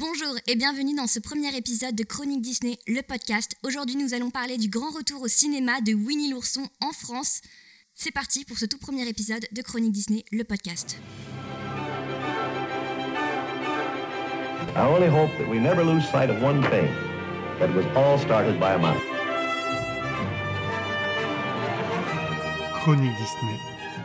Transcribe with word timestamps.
Bonjour 0.00 0.36
et 0.46 0.54
bienvenue 0.54 0.94
dans 0.94 1.08
ce 1.08 1.18
premier 1.18 1.56
épisode 1.56 1.96
de 1.96 2.04
Chronique 2.04 2.40
Disney, 2.40 2.78
le 2.86 3.02
podcast. 3.02 3.56
Aujourd'hui, 3.64 3.96
nous 3.96 4.14
allons 4.14 4.30
parler 4.30 4.56
du 4.56 4.68
grand 4.68 4.90
retour 4.90 5.22
au 5.22 5.26
cinéma 5.26 5.80
de 5.80 5.92
Winnie 5.92 6.30
l'ourson 6.30 6.62
en 6.80 6.92
France. 6.92 7.40
C'est 7.96 8.12
parti 8.12 8.44
pour 8.44 8.58
ce 8.58 8.66
tout 8.66 8.78
premier 8.78 9.08
épisode 9.08 9.44
de 9.50 9.60
Chronique 9.60 9.90
Disney, 9.90 10.24
le 10.30 10.44
podcast. 10.44 10.98
I 14.76 14.86
only 14.86 15.08
hope 15.08 15.36
that 15.36 15.50
we 15.50 15.58
never 15.58 15.82
lose 15.82 16.08
sight 16.12 16.30
of 16.30 16.40
one 16.44 16.62
thing, 16.70 16.86
that 17.58 17.68
it 17.68 17.74
was 17.74 17.86
all 17.96 18.20
started 18.20 18.60
by 18.60 18.74
a 18.74 18.78
mouse. 18.78 19.02
Chronique 22.84 23.16
Disney, 23.18 23.58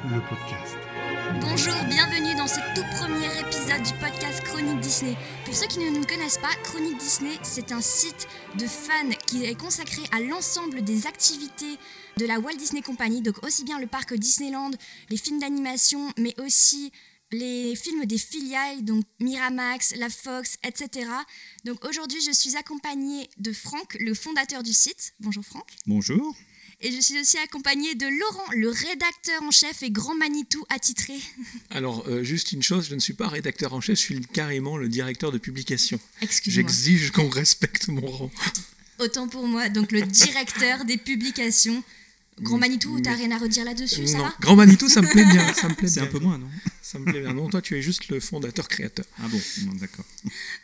le 0.10 0.20
podcast. 0.22 0.93
Bonjour, 1.32 1.74
bienvenue 1.88 2.36
dans 2.36 2.48
ce 2.48 2.60
tout 2.76 2.84
premier 2.98 3.28
épisode 3.40 3.82
du 3.82 3.94
podcast 4.00 4.44
Chronique 4.44 4.82
Disney. 4.82 5.16
Pour 5.46 5.56
ceux 5.56 5.68
qui 5.68 5.80
ne 5.80 5.90
nous 5.90 6.04
connaissent 6.04 6.38
pas, 6.38 6.54
Chronique 6.64 6.98
Disney, 6.98 7.32
c'est 7.44 7.72
un 7.72 7.80
site 7.80 8.28
de 8.58 8.68
fans 8.68 9.10
qui 9.26 9.46
est 9.46 9.56
consacré 9.56 10.02
à 10.12 10.20
l'ensemble 10.20 10.84
des 10.84 11.08
activités 11.08 11.78
de 12.18 12.26
la 12.26 12.40
Walt 12.40 12.58
Disney 12.58 12.82
Company, 12.82 13.22
donc 13.22 13.42
aussi 13.46 13.64
bien 13.64 13.80
le 13.80 13.88
parc 13.88 14.14
Disneyland, 14.14 14.72
les 15.10 15.18
films 15.18 15.40
d'animation, 15.40 16.12
mais 16.18 16.36
aussi 16.42 16.92
les 17.32 17.74
films 17.78 18.06
des 18.06 18.18
filiales, 18.18 18.84
donc 18.84 19.06
Miramax, 19.22 19.96
la 19.96 20.10
Fox, 20.10 20.58
etc. 20.66 21.10
Donc 21.64 21.86
aujourd'hui, 21.86 22.20
je 22.22 22.34
suis 22.34 22.58
accompagnée 22.58 23.30
de 23.38 23.54
Franck, 23.54 23.96
le 24.00 24.14
fondateur 24.14 24.62
du 24.62 24.74
site. 24.74 25.14
Bonjour 25.22 25.46
Franck. 25.46 25.70
Bonjour. 25.88 26.36
Et 26.86 26.92
je 26.92 27.00
suis 27.00 27.18
aussi 27.18 27.38
accompagnée 27.38 27.96
de 27.96 28.06
Laurent, 28.06 28.52
le 28.58 28.70
rédacteur 28.70 29.42
en 29.42 29.52
chef 29.52 29.84
et 29.84 29.90
grand 29.90 30.16
Manitou 30.16 30.66
attitré. 30.68 31.14
Alors, 31.70 32.04
euh, 32.10 32.24
juste 32.24 32.52
une 32.52 32.62
chose, 32.62 32.88
je 32.90 32.96
ne 32.96 33.00
suis 33.00 33.14
pas 33.14 33.30
rédacteur 33.30 33.74
en 33.74 33.80
chef, 33.80 33.96
je 33.96 34.02
suis 34.02 34.20
carrément 34.20 34.76
le 34.76 34.90
directeur 34.90 35.32
de 35.32 35.38
publication. 35.38 35.98
Excusez-moi. 36.22 36.70
J'exige 36.70 37.12
qu'on 37.12 37.30
respecte 37.30 37.88
mon 37.88 38.06
rang. 38.06 38.32
Autant 39.00 39.30
pour 39.30 39.48
moi, 39.48 39.70
donc 39.70 39.94
le 39.94 40.02
directeur 40.02 40.84
des 40.84 40.98
publications. 40.98 41.82
Grand 42.42 42.58
Manitou, 42.58 43.00
t'as 43.00 43.14
rien 43.14 43.32
à 43.32 43.38
redire 43.38 43.66
là-dessus, 43.66 44.08
ça 44.08 44.18
non, 44.18 44.24
va? 44.24 44.36
Grand 44.40 44.56
Manitou, 44.56 44.90
ça 44.90 45.02
me 45.02 45.08
plaît 45.08 45.26
bien. 45.26 45.54
Ça 45.54 45.70
me 45.70 45.76
plaît 45.76 45.88
C'est 45.88 46.02
un 46.02 46.08
peu 46.08 46.20
moins, 46.20 46.38
non? 46.38 46.50
Ça 46.82 47.00
me 47.00 47.06
plaît 47.06 47.22
bien. 47.22 47.34
Non, 47.34 47.50
toi, 47.50 47.62
tu 47.62 47.78
es 47.78 47.82
juste 47.82 48.08
le 48.10 48.20
fondateur 48.20 48.68
créateur. 48.68 49.06
Ah 49.20 49.28
bon, 49.28 49.40
non, 49.66 49.74
d'accord. 49.74 50.06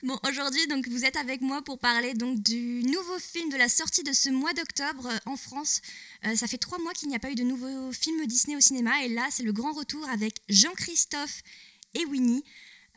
Bon, 0.04 0.20
aujourd'hui, 0.28 0.66
donc 0.68 0.88
vous 0.88 1.06
êtes 1.06 1.16
avec 1.16 1.42
moi 1.42 1.62
pour 1.62 1.80
parler 1.80 2.14
donc 2.14 2.42
du 2.42 2.84
nouveau 2.84 3.20
film 3.20 3.50
de 3.52 3.58
la 3.58 3.70
sortie 3.70 4.04
de 4.04 4.14
ce 4.14 4.30
mois 4.30 4.54
d'octobre 4.54 5.08
euh, 5.08 5.18
en 5.32 5.38
France. 5.38 5.82
Euh, 6.26 6.36
ça 6.36 6.48
fait 6.48 6.58
trois 6.58 6.80
mois 6.80 6.94
qu'il 6.94 7.10
n'y 7.10 7.16
a 7.16 7.20
pas 7.20 7.32
eu 7.32 7.36
de 7.36 7.44
nouveau 7.44 7.92
film 7.92 8.26
Disney 8.26 8.56
au 8.58 8.62
cinéma 8.62 9.04
et 9.04 9.10
là, 9.10 9.28
c'est 9.32 9.44
le 9.44 9.54
grand 9.54 9.74
retour 9.74 10.08
avec 10.10 10.36
Jean-Christophe 10.50 11.42
et 11.94 12.06
Winnie. 12.06 12.44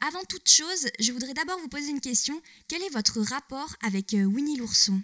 Avant 0.08 0.24
toute 0.24 0.48
chose, 0.48 0.88
je 0.98 1.12
voudrais 1.12 1.34
d'abord 1.34 1.58
vous 1.60 1.68
poser 1.68 1.90
une 1.90 2.00
question. 2.00 2.40
Quel 2.66 2.82
est 2.82 2.92
votre 2.92 3.20
rapport 3.20 3.76
avec 3.82 4.14
euh, 4.14 4.24
Winnie 4.24 4.56
l'ourson? 4.56 5.00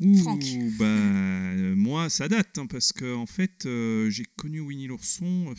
Ouh, 0.00 0.16
Franck. 0.16 0.44
bah, 0.78 0.84
euh, 0.84 1.74
moi, 1.76 2.10
ça 2.10 2.28
date, 2.28 2.58
hein, 2.58 2.66
parce 2.66 2.92
que 2.92 3.14
en 3.14 3.26
fait, 3.26 3.66
euh, 3.66 4.10
j'ai 4.10 4.24
connu 4.36 4.60
Winnie 4.60 4.86
l'ourson 4.86 5.54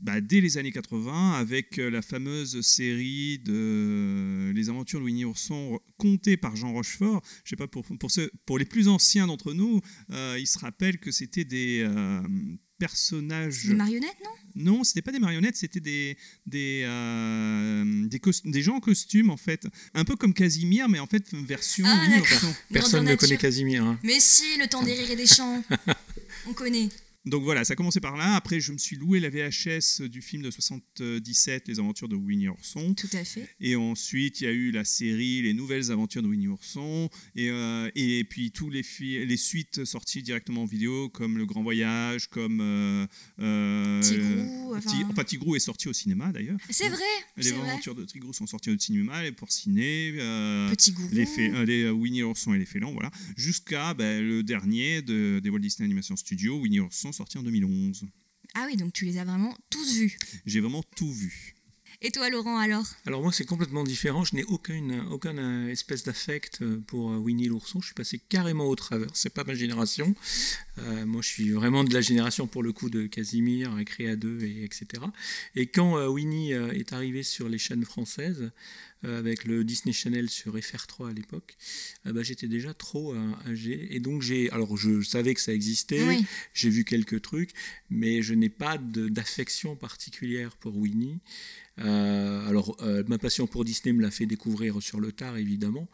bah, 0.00 0.20
dès 0.20 0.40
les 0.40 0.56
années 0.56 0.72
80 0.72 1.32
avec 1.32 1.78
euh, 1.78 1.90
la 1.90 2.00
fameuse 2.00 2.60
série 2.60 3.38
de 3.38 4.52
Les 4.54 4.70
aventures 4.70 5.00
de 5.00 5.04
Winnie 5.04 5.22
l'ourson 5.22 5.78
contée 5.98 6.36
par 6.36 6.56
Jean 6.56 6.72
Rochefort. 6.72 7.22
Je 7.44 7.50
sais 7.50 7.56
pas, 7.56 7.68
pour, 7.68 7.84
pour, 8.46 8.58
les 8.58 8.64
plus 8.64 8.88
anciens 8.88 9.26
d'entre 9.26 9.52
nous, 9.52 9.80
ils 10.10 10.46
se 10.46 10.58
rappellent 10.58 10.98
que 10.98 11.10
c'était 11.10 11.44
des 11.44 11.86
personnages. 12.80 13.66
Une 13.66 13.76
marionnette, 13.76 14.16
non? 14.24 14.30
Non, 14.56 14.82
c'était 14.84 15.02
pas 15.02 15.12
des 15.12 15.20
marionnettes, 15.20 15.56
c'était 15.56 15.78
des 15.78 16.16
des 16.46 16.82
euh, 16.84 17.84
des, 18.08 18.20
des 18.46 18.62
gens 18.62 18.74
en 18.76 18.80
costume 18.80 19.30
en 19.30 19.36
fait, 19.36 19.68
un 19.94 20.04
peu 20.04 20.16
comme 20.16 20.34
Casimir, 20.34 20.88
mais 20.88 20.98
en 20.98 21.06
fait 21.06 21.32
version 21.32 21.84
Ah. 21.86 22.06
Personne 22.72 23.04
ne 23.04 23.14
connaît. 23.14 23.36
Casimir. 23.36 23.84
hein. 23.84 23.98
Mais 24.02 24.18
si, 24.18 24.56
le 24.58 24.66
temps 24.66 24.82
des 24.82 24.94
rires 24.94 25.10
et 25.12 25.16
des 25.16 25.26
chants. 25.26 25.62
On 26.48 26.52
connaît. 26.52 26.88
Donc 27.26 27.42
voilà, 27.42 27.64
ça 27.64 27.74
a 27.74 27.76
commencé 27.76 28.00
par 28.00 28.16
là. 28.16 28.34
Après, 28.34 28.60
je 28.60 28.72
me 28.72 28.78
suis 28.78 28.96
loué 28.96 29.20
la 29.20 29.28
VHS 29.28 30.00
du 30.08 30.22
film 30.22 30.42
de 30.42 30.50
77, 30.50 31.68
Les 31.68 31.78
aventures 31.78 32.08
de 32.08 32.16
Winnie 32.16 32.46
l'ourson. 32.46 32.94
Tout 32.94 33.10
à 33.12 33.24
fait. 33.24 33.46
Et 33.60 33.76
ensuite, 33.76 34.40
il 34.40 34.44
y 34.44 34.46
a 34.46 34.52
eu 34.52 34.70
la 34.70 34.84
série 34.84 35.42
Les 35.42 35.52
nouvelles 35.52 35.90
aventures 35.90 36.22
de 36.22 36.28
Winnie 36.28 36.46
l'ourson. 36.46 37.10
Et, 37.36 37.50
euh, 37.50 37.90
et 37.94 38.24
puis 38.24 38.52
tous 38.52 38.70
les, 38.70 38.82
les 39.00 39.36
suites 39.36 39.84
sorties 39.84 40.22
directement 40.22 40.62
en 40.62 40.66
vidéo, 40.66 41.10
comme 41.10 41.36
Le 41.36 41.44
Grand 41.44 41.62
Voyage, 41.62 42.28
comme. 42.28 42.60
Euh, 42.62 43.06
euh, 43.40 44.00
Tigrou, 44.00 44.74
enfin- 44.74 45.06
enfin, 45.10 45.24
Tigrou 45.24 45.56
est 45.56 45.60
sorti 45.60 45.88
au 45.88 45.92
cinéma 45.92 46.32
d'ailleurs. 46.32 46.58
C'est 46.70 46.88
vrai, 46.88 46.98
Les 47.36 47.50
vrai. 47.52 47.68
aventures 47.70 47.94
de 47.94 48.04
Tigrou 48.04 48.32
sont 48.32 48.46
sorties 48.46 48.70
au 48.70 48.78
cinéma, 48.78 49.22
les 49.22 49.32
porcinés. 49.32 50.14
euh, 50.16 50.70
Petit 50.70 50.92
gourou. 50.92 51.08
les, 51.12 51.26
euh, 51.38 51.64
les, 51.64 51.90
Winnie 51.90 52.20
l'ourson 52.20 52.54
et 52.54 52.58
les 52.58 52.66
félons, 52.66 52.92
voilà. 52.92 53.10
Jusqu'à 53.36 53.94
ben, 53.94 54.26
le 54.26 54.42
dernier 54.42 55.02
de, 55.02 55.40
des 55.42 55.50
Walt 55.50 55.58
Disney 55.60 55.84
Animation 55.84 56.16
Studios, 56.16 56.58
Winnie 56.60 56.78
l'ourson, 57.10 57.24
sorti 57.24 57.38
en 57.38 57.42
2011. 57.42 58.04
Ah 58.54 58.66
oui, 58.68 58.76
donc 58.76 58.92
tu 58.92 59.04
les 59.04 59.18
as 59.18 59.24
vraiment 59.24 59.56
tous 59.68 59.94
vus. 59.94 60.18
J'ai 60.46 60.60
vraiment 60.60 60.82
tout 60.96 61.12
vu. 61.12 61.54
Et 62.02 62.10
toi, 62.10 62.30
Laurent, 62.30 62.56
alors? 62.58 62.86
Alors 63.04 63.20
moi, 63.20 63.30
c'est 63.30 63.44
complètement 63.44 63.84
différent. 63.84 64.24
Je 64.24 64.34
n'ai 64.34 64.44
aucune, 64.44 65.00
aucun 65.10 65.36
euh, 65.36 65.68
espèce 65.68 66.02
d'affect 66.02 66.62
euh, 66.62 66.82
pour 66.86 67.10
euh, 67.10 67.16
Winnie 67.16 67.46
l'ourson. 67.46 67.80
Je 67.80 67.86
suis 67.86 67.94
passé 67.94 68.18
carrément 68.18 68.66
au 68.66 68.74
travers. 68.74 69.10
C'est 69.12 69.34
pas 69.34 69.44
ma 69.44 69.54
génération. 69.54 70.14
Euh, 70.78 71.04
moi, 71.04 71.20
je 71.20 71.28
suis 71.28 71.50
vraiment 71.50 71.84
de 71.84 71.92
la 71.92 72.00
génération 72.00 72.46
pour 72.46 72.62
le 72.62 72.72
coup 72.72 72.88
de 72.88 73.06
Casimir, 73.06 73.76
Créa 73.84 74.16
2 74.16 74.44
et 74.44 74.64
etc. 74.64 74.86
Et 75.56 75.66
quand 75.66 75.98
euh, 75.98 76.08
Winnie 76.08 76.52
est 76.52 76.92
arrivé 76.94 77.22
sur 77.22 77.50
les 77.50 77.58
chaînes 77.58 77.84
françaises, 77.84 78.40
euh, 78.44 78.50
avec 79.02 79.44
le 79.44 79.64
Disney 79.64 79.92
Channel 79.92 80.28
sur 80.28 80.56
FR3 80.56 81.10
à 81.10 81.12
l'époque, 81.12 81.56
euh, 82.06 82.12
bah, 82.12 82.22
j'étais 82.22 82.48
déjà 82.48 82.74
trop 82.74 83.14
euh, 83.14 83.30
âgé. 83.46 83.88
Et 83.94 84.00
donc 84.00 84.22
j'ai, 84.22 84.50
alors 84.50 84.76
je 84.76 85.00
savais 85.02 85.34
que 85.34 85.40
ça 85.40 85.52
existait. 85.52 86.02
Oui. 86.06 86.24
J'ai 86.54 86.70
vu 86.70 86.84
quelques 86.84 87.22
trucs, 87.22 87.50
mais 87.88 88.22
je 88.22 88.34
n'ai 88.34 88.48
pas 88.50 88.78
d'affection 88.78 89.76
particulière 89.76 90.56
pour 90.56 90.76
Winnie. 90.76 91.20
Euh, 91.78 92.46
alors, 92.46 92.76
euh, 92.82 93.02
ma 93.06 93.16
passion 93.16 93.46
pour 93.46 93.64
Disney 93.64 93.94
me 93.94 94.02
l'a 94.02 94.10
fait 94.10 94.26
découvrir 94.26 94.82
sur 94.82 95.00
le 95.00 95.12
tard, 95.12 95.38
évidemment, 95.38 95.88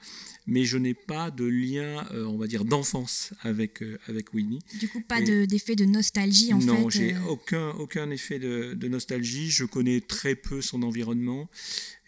mais 0.48 0.64
je 0.64 0.78
n'ai 0.78 0.94
pas 0.94 1.30
de 1.30 1.44
lien, 1.44 2.04
euh, 2.12 2.24
on 2.24 2.36
va 2.38 2.48
dire, 2.48 2.64
d'enfance 2.64 3.32
avec, 3.42 3.82
euh, 3.82 3.96
avec 4.08 4.34
Winnie. 4.34 4.58
Du 4.80 4.88
coup, 4.88 5.00
pas 5.00 5.20
Et- 5.20 5.24
de- 5.24 5.44
d'effet 5.44 5.76
de, 5.76 5.84
nostalgie, 5.84 6.52
en 6.52 6.58
non, 6.58 6.90
fait. 6.90 6.98
j'ai 6.98 7.14
euh, 7.14 7.20
aucun, 7.28 7.68
aucun 7.70 8.10
effet 8.10 8.40
de, 8.40 8.74
de 8.74 8.88
nostalgie. 8.88 9.48
Je 9.50 9.64
connais 9.64 10.00
très 10.00 10.34
peu 10.34 10.60
son 10.60 10.82
environnement. 10.82 11.48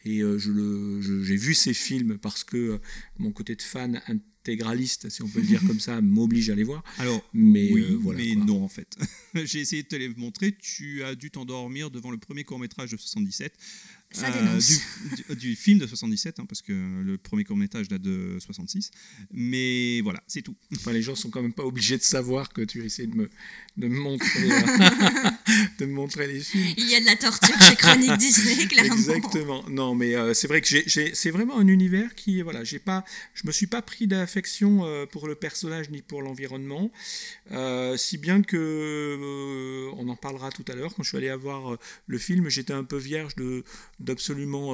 Et 0.04 0.20
euh, 0.20 0.38
je 0.38 1.22
j'ai 1.24 1.36
vu 1.36 1.54
ses 1.54 1.74
films 1.74 2.18
parce 2.18 2.44
que 2.44 2.56
euh, 2.56 2.78
mon 3.18 3.32
côté 3.32 3.54
de 3.56 3.62
fan 3.62 4.00
intégraliste, 4.06 5.08
si 5.10 5.22
on 5.22 5.28
peut 5.28 5.40
le 5.40 5.46
dire 5.46 5.60
comme 5.66 5.80
ça, 5.80 6.00
m'oblige 6.02 6.48
à 6.50 6.54
les 6.54 6.62
voir. 6.64 6.82
Alors, 6.98 7.22
Mais 7.34 7.70
oui, 7.72 7.82
euh, 7.82 7.96
voilà. 8.00 8.20
mais 8.20 8.34
quoi. 8.34 8.44
non 8.44 8.62
en 8.64 8.68
fait. 8.68 8.96
J'ai 9.34 9.60
essayé 9.60 9.82
de 9.82 9.88
te 9.88 9.96
les 9.96 10.08
montrer. 10.10 10.52
Tu 10.58 11.02
as 11.02 11.14
dû 11.14 11.30
t'endormir 11.30 11.90
devant 11.90 12.10
le 12.10 12.18
premier 12.18 12.44
court 12.44 12.58
métrage 12.58 12.90
de 12.92 12.96
77. 12.96 13.52
Ça 14.10 14.28
Euh, 14.28 14.32
dénonce. 14.40 14.70
du, 15.16 15.34
du- 15.34 15.36
du 15.36 15.56
film 15.56 15.78
de 15.78 15.86
77, 15.86 16.40
hein, 16.40 16.46
parce 16.48 16.62
que 16.62 16.72
le 16.72 17.18
premier 17.18 17.44
court 17.44 17.58
métrage 17.58 17.88
date 17.88 18.00
de 18.00 18.38
66. 18.40 18.90
Mais 19.32 20.00
voilà, 20.00 20.22
c'est 20.26 20.40
tout. 20.40 20.56
Enfin, 20.76 20.92
les 20.92 21.02
gens 21.02 21.14
sont 21.14 21.28
quand 21.28 21.42
même 21.42 21.52
pas 21.52 21.64
obligés 21.66 21.98
de 21.98 22.02
savoir 22.02 22.48
que 22.50 22.62
tu 22.62 22.82
essaies 22.86 23.06
de 23.06 23.14
me, 23.14 23.28
de 23.76 23.86
me 23.88 23.98
montrer, 23.98 24.48
de 25.78 25.86
me 25.86 25.92
montrer 25.92 26.26
les 26.26 26.40
films. 26.40 26.74
Il 26.76 26.88
y 26.88 26.94
a 26.94 27.00
de 27.00 27.06
la 27.06 27.16
torture 27.16 27.54
chez 27.62 27.76
Chronique 27.76 28.16
Disney, 28.18 28.66
clairement. 28.66 28.94
Exactement. 28.94 29.64
Non, 29.68 29.94
mais 29.94 30.14
euh, 30.14 30.34
c'est 30.34 30.48
vrai 30.48 30.60
que 30.60 30.68
c'est 31.14 31.30
vraiment 31.30 31.58
un 31.58 31.66
univers 31.68 32.14
qui, 32.14 32.42
voilà, 32.42 32.64
j'ai 32.64 32.78
pas, 32.78 33.04
je 33.34 33.46
me 33.46 33.52
suis 33.52 33.66
pas 33.66 33.82
pris 33.82 34.06
d'affection 34.06 34.84
euh, 34.84 35.06
pour 35.06 35.26
le 35.28 35.34
personnage 35.34 35.90
ni 35.90 36.02
pour 36.02 36.22
l'environnement, 36.22 36.90
euh, 37.52 37.96
si 37.96 38.18
bien 38.18 38.42
que, 38.42 39.88
on 39.96 40.08
en 40.08 40.16
parlera 40.16 40.50
tout 40.50 40.64
à 40.68 40.74
l'heure. 40.74 40.94
Quand 40.94 41.02
je 41.02 41.08
suis 41.08 41.16
allé 41.18 41.32
voir 41.34 41.72
euh, 41.74 41.78
le 42.06 42.18
film, 42.18 42.48
j'étais 42.48 42.72
un 42.72 42.84
peu 42.84 42.96
vierge 42.96 43.34
de 43.36 43.64
d'absolument 44.00 44.72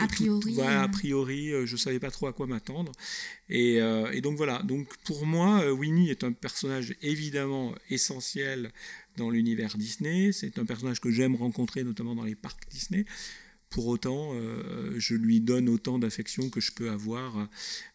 A 0.00 0.06
priori, 0.08 0.54
tout- 0.54 0.60
euh. 0.60 0.82
a 0.82 0.88
priori, 0.88 1.52
je 1.64 1.76
savais 1.76 1.98
pas 1.98 2.10
trop 2.10 2.26
à 2.26 2.32
quoi 2.32 2.46
m'attendre. 2.46 2.92
Et, 3.48 3.80
euh, 3.80 4.10
et 4.12 4.20
donc 4.20 4.36
voilà. 4.36 4.62
Donc 4.62 4.96
pour 5.04 5.26
moi, 5.26 5.62
euh, 5.62 5.70
Winnie 5.70 6.10
est 6.10 6.24
un 6.24 6.32
personnage 6.32 6.94
évidemment 7.02 7.74
essentiel 7.90 8.72
dans 9.16 9.30
l'univers 9.30 9.76
Disney. 9.76 10.32
C'est 10.32 10.58
un 10.58 10.64
personnage 10.64 11.00
que 11.00 11.10
j'aime 11.10 11.36
rencontrer, 11.36 11.84
notamment 11.84 12.14
dans 12.14 12.24
les 12.24 12.34
parcs 12.34 12.68
Disney. 12.70 13.04
Pour 13.70 13.88
autant, 13.88 14.30
euh, 14.34 14.94
je 14.98 15.14
lui 15.14 15.40
donne 15.40 15.68
autant 15.68 15.98
d'affection 15.98 16.48
que 16.48 16.60
je 16.60 16.72
peux 16.72 16.90
avoir 16.90 17.48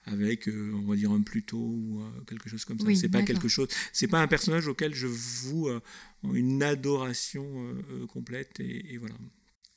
avec, 0.04 0.50
euh, 0.50 0.74
on 0.76 0.88
va 0.90 0.96
dire, 0.98 1.12
un 1.12 1.22
Pluto 1.22 1.58
ou 1.58 2.04
quelque 2.28 2.50
chose 2.50 2.66
comme 2.66 2.78
ça. 2.78 2.86
Oui, 2.86 2.98
c'est 2.98 3.08
pas 3.08 3.24
quelque 3.24 3.48
chose, 3.48 3.70
c'est 3.94 4.08
pas 4.08 4.22
un 4.22 4.28
personnage 4.28 4.68
auquel 4.68 4.94
je 4.94 5.08
voue 5.08 5.70
une 6.34 6.64
adoration 6.64 7.74
complète 8.10 8.60
et, 8.60 8.94
et 8.94 8.98
voilà. 8.98 9.16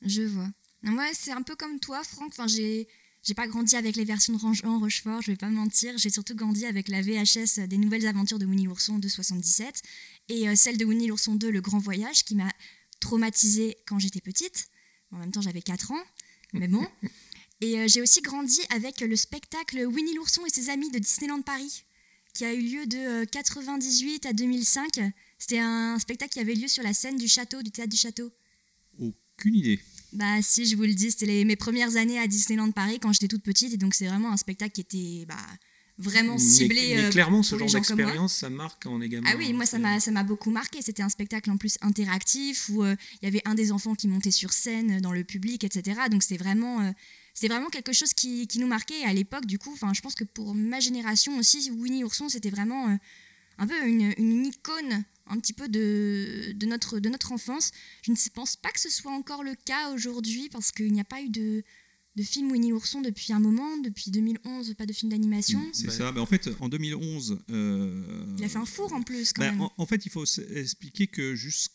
Je 0.05 0.23
vois. 0.23 0.49
Moi, 0.81 1.05
c'est 1.13 1.31
un 1.31 1.41
peu 1.41 1.55
comme 1.55 1.79
toi, 1.79 2.03
Franck. 2.03 2.33
Enfin, 2.33 2.47
j'ai. 2.47 2.87
J'ai 3.23 3.33
pas 3.33 3.47
grandi 3.47 3.77
avec 3.77 3.95
les 3.95 4.03
versions 4.03 4.33
de 4.33 4.39
Jean 4.53 4.79
Rochefort, 4.79 5.21
je 5.21 5.31
vais 5.31 5.37
pas 5.37 5.49
mentir. 5.49 5.97
J'ai 5.97 6.09
surtout 6.09 6.35
grandi 6.35 6.65
avec 6.65 6.89
la 6.89 7.01
VHS 7.01 7.67
des 7.67 7.77
Nouvelles 7.77 8.05
Aventures 8.05 8.37
de 8.37 8.45
Winnie 8.45 8.65
l'ourson 8.65 8.99
de 8.99 9.07
77 9.07 9.81
et 10.27 10.49
euh, 10.49 10.55
celle 10.55 10.77
de 10.77 10.83
Winnie 10.83 11.07
l'ourson 11.07 11.33
2, 11.35 11.49
Le 11.49 11.61
Grand 11.61 11.79
Voyage, 11.79 12.25
qui 12.25 12.35
m'a 12.35 12.51
traumatisée 12.99 13.77
quand 13.85 13.97
j'étais 13.97 14.19
petite. 14.19 14.67
En 15.11 15.17
même 15.19 15.31
temps, 15.31 15.39
j'avais 15.39 15.61
4 15.61 15.91
ans, 15.91 16.03
mais 16.51 16.67
bon. 16.67 16.85
Et 17.61 17.79
euh, 17.79 17.87
j'ai 17.87 18.01
aussi 18.01 18.19
grandi 18.19 18.59
avec 18.71 18.99
le 18.99 19.15
spectacle 19.15 19.85
Winnie 19.85 20.15
l'ourson 20.15 20.45
et 20.45 20.49
ses 20.49 20.69
amis 20.69 20.91
de 20.91 20.99
Disneyland 20.99 21.41
Paris, 21.43 21.85
qui 22.33 22.43
a 22.43 22.53
eu 22.53 22.59
lieu 22.59 22.85
de 22.87 23.23
98 23.23 24.25
à 24.25 24.33
2005. 24.33 24.99
C'était 25.39 25.59
un 25.59 25.97
spectacle 25.97 26.33
qui 26.33 26.39
avait 26.41 26.55
lieu 26.55 26.67
sur 26.67 26.83
la 26.83 26.93
scène 26.93 27.15
du 27.15 27.29
château, 27.29 27.61
du 27.61 27.71
théâtre 27.71 27.91
du 27.91 27.95
château. 27.95 28.29
Aucune 28.99 29.55
idée. 29.55 29.79
Bah 30.13 30.41
si, 30.41 30.65
je 30.65 30.75
vous 30.75 30.83
le 30.83 30.93
dis, 30.93 31.11
c'était 31.11 31.43
mes 31.43 31.55
premières 31.55 31.95
années 31.95 32.19
à 32.19 32.27
Disneyland 32.27 32.71
Paris 32.71 32.99
quand 32.99 33.11
j'étais 33.13 33.27
toute 33.27 33.43
petite, 33.43 33.73
et 33.73 33.77
donc 33.77 33.93
c'est 33.93 34.07
vraiment 34.07 34.31
un 34.31 34.37
spectacle 34.37 34.71
qui 34.71 34.81
était 34.81 35.25
bah, 35.25 35.35
vraiment 35.97 36.37
ciblé. 36.37 36.95
Mais, 36.95 37.05
euh, 37.05 37.09
clairement, 37.09 37.43
ce 37.43 37.55
pour 37.55 37.67
genre 37.67 37.81
comme 37.81 37.97
moi. 37.97 38.05
d'expérience, 38.05 38.33
ça 38.33 38.49
marque 38.49 38.85
en 38.85 39.01
également. 39.01 39.29
Ah 39.31 39.35
oui, 39.37 39.53
moi 39.53 39.65
ça 39.65 39.79
m'a 39.79 39.99
ça 39.99 40.11
m'a 40.11 40.23
beaucoup 40.23 40.51
marqué. 40.51 40.81
C'était 40.81 41.03
un 41.03 41.09
spectacle 41.09 41.49
en 41.49 41.57
plus 41.57 41.77
interactif 41.81 42.69
où 42.69 42.83
euh, 42.83 42.95
il 43.21 43.25
y 43.25 43.27
avait 43.27 43.41
un 43.45 43.55
des 43.55 43.71
enfants 43.71 43.95
qui 43.95 44.07
montait 44.07 44.31
sur 44.31 44.53
scène 44.53 44.97
euh, 44.97 44.99
dans 44.99 45.11
le 45.11 45.23
public, 45.23 45.63
etc. 45.63 46.01
Donc 46.09 46.23
c'était 46.23 46.41
vraiment 46.41 46.81
euh, 46.81 46.91
c'était 47.33 47.51
vraiment 47.53 47.69
quelque 47.69 47.93
chose 47.93 48.13
qui, 48.13 48.47
qui 48.47 48.59
nous 48.59 48.67
marquait 48.67 49.03
à 49.05 49.13
l'époque. 49.13 49.45
Du 49.45 49.57
coup, 49.57 49.71
enfin 49.73 49.93
je 49.93 50.01
pense 50.01 50.15
que 50.15 50.23
pour 50.23 50.53
ma 50.53 50.79
génération 50.79 51.37
aussi, 51.37 51.71
Winnie 51.71 52.03
Ourson 52.03 52.29
c'était 52.29 52.51
vraiment 52.51 52.89
euh, 52.89 52.95
un 53.57 53.67
peu 53.67 53.87
une, 53.87 54.13
une 54.17 54.45
icône 54.45 55.03
un 55.27 55.39
petit 55.39 55.53
peu 55.53 55.69
de, 55.69 56.53
notre, 56.65 56.99
de 56.99 57.09
notre 57.09 57.31
enfance. 57.31 57.71
Je 58.01 58.11
ne 58.11 58.29
pense 58.33 58.55
pas 58.55 58.71
que 58.71 58.79
ce 58.79 58.89
soit 58.89 59.11
encore 59.11 59.43
le 59.43 59.55
cas 59.55 59.91
aujourd'hui 59.91 60.49
parce 60.49 60.71
qu'il 60.71 60.91
n'y 60.91 61.01
a 61.01 61.05
pas 61.05 61.21
eu 61.21 61.29
de, 61.29 61.63
de 62.15 62.21
film 62.23 62.51
Winnie 62.51 62.69
l'ourson 62.69 63.01
depuis 63.01 63.33
un 63.33 63.39
moment, 63.39 63.77
depuis 63.77 64.11
2011, 64.11 64.75
pas 64.75 64.85
de 64.85 64.93
film 64.93 65.11
d'animation. 65.11 65.59
C'est 65.73 65.87
Bah, 65.87 65.93
ça. 65.93 66.11
Mais 66.11 66.19
en 66.19 66.25
fait, 66.27 66.49
en 66.59 66.69
2011. 66.69 67.39
euh, 67.49 68.35
Il 68.37 68.43
a 68.43 68.49
fait 68.49 68.57
un 68.59 68.65
four 68.65 68.93
en 68.93 69.01
plus 69.01 69.33
quand 69.33 69.41
bah, 69.41 69.51
même. 69.51 69.61
en, 69.61 69.73
en 69.77 69.85
fait, 69.85 70.05
il 70.05 70.11
faut 70.11 70.25
expliquer 70.55 71.07
que 71.07 71.33
jusque. 71.35 71.71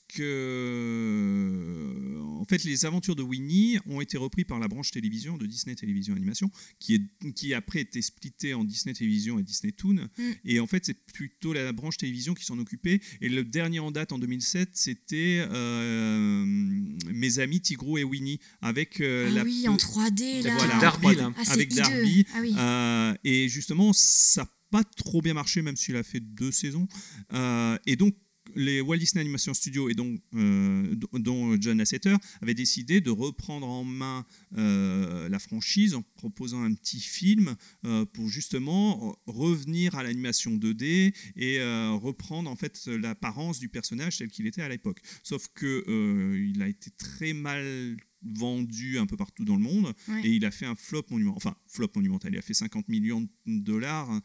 En 2.38 2.44
fait, 2.44 2.64
les 2.64 2.85
aventures 2.87 3.17
de 3.17 3.23
Winnie 3.23 3.79
ont 3.87 4.00
été 4.00 4.17
repris 4.17 4.44
par 4.44 4.58
la 4.58 4.69
branche 4.69 4.90
télévision 4.90 5.37
de 5.37 5.46
Disney 5.46 5.75
Télévision 5.75 6.14
Animation, 6.14 6.50
qui, 6.79 6.94
est, 6.94 7.32
qui 7.35 7.52
après 7.52 7.81
été 7.81 8.00
splittée 8.00 8.55
en 8.55 8.64
Disney 8.64 8.94
Télévision 8.94 9.38
et 9.38 9.43
Disney 9.43 9.73
Toon. 9.73 10.08
Mm. 10.17 10.23
Et 10.44 10.61
en 10.61 10.67
fait, 10.67 10.85
c'est 10.87 10.99
plutôt 11.12 11.52
la 11.52 11.73
branche 11.73 11.96
télévision 11.96 12.35
qui 12.35 12.44
s'en 12.44 12.58
occupait. 12.58 13.00
Et 13.20 13.29
le 13.29 13.44
dernier 13.44 13.81
en 13.81 13.90
date, 13.90 14.12
en 14.12 14.19
2007, 14.19 14.70
c'était 14.75 15.44
euh, 15.50 16.44
Mes 16.46 17.38
amis 17.38 17.61
Tigrou 17.61 17.99
et 17.99 18.05
Winnie, 18.05 18.40
avec 18.62 19.00
euh, 19.00 19.26
ah 19.29 19.35
la 19.35 19.43
oui, 19.44 19.62
pe- 19.64 19.70
en 19.70 19.76
3D 19.76 20.27
là. 20.42 20.54
Voilà, 20.56 20.76
en 20.76 20.80
Darby, 20.80 21.06
3D, 21.06 21.16
là. 21.16 21.32
Ah, 21.36 21.44
c'est 21.44 21.52
avec 21.52 21.72
hideux. 21.72 21.82
Darby. 21.82 22.26
Ah 22.34 22.38
oui. 22.40 22.54
Euh, 22.58 23.14
et 23.25 23.48
justement, 23.48 23.92
ça 23.92 24.42
n'a 24.42 24.48
pas 24.70 24.84
trop 24.96 25.22
bien 25.22 25.34
marché, 25.34 25.62
même 25.62 25.76
s'il 25.76 25.96
a 25.96 26.02
fait 26.02 26.20
deux 26.20 26.52
saisons. 26.52 26.86
Euh, 27.32 27.78
et 27.86 27.96
donc, 27.96 28.14
les 28.54 28.80
Walt 28.80 28.96
Disney 28.96 29.20
Animation 29.20 29.54
Studios, 29.54 29.88
et 29.88 29.94
donc, 29.94 30.20
euh, 30.34 30.94
dont 31.12 31.56
John 31.60 31.78
Lasseter, 31.78 32.16
avaient 32.40 32.54
décidé 32.54 33.00
de 33.00 33.10
reprendre 33.10 33.69
en 33.69 33.84
main 33.84 34.25
euh, 34.56 35.28
la 35.28 35.38
franchise 35.38 35.94
en 35.94 36.02
proposant 36.16 36.62
un 36.62 36.72
petit 36.72 37.00
film 37.00 37.54
euh, 37.84 38.04
pour 38.06 38.28
justement 38.28 39.19
revenir 39.26 39.94
à 39.96 40.02
l'animation 40.02 40.52
2D 40.56 41.14
et 41.36 41.60
euh, 41.60 41.90
reprendre 41.92 42.50
en 42.50 42.56
fait 42.56 42.86
l'apparence 42.86 43.58
du 43.58 43.69
personnage 43.69 44.19
tel 44.19 44.28
qu'il 44.28 44.46
était 44.46 44.62
à 44.62 44.69
l'époque. 44.69 45.00
Sauf 45.22 45.48
que 45.54 45.84
euh, 45.88 46.50
il 46.50 46.62
a 46.62 46.69
été 46.69 46.90
très 46.92 47.32
mal 47.32 47.96
vendu 48.23 48.99
un 48.99 49.06
peu 49.06 49.17
partout 49.17 49.44
dans 49.44 49.56
le 49.56 49.62
monde 49.62 49.94
Ouais. 50.09 50.23
et 50.26 50.31
il 50.31 50.44
a 50.44 50.50
fait 50.50 50.67
un 50.67 50.75
flop 50.75 51.05
monumental. 51.11 51.37
Enfin, 51.37 51.56
flop 51.67 51.88
monumental. 51.94 52.32
Il 52.32 52.38
a 52.38 52.43
fait 52.43 52.55
50 52.55 52.88
millions 52.88 53.20
de 53.47 53.59
dollars. 53.61 54.20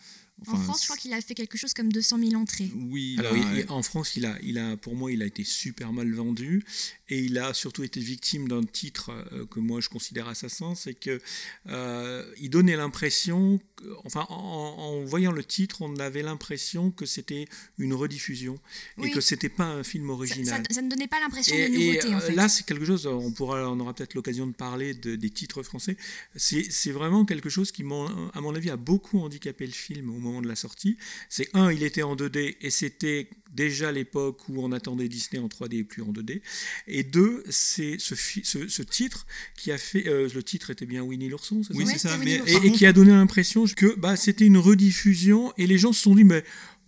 Enfin, 0.47 0.57
en 0.57 0.63
France, 0.63 0.81
je 0.81 0.85
crois 0.87 0.97
qu'il 0.97 1.13
a 1.13 1.21
fait 1.21 1.33
quelque 1.35 1.57
chose 1.57 1.73
comme 1.73 1.91
200 1.91 2.19
000 2.19 2.33
entrées. 2.41 2.69
Oui, 2.75 3.13
il 3.15 3.19
Alors, 3.19 3.33
a- 3.33 3.37
il- 3.37 3.59
il- 3.59 3.65
en 3.69 3.81
France, 3.83 4.15
il 4.15 4.25
a, 4.25 4.37
il 4.43 4.57
a, 4.57 4.77
pour 4.77 4.95
moi, 4.95 5.11
il 5.11 5.21
a 5.21 5.25
été 5.25 5.43
super 5.43 5.91
mal 5.93 6.11
vendu 6.13 6.63
et 7.09 7.19
il 7.19 7.37
a 7.37 7.53
surtout 7.53 7.83
été 7.83 7.99
victime 7.99 8.47
d'un 8.47 8.63
titre 8.63 9.11
euh, 9.31 9.45
que 9.45 9.59
moi 9.59 9.81
je 9.81 9.89
considère 9.89 10.27
assassin, 10.27 10.73
c'est 10.75 10.93
que 10.93 11.21
euh, 11.67 12.25
il 12.39 12.49
donnait 12.49 12.75
l'impression, 12.75 13.59
enfin, 14.05 14.25
en, 14.29 14.35
en 14.35 15.03
voyant 15.05 15.31
le 15.31 15.43
titre, 15.43 15.81
on 15.81 15.95
avait 15.97 16.23
l'impression 16.23 16.91
que 16.91 17.05
c'était 17.05 17.47
une 17.77 17.93
rediffusion 17.93 18.59
Oui. 18.97 19.07
et 19.07 19.11
que 19.11 19.21
c'était 19.21 19.49
pas 19.49 19.65
un 19.65 19.83
film 19.83 20.09
original. 20.09 20.63
ça- 20.67 20.73
ça 20.75 20.81
ne 20.81 20.89
donnait 20.89 21.07
pas 21.07 21.19
l'impression 21.19 21.55
Et, 21.55 21.69
de 21.69 21.73
et, 21.75 21.87
nouveauté 21.87 22.13
en 22.13 22.17
euh, 22.17 22.21
fait. 22.21 22.33
là, 22.35 22.49
c'est 22.49 22.65
quelque 22.65 22.85
chose, 22.85 23.05
on, 23.07 23.31
pourra, 23.31 23.69
on 23.69 23.79
aura 23.79 23.93
peut-être 23.93 24.13
l'occasion 24.15 24.47
de 24.47 24.53
parler 24.53 24.93
de- 24.93 25.15
des 25.15 25.29
titres 25.29 25.63
français. 25.63 25.97
C'est 26.35 26.91
vraiment 26.91 27.25
quelque 27.25 27.49
chose 27.49 27.71
qui, 27.71 27.83
à 27.83 28.41
mon 28.41 28.55
avis, 28.55 28.69
a 28.69 28.77
beaucoup 28.77 29.19
handicapé 29.19 29.65
le 29.65 29.71
film 29.71 30.09
au 30.09 30.19
moment 30.19 30.32
de 30.41 30.47
la 30.47 30.55
sortie. 30.55 30.97
C'est 31.29 31.49
un, 31.53 31.71
il 31.71 31.83
était 31.83 32.03
en 32.03 32.15
2D 32.15 32.57
et 32.61 32.69
c'était 32.69 33.29
déjà 33.53 33.91
l'époque 33.91 34.47
où 34.49 34.63
on 34.63 34.71
attendait 34.71 35.07
Disney 35.07 35.41
en 35.41 35.47
3D 35.47 35.75
et 35.79 35.83
plus 35.83 36.01
en 36.01 36.11
2D. 36.11 36.41
Et 36.87 37.03
deux, 37.03 37.43
c'est 37.49 37.97
ce, 37.99 38.15
fi- 38.15 38.43
ce, 38.43 38.67
ce 38.67 38.81
titre 38.81 39.25
qui 39.55 39.71
a 39.71 39.77
fait. 39.77 40.07
euh, 40.07 40.27
le 40.33 40.43
titre 40.43 40.69
était 40.71 40.85
bien 40.85 41.03
Winnie 41.03 41.29
l'ourson, 41.29 41.61
c'est 41.63 41.73
Oui, 41.75 41.85
ça 41.85 41.97
ça. 41.97 42.17
Mais 42.17 42.41
et, 42.47 42.71
qui 42.71 42.85
a 42.85 42.93
donné 42.93 43.11
l'impression 43.11 43.65
que 43.65 43.95
bah, 43.99 44.15
c'était 44.15 44.45
une 44.45 44.57
rediffusion 44.57 45.53
et 45.57 45.67
les 45.67 45.77
gens 45.77 45.93
se 45.93 46.01
sont 46.01 46.15
dit 46.15 46.23
mais 46.23 46.43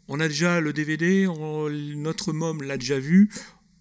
on 0.08 0.20
a 0.20 0.28
déjà 0.28 0.60
le 0.62 0.74
DVD, 0.74 1.28
on- 1.28 1.70
notre 1.70 2.32
môme 2.34 2.62
l'a 2.64 2.78
déjà 2.78 3.00
vu, 3.00 3.30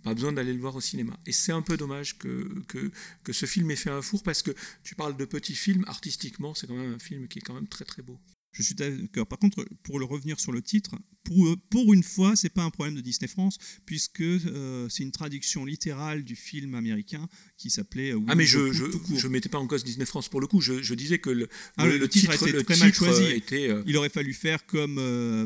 pas 0.02 0.12
besoin 0.14 0.32
d'aller 0.32 0.52
le 0.52 0.60
voir 0.60 0.75
au 0.76 0.81
cinéma. 0.82 1.19
Et 1.26 1.32
c'est 1.32 1.52
un 1.52 1.62
peu 1.62 1.76
dommage 1.78 2.19
que, 2.19 2.49
que, 2.69 2.90
que 3.25 3.32
ce 3.32 3.46
film 3.46 3.70
ait 3.70 3.76
fait 3.76 3.90
un 3.90 4.02
four 4.02 4.22
parce 4.22 4.43
que 4.43 4.50
tu 4.82 4.94
parles 4.94 5.17
de 5.17 5.25
petits 5.25 5.55
films, 5.55 5.84
artistiquement 5.87 6.55
c'est 6.55 6.67
quand 6.67 6.76
même 6.76 6.93
un 6.94 6.99
film 6.99 7.26
qui 7.28 7.38
est 7.38 7.43
quand 7.43 7.55
même 7.55 7.69
très 7.69 7.84
très 7.87 8.02
beau. 8.02 8.19
Je 8.55 8.62
suis 8.62 8.75
d'accord. 8.75 9.27
Par 9.27 9.39
contre, 9.39 9.67
pour 9.83 9.99
le 9.99 10.05
revenir 10.05 10.39
sur 10.41 10.53
le 10.53 10.62
titre, 10.62 10.93
pour, 11.25 11.56
pour 11.71 11.93
une 11.93 12.03
fois, 12.03 12.37
c'est 12.37 12.51
pas 12.51 12.62
un 12.62 12.71
problème 12.71 12.95
de 12.95 13.01
Disney 13.01 13.29
France, 13.29 13.59
puisque 13.85 14.21
euh, 14.21 14.89
c'est 14.89 15.03
une 15.03 15.11
traduction 15.11 15.65
littérale 15.65 16.23
du 16.23 16.37
film 16.37 16.75
américain 16.75 17.29
qui 17.56 17.71
s'appelait 17.71 18.12
euh, 18.12 18.21
Ah 18.29 18.35
mais 18.35 18.45
je 18.47 18.73
je, 18.73 18.85
je 19.17 19.29
mettais 19.29 19.49
pas 19.49 19.59
en 19.59 19.67
cause 19.67 19.85
Disney 19.85 20.05
France 20.06 20.29
pour 20.29 20.41
le 20.41 20.47
coup, 20.47 20.61
je, 20.61 20.83
je 20.83 20.95
disais 20.95 21.19
que 21.19 21.31
le, 21.31 21.49
Ah, 21.79 21.87
le 21.87 22.09
titre 22.09 22.33
été 22.35 22.53
le 22.53 22.62
très 22.62 22.77
mal 22.77 22.93
titre, 22.93 23.06
choisi. 23.06 23.23
euh, 23.25 23.35
était 23.37 23.69
euh, 23.69 23.83
Il 23.87 23.97
aurait 23.97 24.09
fallu 24.11 24.33
faire 24.35 24.67
comme, 24.67 24.97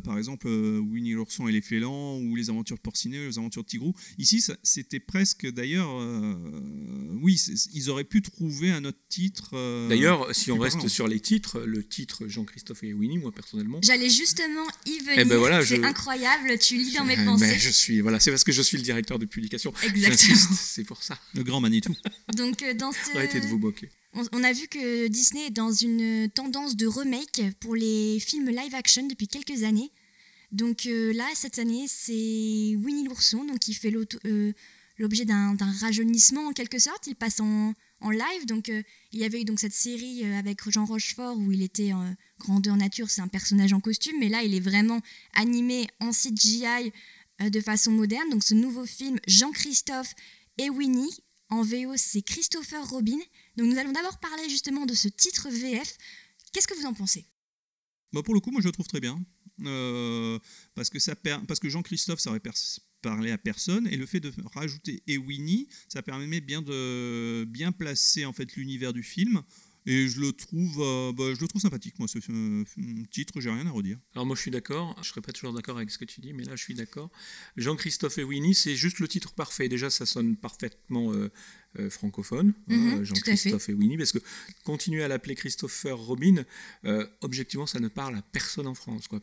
par 0.05 0.19
exemple, 0.19 0.49
Winnie 0.49 1.13
l'ourson 1.13 1.49
et 1.49 1.53
les 1.53 1.63
félans, 1.63 2.19
ou 2.19 2.37
les 2.37 2.51
aventures 2.51 2.77
de 2.77 2.83
Porcinet, 2.83 3.27
les 3.27 3.39
aventures 3.39 3.63
de 3.63 3.69
Tigrou. 3.69 3.95
Ici, 4.19 4.45
c'était 4.63 5.01
presque, 5.01 5.47
d'ailleurs, 5.51 5.89
oui, 7.23 7.41
ils 7.73 7.89
auraient 7.91 8.05
pu 8.05 8.21
trouver 8.21 8.71
un 8.71 8.85
autre 8.85 8.99
titre. 9.09 9.53
D'ailleurs, 9.89 10.35
si 10.35 10.51
on 10.51 10.59
reste 10.59 10.89
sur 10.89 11.09
les 11.09 11.21
titres, 11.21 11.61
le 11.61 11.83
titre 11.85 12.27
Jean-Christophe 12.29 12.83
et 12.85 12.93
Winnie, 12.99 13.19
moi 13.19 13.33
personnellement, 13.33 13.79
J'allais 13.83 14.11
justement 14.11 14.67
y 14.87 14.99
venir. 14.99 15.19
Eh 15.21 15.25
ben 15.25 15.39
voilà, 15.39 15.65
c'est 15.65 15.77
je- 15.77 15.83
incroyable, 15.83 16.59
tu 16.59 16.77
lis 16.77 16.93
dans 16.93 17.05
mes 17.05 17.17
pensées. 17.17 17.47
mais 17.47 17.59
je 17.59 17.71
suis 17.71 18.00
voilà, 18.00 18.21
c'est 18.21 18.31
parce 18.31 18.45
que 18.45 18.53
je 18.53 18.62
suis 18.62 18.77
le 18.77 18.83
directeur 18.83 19.19
de 19.19 19.25
publication. 19.27 19.73
Exactement. 19.85 20.37
C'est 20.61 20.85
pour 20.85 21.03
ça. 21.03 21.19
Le 21.35 21.43
grand 21.45 21.61
Manitou. 21.61 21.95
Donc 22.37 22.62
euh, 22.62 22.75
dans 22.75 22.93
ce... 22.93 23.17
Arrêtez 23.17 23.41
de 23.41 23.47
vous 23.47 23.59
moquer. 23.59 23.89
On, 24.15 24.25
on 24.33 24.43
a 24.45 24.53
vu 24.53 24.67
que 24.69 25.06
Disney 25.09 25.47
est 25.47 25.50
dans 25.50 25.71
une 25.73 26.29
tendance 26.35 26.77
de 26.77 26.87
remake 26.87 27.43
pour 27.61 27.75
les 27.77 28.19
films 28.21 28.49
live 28.50 28.75
action 28.75 29.07
depuis 29.07 29.28
quelques 29.28 29.62
années. 29.62 29.90
Donc 30.50 30.87
euh, 30.87 31.12
là, 31.12 31.26
cette 31.35 31.59
année, 31.59 31.85
c'est 31.88 32.75
Winnie 32.76 33.05
l'ourson, 33.05 33.45
donc 33.45 33.59
qui 33.59 33.75
fait 33.75 33.93
euh, 34.25 34.52
l'objet 34.99 35.25
d'un 35.26 35.55
rajeunissement 35.81 36.47
en 36.49 36.52
quelque 36.52 36.78
sorte. 36.78 37.07
Il 37.07 37.17
passe 37.17 37.40
en, 37.40 37.75
en 38.00 38.11
live. 38.11 38.47
Donc 38.47 38.71
euh, 38.71 38.83
il 39.12 39.21
y 39.21 39.25
avait 39.25 39.43
eu 39.43 39.45
donc 39.45 39.61
cette 39.61 39.75
série 39.75 40.25
euh, 40.25 40.38
avec 40.38 40.69
Jean 40.71 40.87
Rochefort 40.87 41.37
où 41.37 41.52
il 41.52 41.62
était 41.62 41.93
en 41.93 42.14
grandeur 42.38 42.76
nature, 42.76 43.11
c'est 43.11 43.21
un 43.21 43.28
personnage 43.28 43.73
en 43.73 43.80
costume, 43.80 44.16
mais 44.21 44.28
là 44.28 44.42
il 44.42 44.54
est 44.54 44.61
vraiment 44.61 45.00
animé 45.35 45.87
en 46.00 46.11
CGI 46.11 46.92
euh, 47.40 47.50
de 47.50 47.61
façon 47.61 47.92
moderne. 47.92 48.30
Donc 48.30 48.42
ce 48.42 48.54
nouveau 48.54 48.87
film, 48.87 49.18
Jean-Christophe 49.26 50.14
et 50.59 50.71
Winnie, 50.71 51.23
en 51.50 51.62
VO 51.62 51.95
c'est 51.97 52.23
Christopher 52.23 52.88
Robin. 52.88 53.18
Donc 53.57 53.68
nous 53.68 53.78
allons 53.78 53.92
d'abord 53.92 54.18
parler 54.18 54.49
justement 54.49 54.87
de 54.87 54.95
ce 54.95 55.09
titre 55.09 55.49
VF. 55.50 55.97
Qu'est-ce 56.52 56.68
que 56.68 56.75
vous 56.75 56.87
en 56.87 56.95
pensez? 56.95 57.26
Bah, 58.12 58.23
pour 58.23 58.35
le 58.35 58.40
coup, 58.40 58.50
moi, 58.50 58.61
je 58.61 58.66
le 58.66 58.73
trouve 58.73 58.87
très 58.87 59.00
bien. 59.00 59.23
Euh, 59.64 60.38
parce 60.75 60.88
que, 60.88 60.99
que 60.99 61.68
Jean-Christophe, 61.68 62.21
ça 62.21 62.30
aurait 62.30 62.40
parlé 63.02 63.30
à 63.30 63.38
personne. 63.38 63.87
Et 63.88 63.97
le 63.97 64.07
fait 64.07 64.21
de 64.21 64.33
rajouter 64.54 65.02
et 65.07 65.18
Winnie, 65.18 65.68
ça 65.88 66.02
permet 66.02 66.40
bien 66.40 66.62
de 66.62 67.45
bien 67.49 67.73
placer 67.73 68.25
en 68.25 68.33
fait 68.33 68.57
l'univers 68.57 68.92
du 68.92 69.02
film. 69.02 69.42
Et 69.90 70.07
je 70.07 70.21
le 70.21 70.35
trouve, 70.35 70.83
euh, 70.83 71.12
bah, 71.14 71.33
je 71.35 71.40
le 71.40 71.49
trouve 71.49 71.62
sympathique, 71.62 71.99
moi, 71.99 72.07
ce 72.07 72.18
euh, 72.18 72.64
titre, 73.11 73.40
j'ai 73.40 73.49
rien 73.49 73.66
à 73.66 73.71
redire. 73.71 73.97
Alors 74.14 74.26
moi 74.26 74.37
je 74.37 74.42
suis 74.42 74.50
d'accord, 74.50 74.95
je 75.02 75.09
serais 75.09 75.23
pas 75.23 75.33
toujours 75.33 75.54
d'accord 75.54 75.78
avec 75.78 75.90
ce 75.90 75.97
que 75.97 76.04
tu 76.04 76.21
dis, 76.21 76.35
mais 76.35 76.45
là 76.45 76.57
je 76.57 76.62
suis 76.62 76.75
d'accord. 76.75 77.11
Jean-Christophe 77.57 78.18
et 78.18 78.23
Winnie, 78.23 78.54
c'est 78.54 78.76
juste 78.76 78.99
le 78.99 79.09
titre 79.09 79.33
parfait. 79.33 79.66
Déjà 79.71 79.88
ça 79.88 80.04
sonne 80.04 80.37
parfaitement 80.37 81.14
euh, 81.79 81.91
francophone, 81.91 82.55
Mhm, 82.67 82.89
hein, 82.89 83.01
à 83.01 83.05
Jean-Christophe 83.05 83.69
et 83.69 83.75
Winnie, 83.75 83.97
parce 83.99 84.13
que 84.13 84.19
continuer 84.65 85.03
à 85.03 85.09
l'appeler 85.09 85.35
Christopher 85.35 85.99
Robin, 85.99 86.45
euh, 86.87 87.07
objectivement 87.21 87.67
ça 87.67 87.79
ne 87.79 87.89
parle 87.89 88.17
à 88.17 88.23
personne 88.23 88.67
en 88.67 88.75
France. 88.75 89.07
Quoi. 89.07 89.21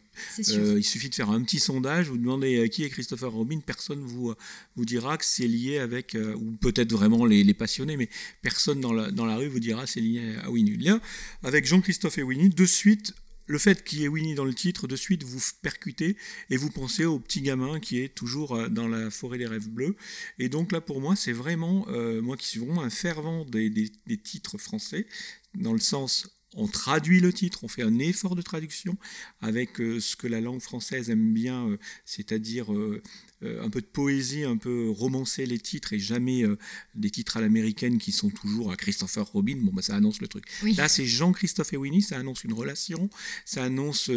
Euh, 0.49 0.75
il 0.77 0.83
suffit 0.83 1.09
de 1.09 1.15
faire 1.15 1.31
un 1.31 1.41
petit 1.41 1.59
sondage, 1.59 2.07
vous 2.07 2.17
demandez 2.17 2.69
qui 2.69 2.83
est 2.83 2.89
Christopher 2.89 3.31
Robin, 3.31 3.59
personne 3.65 3.99
vous, 3.99 4.33
vous 4.75 4.85
dira 4.85 5.17
que 5.17 5.25
c'est 5.25 5.47
lié 5.47 5.79
avec, 5.79 6.15
ou 6.35 6.51
peut-être 6.61 6.91
vraiment 6.91 7.25
les, 7.25 7.43
les 7.43 7.53
passionnés, 7.53 7.97
mais 7.97 8.09
personne 8.41 8.79
dans 8.79 8.93
la, 8.93 9.11
dans 9.11 9.25
la 9.25 9.37
rue 9.37 9.47
vous 9.47 9.59
dira 9.59 9.87
c'est 9.87 10.01
lié 10.01 10.35
à 10.43 10.51
Winnie. 10.51 10.77
Lien 10.77 11.01
avec 11.43 11.65
Jean-Christophe 11.65 12.17
et 12.17 12.23
Winnie, 12.23 12.49
de 12.49 12.65
suite, 12.65 13.13
le 13.47 13.57
fait 13.57 13.83
qu'il 13.83 13.99
y 13.99 14.03
ait 14.03 14.07
Winnie 14.07 14.35
dans 14.35 14.45
le 14.45 14.53
titre, 14.53 14.87
de 14.87 14.95
suite 14.95 15.23
vous 15.23 15.39
percutez 15.61 16.17
et 16.49 16.57
vous 16.57 16.69
pensez 16.69 17.05
au 17.05 17.19
petit 17.19 17.41
gamin 17.41 17.79
qui 17.79 17.99
est 17.99 18.09
toujours 18.09 18.55
euh, 18.55 18.69
dans 18.69 18.87
la 18.87 19.09
forêt 19.09 19.37
des 19.37 19.47
rêves 19.47 19.69
bleus. 19.69 19.95
Et 20.39 20.49
donc 20.49 20.71
là 20.71 20.81
pour 20.81 21.01
moi 21.01 21.15
c'est 21.15 21.33
vraiment, 21.33 21.85
euh, 21.89 22.21
moi 22.21 22.37
qui 22.37 22.47
suis 22.47 22.59
vraiment 22.59 22.83
un 22.83 22.89
fervent 22.89 23.45
des, 23.45 23.91
titres 24.23 24.57
français, 24.57 25.05
dans 25.53 25.73
le 25.73 25.79
sens 25.79 26.34
on 26.55 26.67
traduit 26.67 27.19
le 27.19 27.33
titre, 27.33 27.63
on 27.63 27.67
fait 27.67 27.83
un 27.83 27.99
effort 27.99 28.35
de 28.35 28.41
traduction 28.41 28.97
avec 29.41 29.79
euh, 29.79 29.99
ce 29.99 30.15
que 30.15 30.27
la 30.27 30.41
langue 30.41 30.61
française 30.61 31.09
aime 31.09 31.33
bien, 31.33 31.67
euh, 31.67 31.77
c'est-à-dire 32.05 32.73
euh, 32.73 33.01
un 33.43 33.69
peu 33.69 33.81
de 33.81 33.85
poésie, 33.85 34.43
un 34.43 34.57
peu 34.57 34.89
romancer 34.89 35.45
les 35.45 35.59
titres 35.59 35.93
et 35.93 35.99
jamais 35.99 36.43
des 36.95 37.11
titres 37.11 37.37
à 37.37 37.41
l'américaine 37.41 37.99
qui 37.99 38.11
sont 38.11 38.31
toujours 38.31 38.71
à 38.71 38.75
Christopher 38.75 39.27
Robin. 39.27 39.57
Bon, 39.57 39.71
bah, 39.71 39.83
ça 39.83 39.95
annonce 39.95 40.19
le 40.19 40.27
truc. 40.27 40.45
Là, 40.77 40.87
c'est 40.87 41.05
Jean-Christophe 41.05 41.73
et 41.73 41.77
Winnie, 41.77 42.01
ça 42.01 42.17
annonce 42.17 42.43
une 42.43 42.53
relation, 42.53 43.07
ça 43.43 43.63
annonce, 43.63 44.09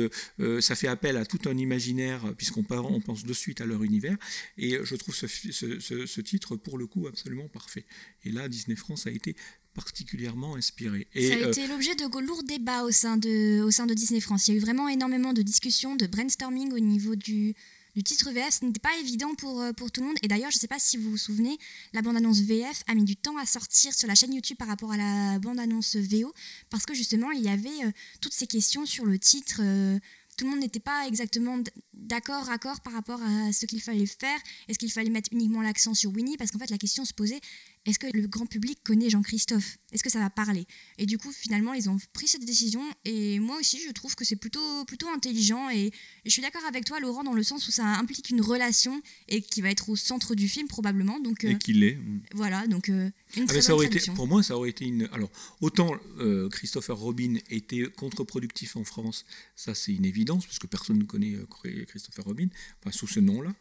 ça 0.60 0.74
fait 0.76 0.88
appel 0.88 1.18
à 1.18 1.26
tout 1.26 1.40
un 1.46 1.58
imaginaire 1.58 2.32
puisqu'on 2.38 2.64
on 2.70 3.00
pense 3.00 3.24
de 3.24 3.32
suite 3.34 3.60
à 3.60 3.66
leur 3.66 3.82
univers. 3.82 4.16
Et 4.56 4.78
je 4.82 4.96
trouve 4.96 5.14
ce, 5.14 5.26
ce 5.26 6.20
titre, 6.22 6.56
pour 6.56 6.78
le 6.78 6.86
coup, 6.86 7.06
absolument 7.06 7.48
parfait. 7.48 7.84
Et 8.24 8.30
là, 8.30 8.48
Disney 8.48 8.76
France 8.76 9.06
a 9.06 9.10
été 9.10 9.36
particulièrement 9.78 10.56
inspiré. 10.56 11.06
Et, 11.14 11.28
ça 11.28 11.34
a 11.34 11.38
euh, 11.38 11.48
été 11.48 11.66
l'objet 11.68 11.94
de 11.94 12.04
lourds 12.20 12.42
débats 12.42 12.82
au 12.82 12.90
sein 12.90 13.16
de, 13.16 13.62
au 13.62 13.70
sein 13.70 13.86
de 13.86 13.94
Disney 13.94 14.20
France. 14.20 14.48
Il 14.48 14.52
y 14.52 14.54
a 14.54 14.58
eu 14.58 14.60
vraiment 14.60 14.88
énormément 14.88 15.32
de 15.32 15.42
discussions, 15.42 15.94
de 15.94 16.06
brainstorming 16.06 16.72
au 16.72 16.80
niveau 16.80 17.14
du, 17.14 17.54
du 17.94 18.02
titre 18.02 18.32
VF. 18.32 18.58
Ce 18.58 18.64
n'était 18.64 18.80
pas 18.80 18.96
évident 18.98 19.34
pour, 19.36 19.60
euh, 19.60 19.72
pour 19.72 19.92
tout 19.92 20.00
le 20.00 20.08
monde. 20.08 20.16
Et 20.22 20.28
d'ailleurs, 20.28 20.50
je 20.50 20.56
ne 20.56 20.60
sais 20.60 20.66
pas 20.66 20.80
si 20.80 20.96
vous 20.96 21.10
vous 21.10 21.16
souvenez, 21.16 21.56
la 21.92 22.02
bande-annonce 22.02 22.40
VF 22.40 22.82
a 22.88 22.94
mis 22.94 23.04
du 23.04 23.14
temps 23.14 23.36
à 23.38 23.46
sortir 23.46 23.94
sur 23.94 24.08
la 24.08 24.16
chaîne 24.16 24.34
YouTube 24.34 24.56
par 24.56 24.66
rapport 24.66 24.90
à 24.90 24.96
la 24.96 25.38
bande-annonce 25.38 25.94
VO, 25.94 26.32
parce 26.70 26.84
que 26.84 26.94
justement, 26.94 27.30
il 27.30 27.42
y 27.42 27.48
avait 27.48 27.84
euh, 27.84 27.92
toutes 28.20 28.34
ces 28.34 28.48
questions 28.48 28.84
sur 28.84 29.06
le 29.06 29.16
titre 29.18 29.62
tout 30.38 30.44
le 30.44 30.52
monde 30.52 30.60
n'était 30.60 30.80
pas 30.80 31.06
exactement 31.08 31.58
d'accord, 31.92 32.48
accord 32.48 32.80
par 32.80 32.92
rapport 32.92 33.20
à 33.20 33.52
ce 33.52 33.66
qu'il 33.66 33.82
fallait 33.82 34.06
faire. 34.06 34.38
Est-ce 34.68 34.78
qu'il 34.78 34.90
fallait 34.90 35.10
mettre 35.10 35.28
uniquement 35.32 35.62
l'accent 35.62 35.94
sur 35.94 36.12
Winnie? 36.12 36.36
Parce 36.36 36.52
qu'en 36.52 36.60
fait, 36.60 36.70
la 36.70 36.78
question 36.78 37.04
se 37.04 37.12
posait 37.12 37.40
est-ce 37.88 37.98
que 37.98 38.06
le 38.12 38.26
grand 38.26 38.44
public 38.44 38.78
connaît 38.84 39.08
Jean-Christophe? 39.08 39.78
Est-ce 39.92 40.02
que 40.02 40.10
ça 40.10 40.18
va 40.18 40.28
parler? 40.28 40.66
Et 40.98 41.06
du 41.06 41.16
coup, 41.16 41.32
finalement, 41.32 41.72
ils 41.72 41.88
ont 41.88 41.96
pris 42.12 42.28
cette 42.28 42.44
décision. 42.44 42.82
Et 43.06 43.38
moi 43.38 43.56
aussi, 43.58 43.80
je 43.80 43.90
trouve 43.92 44.14
que 44.14 44.26
c'est 44.26 44.36
plutôt, 44.36 44.84
plutôt 44.84 45.08
intelligent. 45.08 45.70
Et, 45.70 45.90
je 46.26 46.30
suis 46.30 46.42
d'accord 46.42 46.64
avec 46.68 46.84
toi, 46.84 47.00
Laurent, 47.00 47.24
dans 47.24 47.32
le 47.32 47.42
sens 47.42 47.66
où 47.66 47.70
ça 47.70 47.86
implique 47.86 48.28
une 48.28 48.42
relation 48.42 49.00
et 49.28 49.40
qui 49.40 49.62
va 49.62 49.70
être 49.70 49.88
au 49.88 49.96
centre 49.96 50.34
du 50.34 50.48
film, 50.48 50.68
probablement. 50.68 51.18
Donc, 51.18 51.44
et 51.44 51.54
euh, 51.54 51.54
qu'il 51.54 51.82
est. 51.82 51.98
Voilà, 52.34 52.66
donc 52.66 52.90
euh, 52.90 53.10
une 53.36 53.44
ah, 53.44 53.46
très 53.46 53.60
ça 53.60 53.74
aurait 53.74 53.86
été, 53.86 54.00
Pour 54.12 54.26
moi, 54.26 54.42
ça 54.42 54.56
aurait 54.56 54.70
été 54.70 54.84
une. 54.84 55.08
Alors, 55.12 55.30
autant 55.60 55.94
euh, 56.18 56.48
Christopher 56.48 56.96
Robin 56.96 57.34
était 57.50 57.84
contre-productif 57.96 58.76
en 58.76 58.84
France, 58.84 59.24
ça 59.56 59.74
c'est 59.74 59.92
une 59.92 60.04
évidence, 60.04 60.46
parce 60.46 60.58
que 60.58 60.66
personne 60.66 60.98
ne 60.98 61.04
connaît 61.04 61.36
Christopher 61.86 62.24
Robin, 62.24 62.48
enfin, 62.80 62.92
sous 62.92 63.06
ce 63.06 63.20
nom-là. 63.20 63.52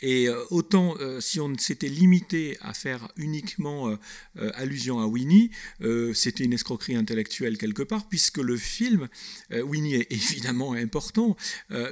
Et 0.00 0.28
autant, 0.50 0.96
si 1.20 1.40
on 1.40 1.56
s'était 1.58 1.88
limité 1.88 2.56
à 2.60 2.74
faire 2.74 3.08
uniquement 3.16 3.88
euh, 3.88 3.96
euh, 4.38 4.50
allusion 4.54 5.00
à 5.00 5.06
Winnie, 5.06 5.50
euh, 5.82 6.14
c'était 6.14 6.44
une 6.44 6.52
escroquerie 6.52 6.96
intellectuelle 6.96 7.58
quelque 7.58 7.82
part, 7.82 8.08
puisque 8.08 8.38
le 8.38 8.56
film, 8.56 9.08
Winnie 9.50 9.94
est 9.94 10.06
évidemment 10.10 10.72
important, 10.72 11.36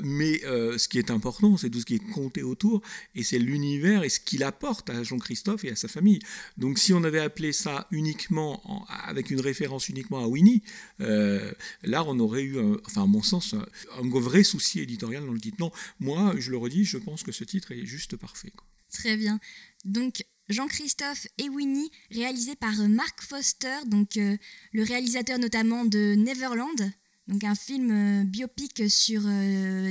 mais 0.02 0.40
ce 0.42 0.88
qui 0.88 0.98
est 0.98 1.10
important, 1.10 1.56
c'est 1.56 1.70
tout 1.70 1.80
ce 1.80 1.84
qui 1.84 1.94
est 1.94 2.12
compté 2.12 2.42
autour, 2.42 2.82
et 3.14 3.22
c'est 3.22 3.38
l'univers 3.38 4.02
et 4.04 4.08
ce 4.08 4.20
qu'il 4.20 4.42
apporte 4.42 4.90
à 4.90 5.02
Jean-Christophe 5.02 5.64
et 5.64 5.70
à 5.70 5.76
sa 5.76 5.88
famille. 5.88 6.20
Donc 6.56 6.78
si 6.78 6.92
on 6.92 7.04
avait 7.04 7.17
appelé 7.18 7.52
ça 7.52 7.86
uniquement, 7.90 8.86
avec 9.06 9.30
une 9.30 9.40
référence 9.40 9.88
uniquement 9.88 10.22
à 10.22 10.26
Winnie, 10.26 10.62
là 10.98 12.04
on 12.06 12.18
aurait 12.18 12.42
eu, 12.42 12.58
enfin 12.86 13.02
à 13.02 13.06
mon 13.06 13.22
sens, 13.22 13.54
un, 13.54 14.08
vrai 14.08 14.42
souci 14.42 14.80
éditorial 14.80 15.24
dans 15.24 15.32
le 15.32 15.40
titre. 15.40 15.56
Non, 15.60 15.70
moi, 16.00 16.34
je 16.38 16.50
le 16.50 16.56
redis, 16.56 16.84
je 16.84 16.98
pense 16.98 17.22
que 17.22 17.32
ce 17.32 17.44
titre 17.44 17.72
est 17.72 17.86
juste 17.86 18.16
parfait. 18.16 18.52
Très 18.90 19.16
bien. 19.16 19.38
Donc, 19.84 20.24
Jean-Christophe 20.48 21.26
et 21.36 21.48
Winnie, 21.48 21.90
réalisé 22.10 22.56
par 22.56 22.80
euh, 22.80 22.88
Mark 22.88 23.20
Foster, 23.22 23.76
donc 23.86 24.16
euh, 24.16 24.36
le 24.72 24.82
réalisateur 24.82 25.38
notamment 25.38 25.84
de 25.84 26.14
Neverland, 26.16 26.90
donc 27.26 27.44
un 27.44 27.54
film 27.54 27.90
euh, 27.90 28.24
biopic 28.24 28.88
sur 28.88 29.22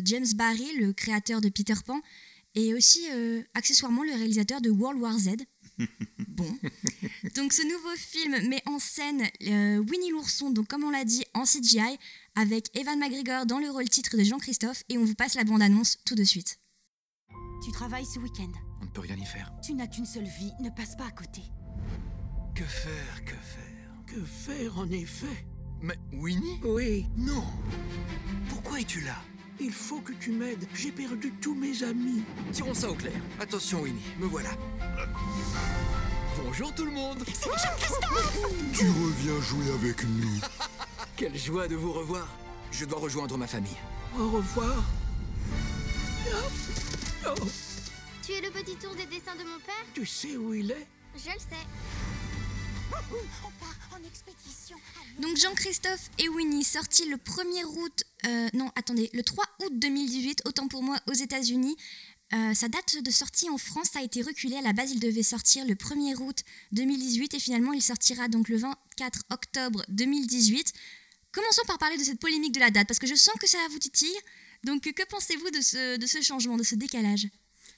James 0.04 0.26
Barry, 0.36 0.68
le 0.80 0.94
créateur 0.94 1.42
de 1.42 1.50
Peter 1.50 1.76
Pan, 1.86 2.02
et 2.56 2.74
aussi 2.74 3.06
accessoirement 3.54 4.04
le 4.04 4.14
réalisateur 4.14 4.62
de 4.62 4.72
World 4.72 5.00
War 5.00 5.16
Z. 5.20 5.36
Bon. 6.28 6.58
Donc 7.36 7.54
ce 7.54 7.64
nouveau 7.64 7.96
film 7.96 8.48
met 8.50 8.62
en 8.66 8.80
scène 8.80 9.28
Winnie 9.42 10.12
l'ourson, 10.12 10.50
donc 10.50 10.68
comme 10.68 10.84
on 10.84 10.90
l'a 10.90 11.06
dit, 11.06 11.24
en 11.34 11.44
CGI, 11.44 11.98
avec 12.36 12.76
Evan 12.78 13.00
McGregor 13.00 13.46
dans 13.46 13.60
le 13.60 13.70
rôle 13.70 13.90
titre 13.90 14.18
de 14.18 14.24
Jean-Christophe, 14.24 14.84
et 14.90 14.98
on 14.98 15.06
vous 15.06 15.16
passe 15.16 15.36
la 15.36 15.44
bande-annonce 15.44 15.98
tout 16.06 16.16
de 16.16 16.24
suite. 16.24 16.60
Tu 17.64 17.72
travailles 17.72 18.06
ce 18.06 18.20
week-end 18.20 18.52
On 18.82 18.86
ne 18.86 18.90
peut 18.90 19.02
rien 19.02 19.16
y 19.16 19.26
faire. 19.26 19.52
Tu 19.64 19.74
n'as 19.74 19.88
qu'une 19.88 20.06
seule 20.06 20.26
vie, 20.26 20.52
ne 20.60 20.70
passe 20.70 20.96
pas 20.96 21.08
à 21.08 21.12
côté. 21.12 21.42
Que 22.56 22.64
faire, 22.64 23.26
que 23.26 23.36
faire? 23.36 24.04
Que 24.08 24.24
faire 24.24 24.78
en 24.78 24.90
effet? 24.90 25.48
Mais 25.82 25.98
Winnie? 26.12 26.60
Oui. 26.64 27.06
Non 27.16 27.44
Pourquoi 28.50 28.80
es-tu 28.80 29.02
là? 29.02 29.22
Il 29.60 29.72
faut 29.72 30.00
que 30.02 30.14
tu 30.14 30.32
m'aides, 30.32 30.68
j'ai 30.76 30.92
perdu 30.92 31.32
tous 31.42 31.56
mes 31.56 31.84
amis. 31.84 32.24
Tirons 32.52 32.74
ça 32.76 32.90
au 32.92 32.94
clair. 32.94 33.20
Attention 33.40 33.82
Winnie, 33.82 34.02
me 34.20 34.28
voilà. 34.28 34.50
Bonjour 36.44 36.74
tout 36.76 36.86
le 36.86 36.92
monde 36.92 37.24
C'est 37.34 37.50
Jean-Christophe 37.50 38.40
Tu 38.74 38.86
reviens 38.86 39.42
jouer 39.42 39.74
avec 39.74 40.04
nous. 40.04 40.40
Quelle 41.16 41.36
joie 41.38 41.68
de 41.68 41.76
vous 41.76 41.92
revoir. 41.92 42.28
Je 42.72 42.86
dois 42.86 43.00
rejoindre 43.00 43.38
ma 43.38 43.48
famille. 43.48 43.78
Au 44.20 44.30
revoir. 44.30 44.84
Tu 48.24 48.34
es 48.34 48.42
le 48.42 48.52
petit 48.52 48.76
tour 48.76 48.94
des 48.94 49.06
dessins 49.06 49.36
de 49.36 49.44
mon 49.44 49.60
père? 49.66 49.86
Tu 49.94 50.06
sais 50.06 50.38
où 50.38 50.54
il 50.54 50.70
est? 50.70 50.88
Je 51.16 51.32
le 51.32 51.40
sais. 51.40 51.66
Donc 55.20 55.38
Jean-Christophe 55.38 56.10
et 56.20 56.30
Winnie, 56.30 56.64
sortis 56.64 57.10
le 57.10 57.18
1er 57.18 57.66
août, 57.66 58.04
euh, 58.26 58.48
non 58.54 58.72
attendez, 58.76 59.10
le 59.14 59.24
3 59.24 59.44
août 59.64 59.72
2018, 59.74 60.44
autant 60.46 60.68
pour 60.68 60.84
moi 60.84 60.98
aux 61.08 61.14
États-Unis. 61.14 61.76
Euh, 62.34 62.54
sa 62.54 62.68
date 62.68 63.02
de 63.02 63.10
sortie 63.10 63.50
en 63.50 63.58
France 63.58 63.96
a 63.96 64.02
été 64.04 64.22
reculée. 64.22 64.58
À 64.58 64.62
la 64.62 64.74
base, 64.74 64.92
il 64.92 65.00
devait 65.00 65.24
sortir 65.24 65.66
le 65.66 65.76
1er 65.76 66.16
août 66.18 66.44
2018 66.74 67.34
et 67.34 67.40
finalement, 67.40 67.74
il 67.74 67.82
sortira 67.82 68.28
donc 68.28 68.50
le 68.50 68.58
24 68.58 69.24
octobre 69.32 69.84
2018. 69.90 70.74
Commençons 71.32 71.64
par 71.68 71.78
parler 71.78 71.98
de 71.98 72.04
cette 72.04 72.20
polémique 72.20 72.54
de 72.54 72.60
la 72.60 72.70
date 72.70 72.88
parce 72.88 73.00
que 73.00 73.08
je 73.08 73.16
sens 73.16 73.36
que 73.40 73.48
ça 73.48 73.58
vous 73.72 73.80
titille. 73.80 74.18
Donc, 74.64 74.82
que 74.82 75.06
pensez-vous 75.10 75.50
de 75.52 75.62
ce, 75.62 75.98
de 75.98 76.06
ce 76.06 76.22
changement, 76.22 76.58
de 76.58 76.64
ce 76.64 76.76
décalage? 76.76 77.28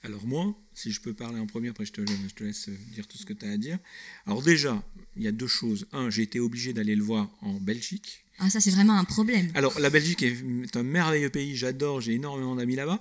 Alors 0.01 0.25
moi, 0.25 0.56
si 0.74 0.91
je 0.91 1.01
peux 1.01 1.13
parler 1.13 1.39
en 1.39 1.46
premier, 1.46 1.70
après 1.70 1.86
je 1.86 1.91
te, 1.91 2.01
laisse 2.44 2.70
dire 2.94 3.06
tout 3.08 3.18
ce 3.18 3.25
que 3.25 3.34
tu 3.34 3.46
as 3.46 3.51
à 3.51 3.58
dire. 3.58 3.79
Alors 4.25 4.41
déjà, 4.41 4.82
il 5.18 5.24
y 5.24 5.27
a 5.27 5.32
deux 5.32 5.48
choses. 5.48 5.88
Un, 5.91 6.10
j'ai 6.10 6.22
été 6.22 6.39
obligé 6.39 6.72
d'aller 6.72 6.96
le 6.96 7.03
voir 7.03 7.29
en 7.41 7.60
Belgique. 7.60 8.24
Ah, 8.41 8.50
ça, 8.50 8.60
c'est 8.62 8.72
vraiment 8.72 8.98
un 8.98 9.03
problème. 9.03 9.50
Alors, 9.53 9.77
la 9.79 9.89
Belgique 9.89 10.24
est 10.24 10.77
un 10.77 10.84
merveilleux 10.84 11.29
pays, 11.29 11.55
j'adore, 11.55 12.00
j'ai 12.00 12.13
énormément 12.13 12.55
d'amis 12.55 12.75
là-bas. 12.75 13.00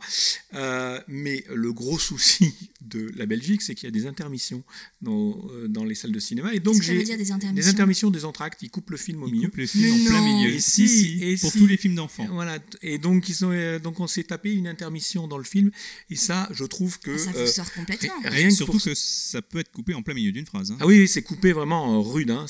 Euh, 0.55 1.01
mais 1.07 1.45
le 1.55 1.73
gros 1.73 1.99
souci 1.99 2.55
de 2.81 3.13
la 3.17 3.27
Belgique, 3.27 3.63
c'est 3.63 3.75
qu'il 3.75 3.85
y 3.85 3.89
a 3.89 3.93
des 3.93 4.07
intermissions 4.07 4.65
dans, 5.01 5.39
euh, 5.53 5.69
dans 5.69 5.85
les 5.85 5.95
salles 5.95 6.13
de 6.13 6.19
cinéma. 6.19 6.55
Et 6.55 6.61
donc, 6.61 6.83
j'ai 6.83 7.05
des 7.05 7.31
intermissions 7.31 7.53
Des 7.55 7.69
intermissions, 7.69 8.11
des 8.11 8.25
entractes, 8.25 8.63
ils 8.63 8.71
coupent 8.71 8.91
le 8.91 8.97
film 8.97 9.23
au 9.23 9.29
ils 9.29 9.35
milieu. 9.35 9.49
Coupent 9.49 9.59
le 9.59 9.67
film 9.67 9.93
en 9.93 10.11
plein 10.11 10.23
milieu. 10.23 10.51
Et 10.51 10.61
si, 10.61 11.19
et 11.23 11.37
pour 11.37 11.53
si, 11.53 11.59
tous 11.59 11.67
les 11.67 11.77
films 11.77 11.95
d'enfants. 11.95 12.27
Voilà. 12.31 12.59
Et 12.83 12.99
donc, 12.99 13.29
ils 13.29 13.35
sont, 13.35 13.51
euh, 13.53 13.79
donc 13.79 14.01
on 14.01 14.07
s'est 14.09 14.25
tapé 14.25 14.53
une 14.53 14.67
intermission 14.67 15.29
dans 15.29 15.39
le 15.39 15.45
film. 15.45 15.71
Et 16.11 16.17
ça, 16.17 16.49
je 16.51 16.65
trouve 16.65 16.99
que. 16.99 17.13
Ah, 17.13 17.19
ça 17.19 17.31
vous 17.33 17.47
sort 17.47 17.73
complètement. 17.73 18.15
Rien 18.25 18.51
Surtout 18.51 18.79
que 18.79 18.95
ça 18.95 19.41
peut 19.41 19.61
être 19.61 19.71
coupé 19.71 19.95
en 19.95 20.03
plein 20.03 20.15
milieu 20.15 20.33
d'une 20.33 20.47
phrase. 20.47 20.73
Hein. 20.73 20.79
Ah 20.81 20.87
oui, 20.87 21.07
c'est 21.07 21.23
coupé 21.23 21.53
vraiment 21.53 22.03
rude. 22.03 22.31
Hein. 22.31 22.47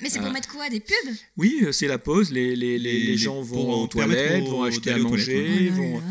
Mais 0.00 0.10
c'est 0.10 0.20
pour 0.20 0.30
mettre 0.30 0.48
quoi? 0.48 0.68
Des 0.68 0.80
pubs? 0.80 1.14
Oui, 1.36 1.66
c'est 1.72 1.88
la 1.88 1.98
pause. 2.04 2.30
les, 2.30 2.54
les 2.54 2.78
les, 2.78 3.16
gens 3.16 3.40
vont 3.42 3.82
aux 3.82 3.86
toilettes, 3.86 4.44
vont 4.44 4.62
acheter 4.62 4.92
à 4.92 4.98
manger. 4.98 5.70
vont... 5.70 6.02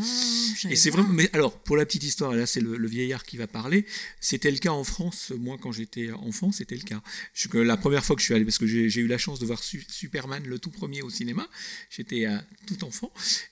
et 0.69 0.75
c'est 0.75 0.89
vraiment. 0.89 1.09
Mais 1.09 1.29
alors, 1.33 1.57
pour 1.59 1.77
la 1.77 1.85
petite 1.85 2.03
histoire, 2.03 2.33
là, 2.33 2.45
c'est 2.45 2.61
le, 2.61 2.87
vieillard 2.87 3.23
qui 3.23 3.37
va 3.37 3.47
parler. 3.47 3.85
C'était 4.19 4.51
le 4.51 4.57
cas 4.57 4.71
en 4.71 4.83
France. 4.83 5.31
Moi, 5.37 5.57
quand 5.61 5.71
j'étais 5.71 6.11
enfant, 6.11 6.51
c'était 6.51 6.75
le 6.75 6.83
cas. 6.83 7.01
Je, 7.33 7.47
la 7.57 7.77
première 7.77 8.03
fois 8.03 8.15
que 8.15 8.21
je 8.21 8.25
suis 8.25 8.33
allé, 8.33 8.45
parce 8.45 8.57
que 8.57 8.67
j'ai 8.67 9.01
eu 9.01 9.07
la 9.07 9.17
chance 9.17 9.39
de 9.39 9.45
voir 9.45 9.61
Superman, 9.63 10.43
le 10.45 10.59
tout 10.59 10.71
premier 10.71 11.01
au 11.01 11.09
cinéma, 11.09 11.47
j'étais 11.89 12.25
tout 12.67 12.83
enfant. 12.83 13.11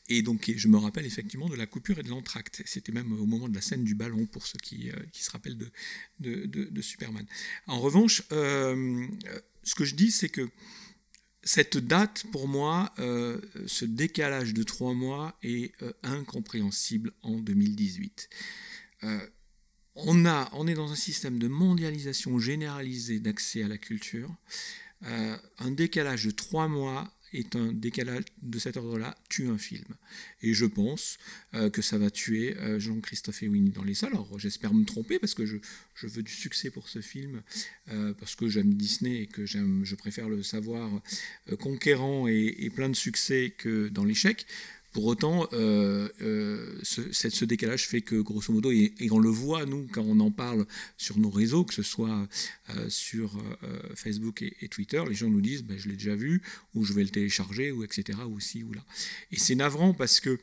Et 0.09 0.21
donc, 0.21 0.51
je 0.55 0.67
me 0.67 0.77
rappelle 0.77 1.05
effectivement 1.05 1.49
de 1.49 1.55
la 1.55 1.65
coupure 1.65 1.99
et 1.99 2.03
de 2.03 2.09
l'entracte. 2.09 2.61
C'était 2.65 2.91
même 2.91 3.11
au 3.13 3.25
moment 3.25 3.47
de 3.47 3.55
la 3.55 3.61
scène 3.61 3.83
du 3.83 3.95
ballon, 3.95 4.25
pour 4.25 4.45
ceux 4.47 4.59
qui, 4.59 4.89
euh, 4.89 4.95
qui 5.11 5.23
se 5.23 5.31
rappellent 5.31 5.57
de, 5.57 5.71
de, 6.19 6.65
de, 6.65 6.81
Superman. 6.81 7.25
En 7.67 7.79
revanche, 7.79 8.23
euh, 8.31 9.05
ce 9.63 9.75
que 9.75 9.85
je 9.85 9.95
dis, 9.95 10.11
c'est 10.11 10.29
que 10.29 10.49
cette 11.43 11.77
date, 11.77 12.25
pour 12.31 12.47
moi, 12.47 12.93
euh, 12.99 13.39
ce 13.65 13.85
décalage 13.85 14.53
de 14.53 14.63
trois 14.63 14.93
mois 14.93 15.37
est 15.41 15.73
euh, 15.81 15.91
incompréhensible 16.03 17.13
en 17.23 17.39
2018. 17.39 18.29
Euh, 19.03 19.19
on, 19.95 20.67
est 20.67 20.73
dans 20.73 20.91
un 20.91 20.95
système 20.95 21.39
de 21.39 21.47
mondialisation 21.47 22.39
généralisée 22.39 23.19
d'accès 23.19 23.63
à 23.63 23.67
la 23.67 23.77
culture. 23.77 24.33
un 25.01 25.71
décalage 25.71 26.25
de 26.25 26.31
trois 26.31 26.67
mois 26.67 27.11
est 27.33 27.55
un 27.55 27.71
décalage 27.71 28.23
de 28.41 28.59
cet 28.59 28.77
ordre-là 28.77 29.17
tue 29.29 29.47
un 29.47 29.57
film. 29.57 29.85
Et 30.41 30.53
je 30.53 30.65
pense 30.65 31.17
euh, 31.53 31.69
que 31.69 31.81
ça 31.81 31.97
va 31.97 32.09
tuer 32.09 32.57
euh, 32.57 32.79
Jean-Christophe 32.79 33.43
et 33.43 33.47
Winnie 33.47 33.71
dans 33.71 33.83
les 33.83 33.93
salles. 33.93 34.11
Alors 34.11 34.39
j'espère 34.39 34.73
me 34.73 34.85
tromper 34.85 35.19
parce 35.19 35.33
que 35.33 35.45
je, 35.45 35.57
veux 36.03 36.23
du 36.23 36.31
succès 36.31 36.69
pour 36.71 36.89
ce 36.89 36.99
film, 36.99 37.41
euh, 37.89 38.13
parce 38.13 38.35
que 38.35 38.47
j'aime 38.47 38.73
Disney 38.73 39.21
et 39.21 39.27
que 39.27 39.45
je 39.45 39.95
préfère 39.95 40.29
le 40.29 40.43
savoir 40.43 40.89
conquérant 41.59 42.27
et, 42.27 42.71
plein 42.75 42.89
de 42.89 42.95
succès 42.95 43.53
que 43.57 43.89
dans 43.89 44.03
l'échec. 44.03 44.45
Pour 44.91 45.05
autant, 45.05 45.47
euh, 45.53 46.09
euh, 46.21 46.79
ce, 46.83 47.45
décalage 47.45 47.87
fait 47.87 48.01
que, 48.01 48.15
grosso 48.15 48.51
modo, 48.51 48.71
et, 48.71 48.93
on 49.09 49.19
le 49.19 49.29
voit, 49.29 49.65
nous, 49.65 49.87
quand 49.89 50.01
on 50.01 50.19
en 50.19 50.31
parle 50.31 50.65
sur 50.97 51.17
nos 51.17 51.29
réseaux, 51.29 51.63
que 51.63 51.73
ce 51.73 51.83
soit 51.83 52.27
euh, 52.71 52.89
sur 52.89 53.41
Facebook 53.95 54.41
et, 54.41 54.67
Twitter, 54.67 55.01
les 55.07 55.15
gens 55.15 55.29
nous 55.29 55.41
disent 55.41 55.63
ben, 55.63 55.77
Je 55.77 55.87
l'ai 55.87 55.95
déjà 55.95 56.15
vu, 56.15 56.41
ou 56.75 56.83
je 56.83 56.91
vais 56.91 57.03
le 57.03 57.09
télécharger, 57.09 57.71
ou 57.71 57.83
etc., 57.85 58.19
ou 58.27 58.39
ci, 58.41 58.63
ou 58.63 58.73
là. 58.73 58.83
Et 59.31 59.37
c'est 59.37 59.55
navrant 59.55 59.93
parce 59.93 60.19
que. 60.19 60.39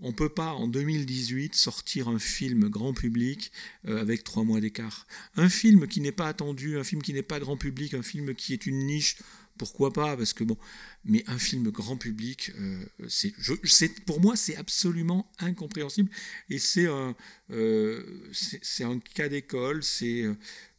On 0.00 0.10
ne 0.10 0.14
peut 0.14 0.28
pas 0.28 0.52
en 0.52 0.68
2018 0.68 1.56
sortir 1.56 2.06
un 2.06 2.20
film 2.20 2.68
grand 2.68 2.94
public 2.94 3.50
avec 3.84 4.22
trois 4.22 4.44
mois 4.44 4.60
d'écart. 4.60 5.08
Un 5.34 5.48
film 5.48 5.88
qui 5.88 6.00
n'est 6.00 6.12
pas 6.12 6.28
attendu, 6.28 6.78
un 6.78 6.84
film 6.84 7.02
qui 7.02 7.12
n'est 7.12 7.24
pas 7.24 7.40
grand 7.40 7.56
public, 7.56 7.94
un 7.94 8.02
film 8.04 8.32
qui 8.36 8.52
est 8.52 8.66
une 8.66 8.86
niche, 8.86 9.16
pourquoi 9.58 9.92
pas 9.92 10.16
Parce 10.16 10.32
que 10.32 10.44
bon, 10.44 10.56
mais 11.04 11.24
un 11.26 11.38
film 11.38 11.70
grand 11.70 11.96
public, 11.96 12.52
euh, 12.58 12.84
c'est, 13.08 14.04
pour 14.04 14.20
moi, 14.20 14.36
c'est 14.36 14.56
absolument 14.56 15.30
incompréhensible. 15.38 16.10
Et 16.48 16.58
c'est 16.58 16.86
un, 16.86 17.14
euh, 17.50 18.30
c'est, 18.32 18.84
un 18.84 18.98
cas 18.98 19.28
d'école. 19.28 19.82
C'est, 19.82 20.24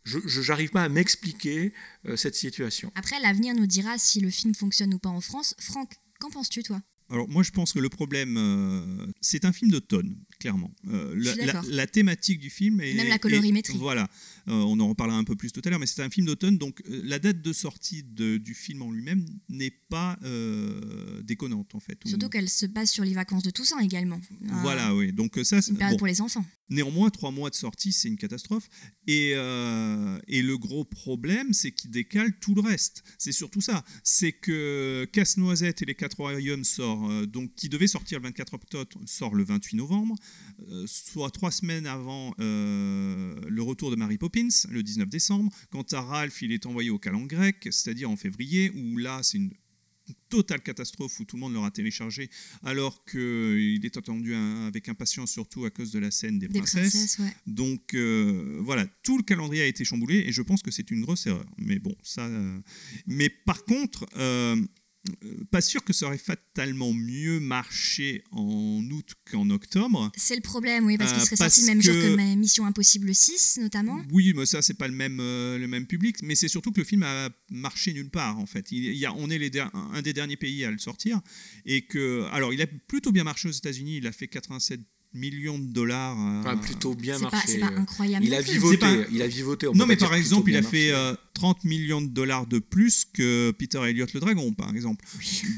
je 0.05 0.48
n'arrive 0.48 0.71
pas 0.71 0.83
à 0.83 0.89
m'expliquer 0.89 1.74
euh, 2.05 2.15
cette 2.15 2.36
situation. 2.36 2.91
Après, 2.95 3.19
l'avenir 3.21 3.53
nous 3.55 3.67
dira 3.67 3.98
si 3.98 4.19
le 4.19 4.29
film 4.29 4.55
fonctionne 4.55 4.93
ou 4.93 5.00
pas 5.00 5.09
en 5.09 5.21
France. 5.21 5.55
Franck, 5.59 5.91
qu'en 6.19 6.29
penses-tu, 6.29 6.63
toi? 6.63 6.81
Alors 7.12 7.27
moi 7.27 7.41
je 7.41 7.51
pense 7.51 7.74
que 7.74 7.79
le 7.79 7.89
problème, 7.89 8.38
euh, 8.38 9.07
c'est 9.19 9.43
un 9.43 9.51
film 9.51 9.71
d'automne, 9.71 10.15
clairement. 10.39 10.72
Euh, 10.88 11.13
la, 11.17 11.36
la, 11.36 11.62
la, 11.67 11.88
thématique 11.88 12.39
du 12.39 12.50
film 12.50 12.79
est... 12.81 12.93
Même 12.93 13.10
la 13.10 13.19
colorimétrie. 13.19 13.75
Est, 13.75 13.77
voilà, 13.77 14.10
euh, 14.48 14.53
on 14.53 14.79
en 14.79 14.88
reparlera 14.88 15.17
un 15.17 15.24
peu 15.25 15.36
plus 15.36 15.51
tout 15.51 15.62
à 15.65 15.69
l'heure, 15.69 15.79
mais 15.79 15.86
c'est 15.86 16.01
un 16.01 16.10
film 16.10 16.25
d'automne, 16.25 16.58
donc 16.58 16.81
euh, 16.89 17.01
la 17.03 17.19
date 17.19 17.41
de 17.41 17.53
sortie 17.53 18.03
de, 18.03 18.38
du 18.38 18.53
film 18.53 18.81
en 18.81 18.91
lui-même 18.91 19.25
n'est 19.50 19.69
pas 19.89 20.17
déconnante 21.24 21.75
en 21.75 21.79
fait. 21.79 22.00
Surtout 22.05 22.27
Ou... 22.27 22.29
qu'elle 22.29 22.50
se 22.50 22.65
base 22.65 22.89
sur 22.89 23.03
les 23.03 23.13
vacances 23.13 23.43
de 23.43 23.50
Toussaint 23.50 23.79
également. 23.79 24.22
Voilà, 24.41 24.96
oui. 24.96 25.12
Donc 25.12 25.38
ça, 25.43 25.62
c'est... 25.62 25.72
Une 25.72 25.77
période 25.77 25.96
bon. 25.96 26.00
pour 26.00 26.08
les 26.08 26.22
enfants. 26.22 26.46
Néanmoins, 26.69 27.10
trois 27.10 27.31
mois 27.31 27.50
de 27.50 27.55
sortie, 27.55 27.91
c'est 27.91 28.08
une 28.08 28.17
catastrophe. 28.17 28.69
Et, 29.08 29.31
et 29.31 30.41
le 30.41 30.58
gros 30.58 30.86
problème, 30.86 31.51
c'est 31.53 31.72
qu'il 31.72 31.89
décale 31.89 32.38
tout 32.39 32.53
le 32.53 32.62
reste. 32.62 33.03
C'est 33.17 33.31
surtout 33.31 33.62
ça. 33.62 33.84
C'est 34.03 34.31
que 34.31 35.08
Casse-Noisette 35.12 35.81
et 35.81 35.86
les 35.86 35.96
Quatre 35.96 36.17
Royaumes 36.17 36.63
sort, 36.63 37.10
donc, 37.25 37.53
qui 37.55 37.69
devait 37.69 37.88
sortir 37.88 38.19
le 38.19 38.25
24 38.25 38.53
octobre, 38.53 39.01
sort 39.05 39.34
le 39.34 39.43
28 39.43 39.77
novembre, 39.77 40.15
soit 40.86 41.29
trois 41.31 41.51
semaines 41.51 41.86
avant 41.86 42.33
euh, 42.39 43.36
le 43.48 43.62
retour 43.62 43.91
de 43.91 43.95
Mary 43.95 44.17
Poppins, 44.17 44.50
le 44.69 44.83
19 44.83 45.09
décembre. 45.09 45.51
Quant 45.71 45.86
à 45.91 46.01
Ralph, 46.01 46.41
il 46.41 46.51
est 46.51 46.65
envoyé 46.65 46.89
au 46.89 46.98
calendrier 46.98 47.19
grec, 47.29 47.67
c'est-à-dire 47.69 48.09
en 48.09 48.15
février, 48.15 48.71
où 48.71 48.98
là, 48.98 49.19
c'est 49.24 49.38
une 49.38 49.51
totale 50.29 50.62
catastrophe 50.62 51.19
où 51.19 51.25
tout 51.25 51.36
le 51.36 51.41
monde 51.41 51.53
l'aura 51.53 51.69
téléchargé, 51.69 52.29
alors 52.63 53.03
qu'il 53.05 53.86
est 53.86 53.98
attendu 53.98 54.33
avec 54.33 54.89
impatience, 54.89 55.31
surtout 55.31 55.65
à 55.65 55.69
cause 55.69 55.91
de 55.91 56.00
la 56.00 56.12
scène 56.12 56.39
des, 56.39 56.48
des 56.48 56.59
princesses. 56.59 56.91
princesses 56.91 57.19
ouais. 57.19 57.36
Donc 57.45 57.93
euh, 57.93 58.57
voilà, 58.62 58.88
tout 59.03 59.17
le 59.17 59.24
calendrier 59.24 59.63
a 59.63 59.67
été 59.67 59.83
chamboulé 59.83 60.24
et 60.25 60.31
je 60.31 60.41
pense 60.41 60.63
que 60.63 60.71
c'est 60.71 60.89
une 60.91 61.01
grosse 61.01 61.27
erreur. 61.27 61.45
Mais 61.57 61.77
bon, 61.77 61.95
ça. 62.03 62.25
Euh... 62.25 62.57
Mais 63.05 63.29
par 63.29 63.63
contre. 63.65 64.05
Euh, 64.17 64.55
pas 65.49 65.61
sûr 65.61 65.83
que 65.83 65.93
ça 65.93 66.07
aurait 66.07 66.17
fatalement 66.17 66.93
mieux 66.93 67.39
marché 67.39 68.23
en 68.31 68.83
août 68.91 69.13
qu'en 69.31 69.49
octobre. 69.49 70.11
C'est 70.15 70.35
le 70.35 70.41
problème, 70.41 70.85
oui, 70.85 70.97
parce 70.97 71.13
qu'il 71.13 71.21
serait 71.21 71.35
euh, 71.35 71.49
sorti 71.49 71.61
le 71.61 71.67
même 71.67 71.79
que... 71.79 71.85
jour 71.85 71.93
que 71.93 72.35
Mission 72.35 72.65
Impossible 72.65 73.13
6, 73.13 73.59
notamment. 73.61 74.01
Oui, 74.11 74.33
mais 74.35 74.45
ça, 74.45 74.61
c'est 74.61 74.73
pas 74.73 74.87
le 74.87 74.93
même, 74.93 75.19
euh, 75.19 75.57
le 75.57 75.67
même 75.67 75.87
public, 75.87 76.17
mais 76.21 76.35
c'est 76.35 76.47
surtout 76.47 76.71
que 76.71 76.79
le 76.79 76.85
film 76.85 77.03
a 77.03 77.29
marché 77.49 77.93
nulle 77.93 78.09
part, 78.09 78.37
en 78.39 78.45
fait. 78.45 78.71
Il, 78.71 78.93
y 78.95 79.05
a, 79.05 79.13
on 79.13 79.29
est 79.29 79.37
les 79.37 79.49
un 79.59 80.01
des 80.01 80.13
derniers 80.13 80.37
pays 80.37 80.63
à 80.65 80.71
le 80.71 80.77
sortir, 80.77 81.21
et 81.65 81.83
que... 81.83 82.27
Alors, 82.31 82.53
il 82.53 82.61
a 82.61 82.67
plutôt 82.67 83.11
bien 83.11 83.23
marché 83.23 83.47
aux 83.47 83.53
États-Unis, 83.53 83.97
il 83.97 84.07
a 84.07 84.11
fait 84.11 84.27
87 84.27 84.79
millions 85.13 85.57
de 85.57 85.67
dollars. 85.67 86.17
Euh... 86.19 86.39
Enfin, 86.41 86.57
plutôt 86.57 86.93
bien 86.93 87.17
marché. 87.19 87.38
C'est 87.45 87.60
pas, 87.60 87.69
pas, 87.71 87.79
incroyable. 87.79 88.25
Il 88.25 88.34
a 88.34 88.41
vivoté. 88.41 88.77
Pas... 88.77 88.95
Il 89.12 89.21
a 89.21 89.27
vivoté. 89.27 89.67
non, 89.73 89.86
mais 89.86 89.95
par 89.95 90.13
exemple, 90.13 90.49
il 90.49 90.57
a 90.57 90.62
fait 90.62 90.91
euh, 90.91 91.15
30 91.34 91.63
millions 91.63 92.01
de 92.01 92.07
dollars 92.07 92.45
de 92.45 92.60
plus 92.60 93.05
que 93.05 93.51
Peter 93.51 93.79
Elliott 93.88 94.13
le 94.13 94.19
Dragon, 94.19 94.51
par 94.53 94.69
exemple. 94.75 95.05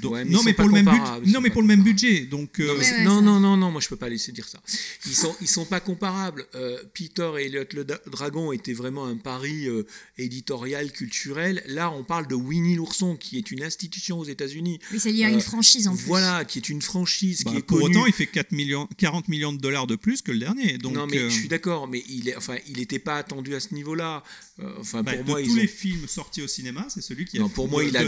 Donc, 0.01 0.13
ouais, 0.13 0.25
mais 0.25 0.31
non, 0.31 0.43
mais 0.43 0.53
pour 0.53 0.67
le 0.67 0.71
même 0.71 0.85
budget. 0.85 1.31
Non, 1.31 1.41
mais 1.41 1.49
pour 1.49 1.61
le 1.61 1.67
même 1.67 1.83
budget. 1.83 2.21
Donc. 2.21 2.59
Euh... 2.59 2.67
Non, 2.67 2.79
ouais, 2.79 3.03
non, 3.03 3.21
non, 3.21 3.39
non, 3.39 3.57
non, 3.57 3.71
moi 3.71 3.81
je 3.81 3.89
peux 3.89 3.95
pas 3.95 4.09
laisser 4.09 4.31
dire 4.31 4.47
ça. 4.47 4.61
Ils 5.05 5.15
sont, 5.15 5.35
ils 5.41 5.47
sont 5.47 5.65
pas 5.65 5.79
comparables. 5.79 6.45
Euh, 6.55 6.81
Peter 6.93 7.31
et 7.39 7.45
Elliott 7.45 7.73
le 7.73 7.83
Dragon 7.83 8.51
était 8.51 8.73
vraiment 8.73 9.05
un 9.05 9.17
pari 9.17 9.67
euh, 9.67 9.83
éditorial, 10.17 10.91
culturel. 10.91 11.63
Là, 11.67 11.91
on 11.91 12.03
parle 12.03 12.27
de 12.27 12.35
Winnie 12.35 12.75
l'ourson, 12.75 13.15
qui 13.15 13.37
est 13.37 13.51
une 13.51 13.63
institution 13.63 14.19
aux 14.19 14.25
États-Unis. 14.25 14.79
Oui, 14.91 14.99
c'est 14.99 15.11
lié 15.11 15.25
à 15.25 15.29
une 15.29 15.41
franchise 15.41 15.87
en 15.87 15.95
plus. 15.95 16.05
Voilà, 16.05 16.45
qui 16.45 16.59
est 16.59 16.69
une 16.69 16.81
franchise 16.81 17.43
bah, 17.43 17.51
qui 17.51 17.57
est 17.57 17.61
Pour 17.61 17.79
connue. 17.79 17.97
autant, 17.97 18.05
il 18.05 18.13
fait 18.13 18.27
4 18.27 18.51
millions, 18.51 18.87
40 18.97 19.27
millions 19.27 19.40
de 19.41 19.57
dollars 19.57 19.87
de 19.87 19.95
plus 19.95 20.21
que 20.21 20.31
le 20.31 20.39
dernier. 20.39 20.77
Donc, 20.77 20.93
non, 20.93 21.07
mais 21.07 21.17
euh... 21.17 21.29
je 21.29 21.35
suis 21.35 21.47
d'accord, 21.47 21.87
mais 21.87 22.03
il 22.07 22.29
est, 22.29 22.35
enfin, 22.35 22.57
il 22.67 22.77
n'était 22.77 22.99
pas 22.99 23.17
attendu 23.17 23.55
à 23.55 23.59
ce 23.59 23.73
niveau-là. 23.73 24.23
Euh, 24.59 24.73
enfin, 24.79 25.03
bah, 25.03 25.13
pour 25.13 25.23
de 25.23 25.29
moi, 25.29 25.41
tous 25.41 25.49
ils 25.49 25.55
les 25.55 25.63
ont... 25.63 25.67
films 25.67 26.07
sortis 26.07 26.41
au 26.41 26.47
cinéma, 26.47 26.85
c'est 26.89 27.01
celui 27.01 27.25
qui 27.25 27.39
non, 27.39 27.47
a. 27.47 27.49
pour 27.49 27.67
moi, 27.67 27.83
il 27.83 27.97
a. 27.97 28.03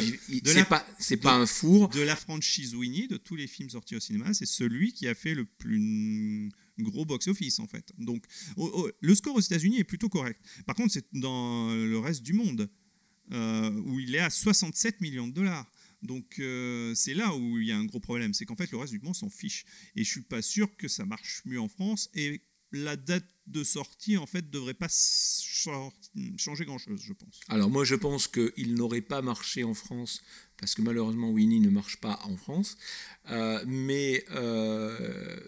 C'est 0.46 0.67
pas, 0.67 0.86
c'est 1.00 1.17
pas 1.17 1.36
un 1.36 1.46
four. 1.46 1.89
De 1.89 2.02
la 2.02 2.15
franchise 2.15 2.76
Winnie, 2.76 3.08
de 3.08 3.17
tous 3.17 3.36
les 3.36 3.48
films 3.48 3.69
sortis 3.69 3.96
au 3.96 4.00
cinéma, 4.00 4.34
c'est 4.34 4.46
celui 4.46 4.93
qui 4.93 5.08
a 5.08 5.15
fait 5.15 5.34
le 5.34 5.46
plus 5.46 6.50
gros 6.80 7.06
box-office 7.06 7.60
en 7.60 7.67
fait. 7.67 7.91
Donc, 7.98 8.24
oh, 8.58 8.72
oh, 8.74 8.89
le 9.00 9.15
score 9.15 9.36
aux 9.36 9.41
États-Unis 9.41 9.80
est 9.80 9.84
plutôt 9.84 10.10
correct. 10.10 10.39
Par 10.65 10.76
contre, 10.76 10.93
c'est 10.93 11.06
dans 11.13 11.74
le 11.74 11.98
reste 12.00 12.24
du 12.24 12.34
monde 12.34 12.69
euh, 13.32 13.72
où 13.86 14.00
il 14.00 14.15
est 14.15 14.19
à 14.19 14.30
67 14.30 15.02
millions 15.02 15.28
de 15.28 15.34
dollars. 15.34 15.65
Donc 16.04 16.36
euh, 16.39 16.94
c'est 16.96 17.13
là 17.13 17.34
où 17.36 17.58
il 17.58 17.68
y 17.68 17.72
a 17.72 17.78
un 17.78 17.86
gros 17.86 18.02
problème, 18.02 18.34
c'est 18.34 18.46
qu'en 18.46 18.56
fait 18.56 18.72
le 18.72 18.78
reste 18.78 18.94
du 18.94 19.00
monde 19.00 19.16
s'en 19.16 19.30
fiche. 19.30 19.66
Et 19.96 20.04
je 20.04 20.10
suis 20.10 20.22
pas 20.22 20.42
sûr 20.42 20.76
que 20.78 20.88
ça 20.88 21.06
marche 21.06 21.42
mieux 21.46 21.60
en 21.60 21.70
France. 21.70 22.10
Et 22.13 22.42
la 22.72 22.96
date 22.98 23.26
de 23.48 23.63
sortie 23.63 24.18
en 24.18 24.26
fait 24.26 24.50
devrait 24.50 24.74
pas 24.74 24.88
changer 24.89 26.66
grand 26.66 26.78
chose, 26.78 27.02
je 27.02 27.13
pense. 27.13 27.39
Alors 27.48 27.70
moi 27.70 27.86
je 27.86 27.96
pense 27.96 28.28
qu'il 28.28 28.74
n'aurait 28.76 29.02
pas 29.02 29.22
marché 29.22 29.63
en 29.63 29.74
France 29.74 30.22
parce 30.58 30.76
que 30.76 30.82
malheureusement 30.82 31.30
Winnie 31.32 31.60
ne 31.60 31.70
marche 31.70 31.98
pas 31.98 32.20
en 32.24 32.36
France. 32.36 32.78
Euh, 33.30 33.63
mais 33.66 34.26
euh, 34.32 35.39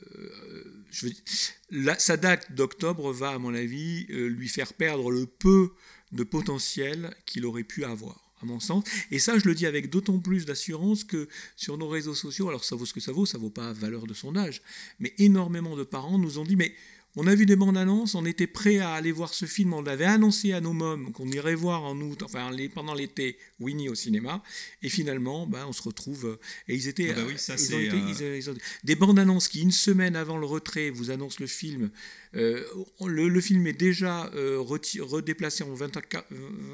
sa 1.98 2.16
date 2.16 2.54
d'octobre 2.54 3.12
va 3.12 3.32
à 3.32 3.40
mon 3.40 3.54
avis 3.54 4.06
lui 4.08 4.48
faire 4.48 4.74
perdre 4.74 5.12
le 5.12 5.26
peu 5.26 5.74
de 6.14 6.24
potentiel 6.24 7.14
qu'il 7.26 7.46
aurait 7.46 7.64
pu 7.66 7.84
avoir 7.84 8.25
à 8.42 8.46
mon 8.46 8.60
sens. 8.60 8.84
Et 9.12 9.20
ça, 9.20 9.38
je 9.38 9.48
le 9.48 9.56
dis 9.56 9.66
avec 9.66 9.90
d'autant 9.90 10.20
plus 10.20 10.46
d'assurance 10.46 11.04
que 11.04 11.28
sur 11.56 11.78
nos 11.78 11.88
réseaux 11.88 12.16
sociaux, 12.16 12.50
alors 12.50 12.64
ça 12.64 12.76
vaut 12.76 12.86
ce 12.86 12.94
que 12.94 13.00
ça 13.00 13.12
vaut, 13.12 13.26
ça 13.26 13.38
vaut 13.38 13.50
pas 13.50 13.74
valeur 13.74 14.08
de 14.08 14.14
sondage, 14.14 14.62
mais 15.00 15.14
énormément 15.18 15.76
de 15.76 15.84
parents 15.84 16.18
nous 16.18 16.40
ont 16.40 16.46
dit, 16.46 16.56
mais 16.56 16.74
on 17.18 17.28
a 17.28 17.36
vu 17.36 17.46
des 17.46 17.56
bandes 17.56 17.78
annonces, 17.78 18.14
on 18.16 18.26
était 18.26 18.48
prêt 18.48 18.80
à 18.80 18.92
aller 18.94 19.14
voir 19.14 19.34
ce 19.34 19.46
film, 19.46 19.74
on 19.74 19.82
l'avait 19.82 20.06
annoncé 20.06 20.52
à 20.52 20.60
nos 20.60 20.74
mômes 20.74 21.14
qu'on 21.14 21.28
irait 21.30 21.56
voir 21.56 21.84
en 21.84 21.98
août, 22.02 22.24
enfin 22.24 22.52
pendant 22.74 22.94
l'été, 22.94 23.38
Winnie 23.60 23.90
au 23.90 23.96
cinéma, 23.96 24.44
et 24.82 24.90
finalement, 24.90 25.48
ben, 25.48 25.66
on 25.68 25.74
se 25.74 25.82
retrouve. 25.82 26.38
Et 26.68 26.76
ils 26.76 26.88
étaient. 26.88 27.12
Ah 27.12 27.16
bah 27.16 27.22
oui, 27.28 27.36
ça, 27.38 27.54
ils 27.54 27.64
ont 27.64 27.68
c'est, 27.68 27.86
été, 27.86 28.24
euh... 28.24 28.38
ils 28.38 28.50
ont, 28.50 28.56
des 28.84 28.96
bandes 28.96 29.20
annonces 29.20 29.48
qui, 29.48 29.62
une 29.62 29.72
semaine 29.72 30.16
avant 30.16 30.38
le 30.38 30.46
retrait, 30.46 30.90
vous 30.90 31.12
annoncent 31.12 31.38
le 31.40 31.48
film. 31.48 31.90
Euh, 32.36 32.64
le, 33.06 33.30
le, 33.30 33.42
film 33.42 33.66
est 33.66 33.74
déjà 33.74 34.30
euh, 34.36 34.60
redéplacé 34.60 35.64
en 35.64 35.74
24, 35.74 36.26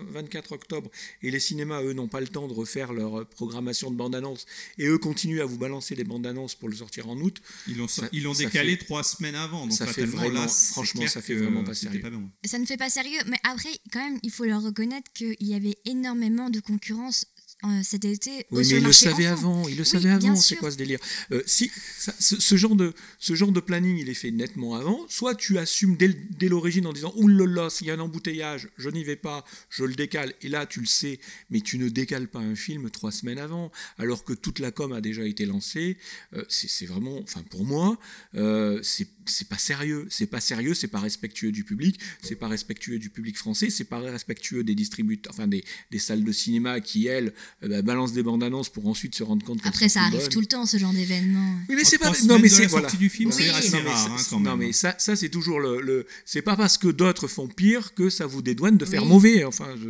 24, 0.09 0.53
octobre, 0.53 0.89
et 1.21 1.29
les 1.29 1.39
cinémas, 1.39 1.83
eux, 1.83 1.93
n'ont 1.93 2.07
pas 2.07 2.19
le 2.19 2.27
temps 2.27 2.47
de 2.47 2.53
refaire 2.53 2.93
leur 2.93 3.27
programmation 3.27 3.91
de 3.91 3.95
bande 3.95 4.15
annonce, 4.15 4.47
et 4.79 4.87
eux 4.87 4.97
continuent 4.97 5.41
à 5.41 5.45
vous 5.45 5.59
balancer 5.59 5.95
des 5.95 6.03
bandes 6.03 6.25
annonces 6.25 6.55
pour 6.55 6.67
le 6.67 6.75
sortir 6.75 7.09
en 7.09 7.17
août. 7.17 7.41
Ils 7.67 7.77
l'ont, 7.77 7.87
ils 8.11 8.23
l'ont 8.23 8.33
décalé 8.33 8.71
fait, 8.71 8.85
trois 8.85 9.03
semaines 9.03 9.35
avant. 9.35 9.67
Donc 9.67 9.73
ça 9.73 9.85
fait 9.85 10.05
vraiment, 10.05 10.41
là, 10.41 10.47
franchement, 10.47 11.05
ça 11.07 11.21
fait 11.21 11.35
vraiment 11.35 11.63
pas 11.63 11.75
sérieux. 11.75 12.01
Pas 12.01 12.09
bon. 12.09 12.29
Ça 12.43 12.57
ne 12.57 12.65
fait 12.65 12.77
pas 12.77 12.89
sérieux, 12.89 13.19
mais 13.27 13.37
après, 13.43 13.69
quand 13.91 14.03
même, 14.03 14.19
il 14.23 14.31
faut 14.31 14.45
leur 14.45 14.63
reconnaître 14.63 15.11
qu'il 15.13 15.35
y 15.41 15.53
avait 15.53 15.77
énormément 15.85 16.49
de 16.49 16.59
concurrence 16.71 17.25
euh, 17.63 17.81
cet 17.83 18.05
été. 18.05 18.31
Oui, 18.49 18.63
mais 18.67 18.77
il 18.77 18.83
le 18.83 18.91
savait 18.91 19.27
avant. 19.27 19.67
Il 19.67 19.77
le 19.77 19.83
savait 19.83 20.09
avant. 20.09 20.35
C'est 20.35 20.55
quoi 20.55 20.71
ce 20.71 20.77
délire? 20.77 20.99
Euh, 21.31 21.43
Si 21.45 21.69
ça, 21.97 22.11
ce, 22.19 22.41
ce, 22.41 22.55
genre 22.55 22.75
de 22.75 22.93
ce 23.19 23.35
genre 23.35 23.51
de 23.51 23.59
planning, 23.59 23.97
il 23.97 24.09
est 24.09 24.15
fait 24.15 24.31
nettement 24.31 24.73
avant. 24.75 25.05
Soit 25.09 25.35
tu 25.35 25.59
assumes 25.59 25.95
dès, 25.95 26.07
dès 26.07 26.49
l'origine 26.49 26.87
en 26.87 26.93
disant 26.93 27.13
oulala, 27.17 27.69
s'il 27.69 27.85
y 27.85 27.91
a 27.91 27.93
un 27.93 27.99
embouteillage, 27.99 28.69
je 28.77 28.89
n'y 28.89 29.03
vais 29.03 29.15
pas, 29.15 29.45
je 29.69 29.83
le 29.83 29.93
décale. 29.93 30.33
Et 30.41 30.49
là, 30.49 30.65
tu 30.65 30.79
le 30.79 30.87
sais, 30.87 31.19
mais 31.51 31.61
tu 31.61 31.77
ne 31.77 31.87
décales 31.89 32.27
pas 32.27 32.39
un 32.39 32.55
film 32.55 32.89
trois 32.89 33.11
semaines 33.11 33.37
avant, 33.37 33.71
alors 33.99 34.23
que 34.23 34.33
toute 34.33 34.57
la 34.57 34.71
com 34.71 34.91
a 34.91 35.01
déjà 35.01 35.23
été 35.23 35.45
lancée. 35.45 35.97
Euh, 36.33 36.43
c'est 36.49 36.87
vraiment, 36.87 37.19
enfin 37.21 37.43
pour 37.43 37.63
moi, 37.63 37.99
euh, 38.35 38.79
c'est 38.81 39.07
c'est 39.31 39.47
pas 39.47 39.57
sérieux, 39.57 40.05
c'est 40.09 40.27
pas 40.27 40.39
sérieux, 40.41 40.73
c'est 40.73 40.87
pas 40.87 40.99
respectueux 40.99 41.51
du 41.51 41.63
public, 41.63 41.99
c'est 42.21 42.35
pas 42.35 42.47
respectueux 42.47 42.99
du 42.99 43.09
public 43.09 43.37
français, 43.37 43.69
c'est 43.69 43.85
pas 43.85 43.99
respectueux 43.99 44.63
des 44.63 44.75
distributeurs, 44.75 45.33
enfin 45.33 45.47
des, 45.47 45.63
des 45.91 45.99
salles 45.99 46.23
de 46.23 46.31
cinéma 46.31 46.79
qui 46.81 47.07
elles 47.07 47.33
euh, 47.63 47.67
bah, 47.69 47.81
balance 47.81 48.13
des 48.13 48.23
bandes 48.23 48.43
annonces 48.43 48.69
pour 48.69 48.87
ensuite 48.87 49.15
se 49.15 49.23
rendre 49.23 49.45
compte. 49.45 49.59
Après, 49.63 49.89
ça 49.89 50.01
arrive 50.01 50.19
bonnes. 50.19 50.29
tout 50.29 50.39
le 50.41 50.45
temps, 50.45 50.65
ce 50.65 50.77
genre 50.77 50.93
d'événement. 50.93 51.55
Oui, 51.69 51.75
mais 51.75 51.83
c'est 51.83 51.97
pas. 51.97 52.11
Non, 52.25 52.37
mais 52.39 52.49
c'est 52.49 52.67
voilà. 52.67 52.89
du 52.91 53.09
film, 53.09 53.31
c'est 53.31 53.43
Oui, 53.43 53.47
non, 53.83 53.89
rare, 53.89 54.11
hein, 54.11 54.17
quand 54.29 54.39
Non, 54.39 54.57
même. 54.57 54.67
mais 54.67 54.73
ça, 54.73 54.95
ça 54.97 55.15
c'est 55.15 55.29
toujours 55.29 55.59
le. 55.59 55.81
le- 55.81 56.05
c'est 56.25 56.41
pas 56.41 56.55
parce 56.55 56.77
que 56.77 56.87
d'autres 56.89 57.27
font 57.27 57.47
pire 57.47 57.93
que 57.93 58.09
ça 58.09 58.25
vous 58.25 58.41
dédouane 58.41 58.77
de 58.77 58.85
faire 58.85 59.03
Oui. 59.03 59.09
mauvais. 59.09 59.43
Enfin, 59.45 59.75
je. 59.81 59.89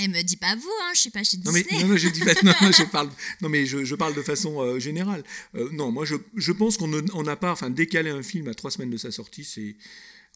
Et 0.00 0.08
me 0.08 0.22
dis 0.22 0.36
pas 0.36 0.54
vous, 0.54 0.70
hein, 0.82 0.90
je 0.94 1.00
suis 1.00 1.10
pas 1.10 1.24
chez 1.24 1.36
Non 1.38 1.52
mais, 1.52 1.62
Disney. 1.62 1.84
non, 1.84 1.96
je 1.96 2.08
dis 2.08 2.20
non, 2.20 2.52
non, 2.62 2.72
je 2.72 2.84
parle, 2.90 3.10
non, 3.40 3.48
mais 3.48 3.66
je, 3.66 3.84
je 3.84 3.94
parle 3.94 4.14
de 4.14 4.22
façon 4.22 4.60
euh, 4.60 4.78
générale. 4.78 5.24
Euh, 5.54 5.68
non, 5.72 5.90
moi 5.90 6.04
je, 6.04 6.14
je 6.36 6.52
pense 6.52 6.76
qu'on 6.76 6.88
n'a 7.22 7.36
pas, 7.36 7.52
enfin 7.52 7.70
décaler 7.70 8.10
un 8.10 8.22
film 8.22 8.48
à 8.48 8.54
trois 8.54 8.70
semaines 8.70 8.90
de 8.90 8.96
sa 8.96 9.10
sortie, 9.10 9.44
c'est, 9.44 9.76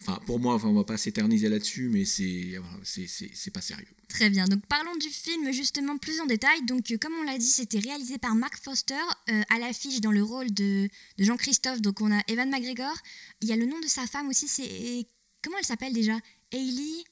enfin 0.02 0.18
pour 0.26 0.40
moi, 0.40 0.54
enfin 0.54 0.68
on 0.68 0.74
va 0.74 0.84
pas 0.84 0.96
s'éterniser 0.96 1.48
là-dessus, 1.48 1.88
mais 1.88 2.04
c'est, 2.04 2.58
c'est, 2.82 3.06
c'est, 3.06 3.30
c'est 3.34 3.50
pas 3.52 3.60
sérieux. 3.60 3.86
Très 4.08 4.28
bien, 4.30 4.46
donc 4.46 4.66
parlons 4.66 4.96
du 4.96 5.08
film 5.08 5.52
justement 5.52 5.96
plus 5.96 6.20
en 6.20 6.26
détail. 6.26 6.62
Donc 6.66 6.90
euh, 6.90 6.98
comme 6.98 7.14
on 7.20 7.22
l'a 7.22 7.38
dit, 7.38 7.46
c'était 7.46 7.78
réalisé 7.78 8.18
par 8.18 8.34
Mark 8.34 8.56
Foster. 8.62 8.94
Euh, 9.30 9.42
à 9.48 9.58
l'affiche 9.58 10.00
dans 10.00 10.12
le 10.12 10.22
rôle 10.22 10.52
de, 10.52 10.88
de 11.18 11.24
Jean-Christophe, 11.24 11.80
donc 11.80 12.00
on 12.00 12.10
a 12.12 12.20
Evan 12.28 12.50
McGregor. 12.50 12.94
Il 13.40 13.48
y 13.48 13.52
a 13.52 13.56
le 13.56 13.66
nom 13.66 13.78
de 13.80 13.86
sa 13.86 14.06
femme 14.06 14.28
aussi, 14.28 14.48
c'est... 14.48 15.06
Comment 15.42 15.56
elle 15.58 15.64
s'appelle 15.64 15.92
déjà? 15.92 16.18
Hailey... 16.52 17.04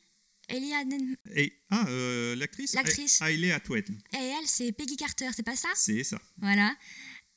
Aden- 0.51 1.17
Et, 1.35 1.53
ah, 1.71 1.87
euh, 1.89 2.35
l'actrice 2.37 2.75
L'actrice. 2.75 3.21
Hailey 3.23 3.53
Atwell. 3.53 3.85
Et 4.13 4.17
elle, 4.17 4.47
c'est 4.47 4.73
Peggy 4.73 4.97
Carter, 4.97 5.29
c'est 5.35 5.43
pas 5.45 5.57
ça? 5.57 5.69
C'est 5.77 6.05
ça. 6.05 6.21
Voilà. 6.39 6.75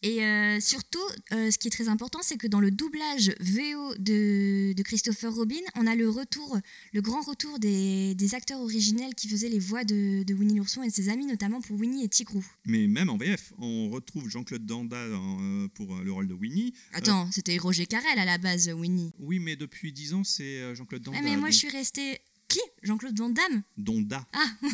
Et 0.06 0.22
euh, 0.26 0.60
surtout, 0.60 1.00
euh, 1.32 1.50
ce 1.50 1.58
qui 1.58 1.70
est 1.70 1.72
très 1.72 1.88
important, 1.88 2.20
c'est 2.22 2.36
que 2.36 2.46
dans 2.48 2.60
le 2.60 2.72
doublage 2.72 3.34
VO 3.40 3.96
de, 4.00 4.74
de 4.74 4.84
Christopher 4.84 5.34
Robin, 5.34 5.62
on 5.76 5.88
a 5.88 5.96
le 5.96 6.10
retour, 6.10 6.58
le 6.92 7.02
grand 7.02 7.22
retour 7.22 7.58
des, 7.58 8.14
des 8.14 8.36
acteurs 8.36 8.60
originels 8.60 9.16
qui 9.16 9.30
faisaient 9.30 9.48
les 9.48 9.60
voix 9.60 9.86
de, 9.86 10.24
de 10.24 10.34
Winnie 10.34 10.56
l'ourson 10.58 10.84
et 10.84 10.90
de 10.90 10.94
ses 10.94 11.08
amis, 11.08 11.26
notamment 11.26 11.62
pour 11.62 11.80
Winnie 11.80 12.04
et 12.04 12.10
Tigrou. 12.10 12.44
Mais 12.66 12.86
même 12.88 13.10
en 13.10 13.16
VF, 13.16 13.54
on 13.60 13.92
retrouve 13.92 14.28
Jean-Claude 14.30 14.66
Danda 14.66 15.08
dans, 15.08 15.38
euh, 15.42 15.68
pour 15.70 15.96
le 15.96 16.12
rôle 16.12 16.28
de 16.28 16.34
Winnie. 16.34 16.74
Attends, 16.92 17.32
c'était 17.32 17.58
Roger 17.58 17.86
Carrel 17.86 18.20
à 18.20 18.26
la 18.26 18.38
base, 18.38 18.68
Winnie. 18.68 19.14
Oui, 19.20 19.40
mais 19.40 19.56
depuis 19.56 19.94
10 19.94 20.16
ans, 20.16 20.26
c'est 20.26 20.76
Jean-Claude 20.76 21.04
Danda. 21.04 21.22
Mais 21.24 21.38
moi, 21.38 21.50
je 21.50 21.56
suis 21.60 21.70
restée. 21.70 22.20
Qui? 22.54 22.62
Jean-Claude 22.84 23.18
Van 23.18 23.30
Damme? 23.30 23.64
Donda. 23.78 24.26
Ah 24.34 24.46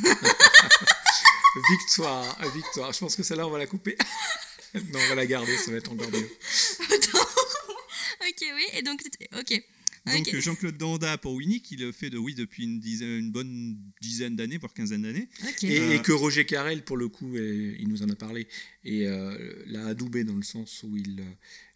Victoire, 1.72 2.38
victoire. 2.54 2.94
Je 2.94 3.00
pense 3.00 3.16
que 3.16 3.24
celle-là 3.24 3.48
on 3.48 3.52
va 3.52 3.58
la 3.58 3.66
couper. 3.68 3.98
non, 4.76 4.82
on 5.00 5.10
va 5.10 5.16
la 5.16 5.26
garder, 5.26 5.56
ça 5.58 5.72
va 5.72 5.78
être 5.78 5.92
encore 5.92 6.10
mieux. 6.12 6.30
Attends 6.94 7.20
Ok, 8.22 8.46
oui, 8.56 8.64
et 8.74 8.82
donc. 8.84 9.02
Ok. 9.38 9.64
Donc 10.06 10.36
Jean-Claude 10.36 10.78
Danda 10.78 11.18
pour 11.18 11.34
Winnie, 11.34 11.62
qui 11.62 11.76
le 11.76 11.92
fait 11.92 12.10
de 12.10 12.18
oui 12.18 12.34
depuis 12.34 12.64
une, 12.64 12.80
dizaine, 12.80 13.10
une 13.20 13.32
bonne 13.32 13.78
dizaine 14.02 14.36
d'années, 14.36 14.58
voire 14.58 14.74
quinzaine 14.74 15.02
d'années. 15.04 15.28
Et, 15.64 15.80
Euh, 15.80 15.94
et 15.96 16.02
que 16.02 16.12
Roger 16.12 16.46
Carrel, 16.46 16.84
pour 16.84 16.98
le 16.98 17.10
coup, 17.10 17.36
il 17.38 17.88
nous 17.88 18.02
en 18.04 18.10
a 18.10 18.16
parlé, 18.16 18.48
et 18.84 19.08
euh, 19.08 19.64
l'a 19.68 19.86
adoubé 19.88 20.24
dans 20.24 20.36
le 20.36 20.42
sens 20.44 20.84
où 20.84 20.96
il, 20.96 21.24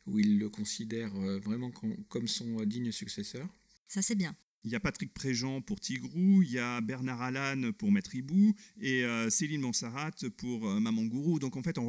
où 0.07 0.19
il 0.19 0.39
le 0.39 0.49
considère 0.49 1.13
euh, 1.15 1.39
vraiment 1.39 1.69
com- 1.71 1.95
comme 2.09 2.27
son 2.27 2.63
digne 2.63 2.91
successeur. 2.91 3.47
Ça, 3.87 4.01
c'est 4.01 4.15
bien. 4.15 4.35
Il 4.65 4.71
y 4.71 4.75
a 4.75 4.79
Patrick 4.79 5.13
Préjean 5.13 5.61
pour 5.61 5.79
Tigrou, 5.79 6.41
il 6.41 6.51
y 6.51 6.59
a 6.59 6.79
Bernard 6.81 7.21
Allan 7.21 7.71
pour 7.77 7.91
Maître 7.91 8.15
Hibou 8.15 8.55
et 8.79 9.03
euh, 9.03 9.29
Céline 9.29 9.61
Monsarat 9.61 10.11
pour 10.37 10.67
euh, 10.69 10.79
Maman 10.79 11.03
Gourou. 11.03 11.37
Donc 11.39 11.57
en 11.57 11.63
fait, 11.63 11.77
on, 11.77 11.85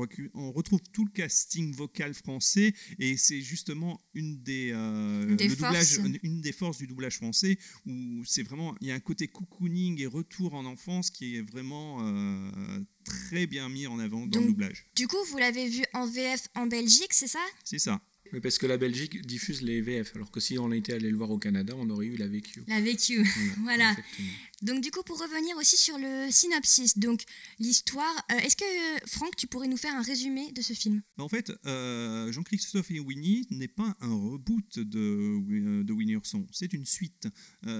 retrouve 0.52 0.80
tout 0.92 1.04
le 1.04 1.10
casting 1.12 1.72
vocal 1.72 2.14
français 2.14 2.74
et 2.98 3.16
c'est 3.16 3.40
justement 3.42 4.00
une 4.14 4.42
des, 4.42 4.70
euh, 4.72 5.28
Une 5.28 5.36
des 5.36 5.48
le 5.48 5.54
doublage- 5.56 5.94
forces. 5.96 6.06
une- 6.06 6.18
une 6.22 6.40
des 6.40 6.52
forces 6.52 6.78
du 6.78 6.86
doublage 6.86 7.16
français 7.16 7.58
où 7.86 8.22
c'est 8.24 8.42
vraiment 8.42 8.74
il 8.80 8.88
y 8.88 8.90
a 8.90 8.94
un 8.94 9.00
côté 9.00 9.28
cocooning 9.28 10.00
et 10.00 10.06
retour 10.06 10.54
en 10.54 10.64
enfance 10.64 11.10
qui 11.10 11.36
est 11.36 11.42
vraiment 11.42 11.98
euh, 12.02 12.80
très 13.04 13.46
bien 13.46 13.68
mis 13.68 13.86
en 13.86 13.98
avant 13.98 14.20
dans 14.26 14.26
Donc- 14.26 14.42
le 14.42 14.48
doublage. 14.48 14.86
Du 14.96 15.06
coup, 15.06 15.16
vous 15.30 15.38
l'avez 15.38 15.68
vu 15.68 15.82
en 15.92 16.06
VF 16.06 16.48
en 16.56 16.66
Belgique, 16.66 17.12
c'est 17.12 17.28
ça? 17.28 17.38
C'est 17.64 17.78
ça. 17.78 18.00
Mais 18.34 18.40
parce 18.40 18.58
que 18.58 18.66
la 18.66 18.76
Belgique 18.76 19.24
diffuse 19.24 19.62
les 19.62 19.80
VF, 19.80 20.16
alors 20.16 20.32
que 20.32 20.40
si 20.40 20.58
on 20.58 20.72
était 20.72 20.92
allé 20.92 21.08
le 21.08 21.16
voir 21.16 21.30
au 21.30 21.38
Canada, 21.38 21.72
on 21.76 21.88
aurait 21.88 22.06
eu 22.06 22.16
la 22.16 22.26
VQ. 22.26 22.64
La 22.66 22.80
VQ. 22.80 23.24
Voilà. 23.62 23.90
exactement. 23.90 24.28
Donc 24.64 24.80
du 24.80 24.90
coup, 24.90 25.02
pour 25.02 25.20
revenir 25.20 25.54
aussi 25.58 25.76
sur 25.76 25.98
le 25.98 26.30
synopsis, 26.30 26.96
donc 26.96 27.22
l'histoire, 27.58 28.14
euh, 28.32 28.38
est-ce 28.38 28.56
que 28.56 28.64
euh, 28.64 28.98
Franck, 29.06 29.36
tu 29.36 29.46
pourrais 29.46 29.68
nous 29.68 29.76
faire 29.76 29.94
un 29.94 30.00
résumé 30.00 30.52
de 30.52 30.62
ce 30.62 30.72
film? 30.72 31.02
En 31.18 31.28
fait, 31.28 31.52
euh, 31.66 32.32
Jean-Christophe 32.32 32.90
et 32.90 32.98
Winnie 32.98 33.46
n'est 33.50 33.68
pas 33.68 33.94
un 34.00 34.14
reboot 34.14 34.78
de, 34.78 35.82
de 35.82 35.92
Winnie 35.92 36.16
c'est 36.50 36.72
une 36.72 36.86
suite. 36.86 37.28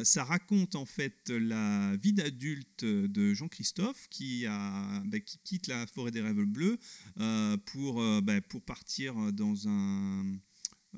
Ça 0.02 0.24
raconte 0.24 0.74
en 0.74 0.84
fait 0.84 1.30
la 1.30 1.96
vie 1.96 2.12
d'adulte 2.12 2.84
de 2.84 3.32
Jean-Christophe 3.32 4.08
qui, 4.10 4.44
bah, 4.44 5.20
qui 5.24 5.38
quitte 5.38 5.68
la 5.68 5.86
forêt 5.86 6.10
des 6.10 6.20
rêves 6.20 6.44
bleus 6.44 6.78
pour, 7.64 8.02
bah, 8.22 8.40
pour 8.42 8.62
partir 8.62 9.14
dans 9.32 9.68
un... 9.68 10.24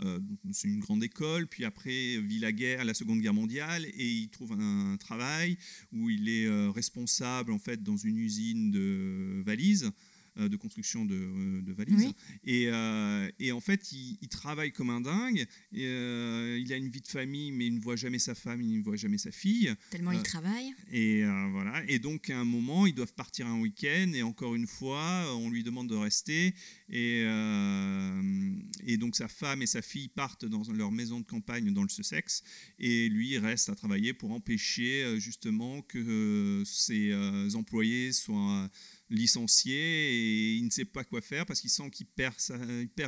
euh, 0.04 0.18
c'est 0.52 0.68
une 0.68 0.80
grande 0.80 1.02
école, 1.02 1.46
puis 1.46 1.64
après 1.64 2.18
vit 2.18 2.38
la 2.38 2.52
guerre, 2.52 2.84
la 2.84 2.94
Seconde 2.94 3.20
Guerre 3.20 3.34
mondiale, 3.34 3.84
et 3.84 4.06
il 4.06 4.28
trouve 4.28 4.52
un 4.52 4.96
travail 4.98 5.56
où 5.92 6.10
il 6.10 6.28
est 6.28 6.46
euh, 6.46 6.70
responsable 6.70 7.52
en 7.52 7.58
fait 7.58 7.82
dans 7.82 7.96
une 7.96 8.18
usine 8.18 8.70
de 8.70 9.42
valises, 9.42 9.90
de 10.36 10.56
construction 10.56 11.04
de, 11.04 11.14
euh, 11.14 11.62
de 11.62 11.72
valises. 11.72 12.06
Oui. 12.06 12.14
Et, 12.44 12.68
euh, 12.68 13.28
et 13.38 13.52
en 13.52 13.60
fait, 13.60 13.92
il, 13.92 14.18
il 14.20 14.28
travaille 14.28 14.72
comme 14.72 14.90
un 14.90 15.00
dingue. 15.00 15.46
Et, 15.72 15.86
euh, 15.86 16.58
il 16.60 16.72
a 16.72 16.76
une 16.76 16.88
vie 16.88 17.00
de 17.00 17.08
famille, 17.08 17.52
mais 17.52 17.66
il 17.66 17.74
ne 17.74 17.80
voit 17.80 17.96
jamais 17.96 18.18
sa 18.18 18.34
femme, 18.34 18.60
il 18.62 18.78
ne 18.78 18.82
voit 18.82 18.96
jamais 18.96 19.18
sa 19.18 19.30
fille. 19.30 19.72
Tellement 19.90 20.10
Euh, 20.10 20.14
il 20.14 20.22
travaille. 20.22 20.74
Et 20.90 21.24
euh, 21.24 21.48
voilà. 21.50 21.82
Et 21.88 21.98
donc, 21.98 22.30
à 22.30 22.38
un 22.38 22.44
moment, 22.44 22.86
ils 22.86 22.94
doivent 22.94 23.14
partir 23.14 23.46
un 23.46 23.60
week-end. 23.60 24.12
Et 24.14 24.22
encore 24.22 24.54
une 24.54 24.66
fois, 24.66 25.34
on 25.36 25.50
lui 25.50 25.62
demande 25.62 25.88
de 25.88 25.94
rester. 25.94 26.54
Et, 26.88 27.22
euh, 27.24 28.52
et 28.86 28.96
donc, 28.96 29.16
sa 29.16 29.28
femme 29.28 29.62
et 29.62 29.66
sa 29.66 29.82
fille 29.82 30.08
partent 30.08 30.44
dans 30.44 30.62
leur 30.72 30.92
maison 30.92 31.20
de 31.20 31.26
campagne 31.26 31.72
dans 31.72 31.82
le 31.82 31.88
Sussex. 31.88 32.42
Et 32.78 33.08
lui, 33.08 33.30
il 33.30 33.38
reste 33.38 33.68
à 33.68 33.74
travailler 33.74 34.12
pour 34.12 34.32
empêcher 34.32 35.02
euh, 35.04 35.18
justement 35.18 35.82
que 35.82 35.98
euh, 35.98 36.64
ses 36.64 37.10
euh, 37.12 37.50
employés 37.54 38.12
soient 38.12 38.70
licenciés 39.08 39.74
et 39.74 40.54
il 40.54 40.64
ne 40.64 40.70
sait 40.70 40.84
pas 40.84 41.04
quoi 41.04 41.20
faire 41.20 41.46
parce 41.46 41.60
qu'il 41.60 41.70
sent 41.70 41.90
qu'il 41.90 42.06
perd, 42.06 42.36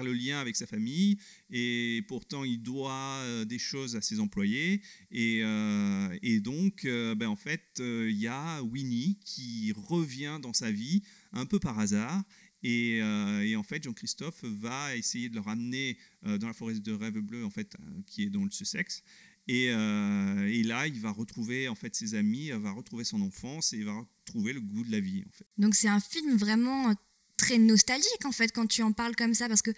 le 0.05 0.13
lien 0.13 0.39
avec 0.39 0.57
sa 0.57 0.67
famille 0.67 1.19
et 1.51 2.03
pourtant 2.07 2.45
il 2.45 2.63
doit 2.63 2.93
euh, 2.93 3.45
des 3.45 3.59
choses 3.59 3.97
à 3.97 4.01
ses 4.01 4.21
employés 4.21 4.81
et, 5.11 5.41
euh, 5.43 6.17
et 6.23 6.41
donc 6.41 6.85
euh, 6.85 7.15
ben, 7.15 7.29
en 7.29 7.37
fait 7.37 7.65
il 7.79 8.17
y 8.17 8.29
a 8.29 8.63
Winnie 8.63 9.19
qui 9.25 9.73
revient 9.77 10.39
dans 10.41 10.53
sa 10.53 10.71
vie 10.71 11.03
un 11.33 11.47
peu 11.47 11.59
par 11.59 11.79
hasard 11.79 12.23
et, 12.63 12.99
et 12.99 13.57
en 13.57 13.63
fait 13.63 13.85
Jean-Christophe 13.85 14.43
va 14.43 14.97
essayer 14.97 15.29
de 15.29 15.35
le 15.35 15.41
ramener 15.41 15.97
dans 16.23 16.49
la 16.49 16.53
forêt 16.53 16.75
de 16.75 16.93
rêve 16.93 17.21
bleu 17.21 17.45
en 17.45 17.51
fait 17.51 17.77
qui 18.07 18.25
est 18.25 18.31
dans 18.31 18.45
le 18.45 18.51
Sussex 18.51 19.05
et, 19.49 19.71
euh, 19.71 20.47
et 20.47 20.63
là, 20.63 20.87
il 20.87 21.01
va 21.01 21.11
retrouver 21.11 21.69
en 21.69 21.75
fait 21.75 21.95
ses 21.97 22.15
amis, 22.15 22.51
va 22.51 22.71
retrouver 22.73 23.05
son 23.05 23.21
enfance 23.23 23.73
et 23.73 23.79
il 23.79 23.85
va 23.87 23.95
retrouver 24.27 24.53
le 24.53 24.61
goût 24.61 24.85
de 24.85 24.93
la 24.93 25.01
vie 25.01 25.25
en 25.27 25.33
fait. 25.33 25.47
Donc 25.57 25.75
c'est 25.75 25.89
un 25.89 26.01
film 26.01 26.37
vraiment 26.37 26.95
très 27.37 27.59
nostalgique 27.59 28.25
en 28.25 28.33
fait 28.33 28.53
quand 28.53 28.67
tu 28.67 28.83
en 28.83 28.93
parles 28.93 29.17
comme 29.17 29.35
ça 29.35 29.49
parce 29.49 29.63
que 29.63 29.71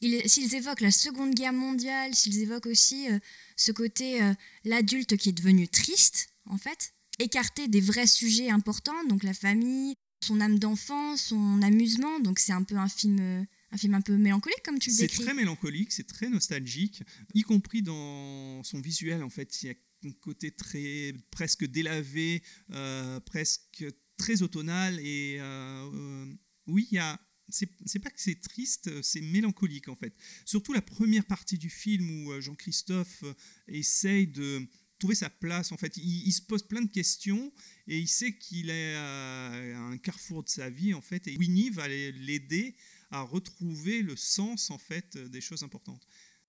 il- 0.00 0.22
s'ils 0.28 0.54
évoquent 0.54 0.80
la 0.80 0.90
Seconde 0.90 1.34
Guerre 1.34 1.52
mondiale, 1.52 2.14
s'ils 2.14 2.38
évoquent 2.40 2.66
aussi 2.66 3.08
euh, 3.10 3.18
ce 3.56 3.70
côté 3.72 4.22
euh, 4.22 4.32
l'adulte 4.64 5.16
qui 5.16 5.28
est 5.28 5.32
devenu 5.32 5.68
triste 5.68 6.28
en 6.46 6.58
fait, 6.58 6.94
écarté 7.18 7.68
des 7.68 7.80
vrais 7.80 8.06
sujets 8.06 8.50
importants, 8.50 9.04
donc 9.08 9.22
la 9.22 9.34
famille, 9.34 9.94
son 10.24 10.40
âme 10.40 10.58
d'enfant, 10.58 11.16
son 11.16 11.60
amusement, 11.62 12.18
donc 12.20 12.38
c'est 12.38 12.52
un 12.52 12.62
peu 12.62 12.76
un 12.76 12.88
film 12.88 13.46
un 13.72 13.78
film 13.78 13.94
un 13.94 14.00
peu 14.02 14.16
mélancolique 14.16 14.62
comme 14.64 14.78
tu 14.78 14.90
le 14.90 14.94
C'est 14.94 15.02
décris. 15.06 15.24
très 15.24 15.34
mélancolique, 15.34 15.92
c'est 15.92 16.06
très 16.06 16.28
nostalgique, 16.28 17.02
y 17.34 17.42
compris 17.42 17.82
dans 17.82 18.62
son 18.62 18.80
visuel 18.80 19.22
en 19.22 19.30
fait. 19.30 19.62
Il 19.62 19.66
y 19.66 19.70
a 19.70 19.74
un 20.04 20.12
côté 20.20 20.50
très 20.50 21.14
presque 21.30 21.64
délavé, 21.64 22.42
euh, 22.70 23.18
presque 23.20 23.84
très 24.18 24.42
automnal 24.42 25.00
et 25.00 25.38
euh, 25.40 26.26
oui, 26.66 26.86
il 26.92 26.96
y 26.96 26.98
a 26.98 27.18
c'est 27.48 27.68
c'est 27.86 27.98
pas 27.98 28.10
que 28.10 28.20
c'est 28.20 28.40
triste, 28.40 29.02
c'est 29.02 29.20
mélancolique 29.20 29.88
en 29.88 29.96
fait. 29.96 30.14
Surtout 30.44 30.72
la 30.72 30.82
première 30.82 31.24
partie 31.24 31.58
du 31.58 31.70
film 31.70 32.24
où 32.26 32.32
euh, 32.32 32.40
Jean-Christophe 32.40 33.24
essaye 33.68 34.26
de 34.26 34.66
trouver 34.98 35.14
sa 35.14 35.30
place 35.30 35.72
en 35.72 35.76
fait. 35.76 35.96
Il, 35.96 36.26
il 36.28 36.32
se 36.32 36.42
pose 36.42 36.62
plein 36.62 36.82
de 36.82 36.90
questions 36.90 37.52
et 37.88 37.98
il 37.98 38.08
sait 38.08 38.36
qu'il 38.36 38.70
est 38.70 38.94
à 38.94 39.52
un 39.88 39.98
carrefour 39.98 40.44
de 40.44 40.48
sa 40.48 40.70
vie 40.70 40.94
en 40.94 41.00
fait. 41.00 41.26
Et 41.26 41.36
Winnie 41.36 41.70
va 41.70 41.88
l'aider 41.88 42.76
à 43.12 43.22
retrouver 43.22 44.02
le 44.02 44.16
sens 44.16 44.70
en 44.70 44.78
fait 44.78 45.16
des 45.16 45.40
choses 45.40 45.62
importantes. 45.62 46.06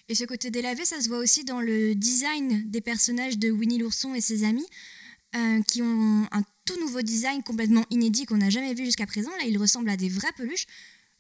Et 0.10 0.16
ce 0.16 0.26
côté 0.26 0.52
délavé, 0.52 0.84
ça 0.86 1.00
se 1.02 1.08
voit 1.08 1.20
aussi 1.20 1.46
dans 1.46 1.62
le 1.62 1.96
design 1.96 2.70
des 2.70 2.82
personnages 2.82 3.38
de 3.38 3.52
Winnie 3.52 3.78
l'ourson 3.78 4.14
et 4.14 4.22
ses 4.22 4.44
amis, 4.44 4.66
euh, 5.36 5.62
qui 5.64 5.82
ont 5.82 6.28
un 6.32 6.44
tout 6.66 6.80
nouveau 6.80 7.02
design 7.02 7.42
complètement 7.44 7.86
inédit 7.90 8.26
qu'on 8.26 8.38
n'a 8.38 8.50
jamais 8.50 8.74
vu 8.74 8.86
jusqu'à 8.86 9.06
présent. 9.06 9.32
Là, 9.40 9.46
ils 9.46 9.58
ressemblent 9.58 9.90
à 9.90 9.98
des 9.98 10.10
vraies 10.10 10.34
peluches. 10.36 10.66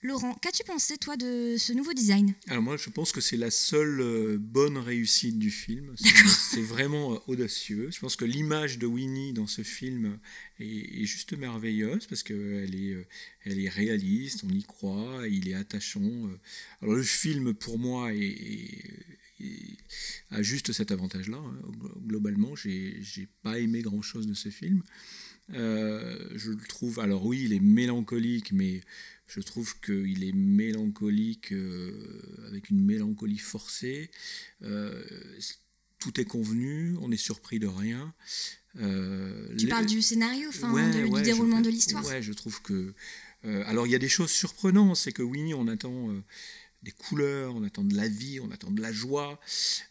Laurent, 0.06 0.34
qu'as-tu 0.42 0.64
pensé, 0.66 0.98
toi, 0.98 1.16
de 1.16 1.56
ce 1.58 1.72
nouveau 1.72 1.94
design? 1.94 2.34
Alors 2.50 2.62
moi, 2.62 2.76
je 2.76 2.90
pense 2.90 3.14
que 3.14 3.22
c'est 3.22 3.38
la 3.38 3.50
seule 3.50 4.02
euh, 4.02 4.38
bonne 4.38 4.78
réussite 4.78 5.40
du 5.40 5.50
film. 5.50 5.96
C'est- 5.98 6.62
vraiment 6.62 7.14
euh, 7.14 7.18
audacieux. 7.28 7.90
Je 7.90 8.00
pense 8.02 8.18
que 8.18 8.26
l'image 8.26 8.80
de 8.80 8.86
Winnie 8.86 9.32
dans 9.32 9.48
ce 9.48 9.62
film 9.62 10.20
est, 10.60 10.66
est 11.02 11.06
juste 11.06 11.32
merveilleuse 11.38 12.06
parce 12.08 12.22
qu'elle 12.22 12.76
est, 12.76 12.92
euh, 12.94 13.06
elle 13.46 13.60
est 13.62 13.70
réaliste, 13.70 14.44
on 14.44 14.50
y 14.54 14.64
croit, 14.64 15.24
il 15.30 15.48
est 15.48 15.54
attachant. 15.54 16.30
Alors 16.82 16.96
le 16.96 17.04
film, 17.04 17.54
pour 17.54 17.80
moi, 17.80 18.14
est, 18.14 18.18
est- 18.20 19.06
est- 19.40 19.78
a 20.32 20.44
juste 20.44 20.74
cet 20.74 20.92
avantage-là. 20.92 21.38
hein. 21.38 21.60
Glo- 21.80 21.98
Globalement, 22.08 22.56
j'ai 22.58 22.98
j'ai 23.02 23.28
pas 23.42 23.58
aimé 23.60 23.82
grand-chose 23.82 24.28
de 24.28 24.34
ce 24.34 24.50
film. 24.50 24.84
Euh, 25.54 26.18
je 26.36 26.52
le 26.52 26.58
trouve, 26.68 27.00
alors 27.00 27.26
oui, 27.26 27.42
il 27.44 27.54
est 27.54 27.60
mélancolique, 27.60 28.52
mais 28.54 28.82
je 29.28 29.42
trouve 29.42 29.80
qu'il 29.82 30.24
est 30.24 30.32
mélancolique 30.34 31.52
euh, 31.52 31.92
avec 32.48 32.70
une 32.70 32.84
mélancolie 32.84 33.38
forcée. 33.40 34.10
Euh, 34.64 35.04
tout 36.00 36.20
est 36.20 36.26
convenu, 36.26 36.96
on 37.02 37.12
est 37.12 37.18
surpris 37.18 37.60
de 37.60 37.68
rien. 37.68 38.14
Tu 38.76 38.82
les- 38.82 39.68
parles 39.68 39.86
du 39.86 40.02
scénario, 40.02 40.50
enfin, 40.50 40.72
Ouais, 40.74 40.90
de- 40.92 41.04
ouais, 41.06 41.10
du 41.10 41.20
je- 41.20 41.24
déroulement 41.24 41.62
de 41.62 41.70
l'histoire 41.70 42.06
Ouais, 42.06 42.22
je 42.22 42.34
trouve 42.34 42.62
que. 42.62 42.94
alors, 43.44 43.86
il 43.86 43.92
y 43.92 43.96
a 43.96 44.00
des 44.00 44.10
choses 44.10 44.32
surprenantes. 44.32 44.96
C'est 44.98 45.12
que 45.12 45.22
Winnie, 45.22 45.54
on 45.54 45.68
attend 45.68 46.10
des 46.84 46.92
couleurs, 46.92 47.56
on 47.56 47.64
attend 47.64 47.84
de 47.84 47.96
la 47.96 48.08
vie, 48.08 48.40
on 48.40 48.52
attend 48.52 48.72
de 48.72 48.82
la 48.82 48.92
joie. 48.92 49.40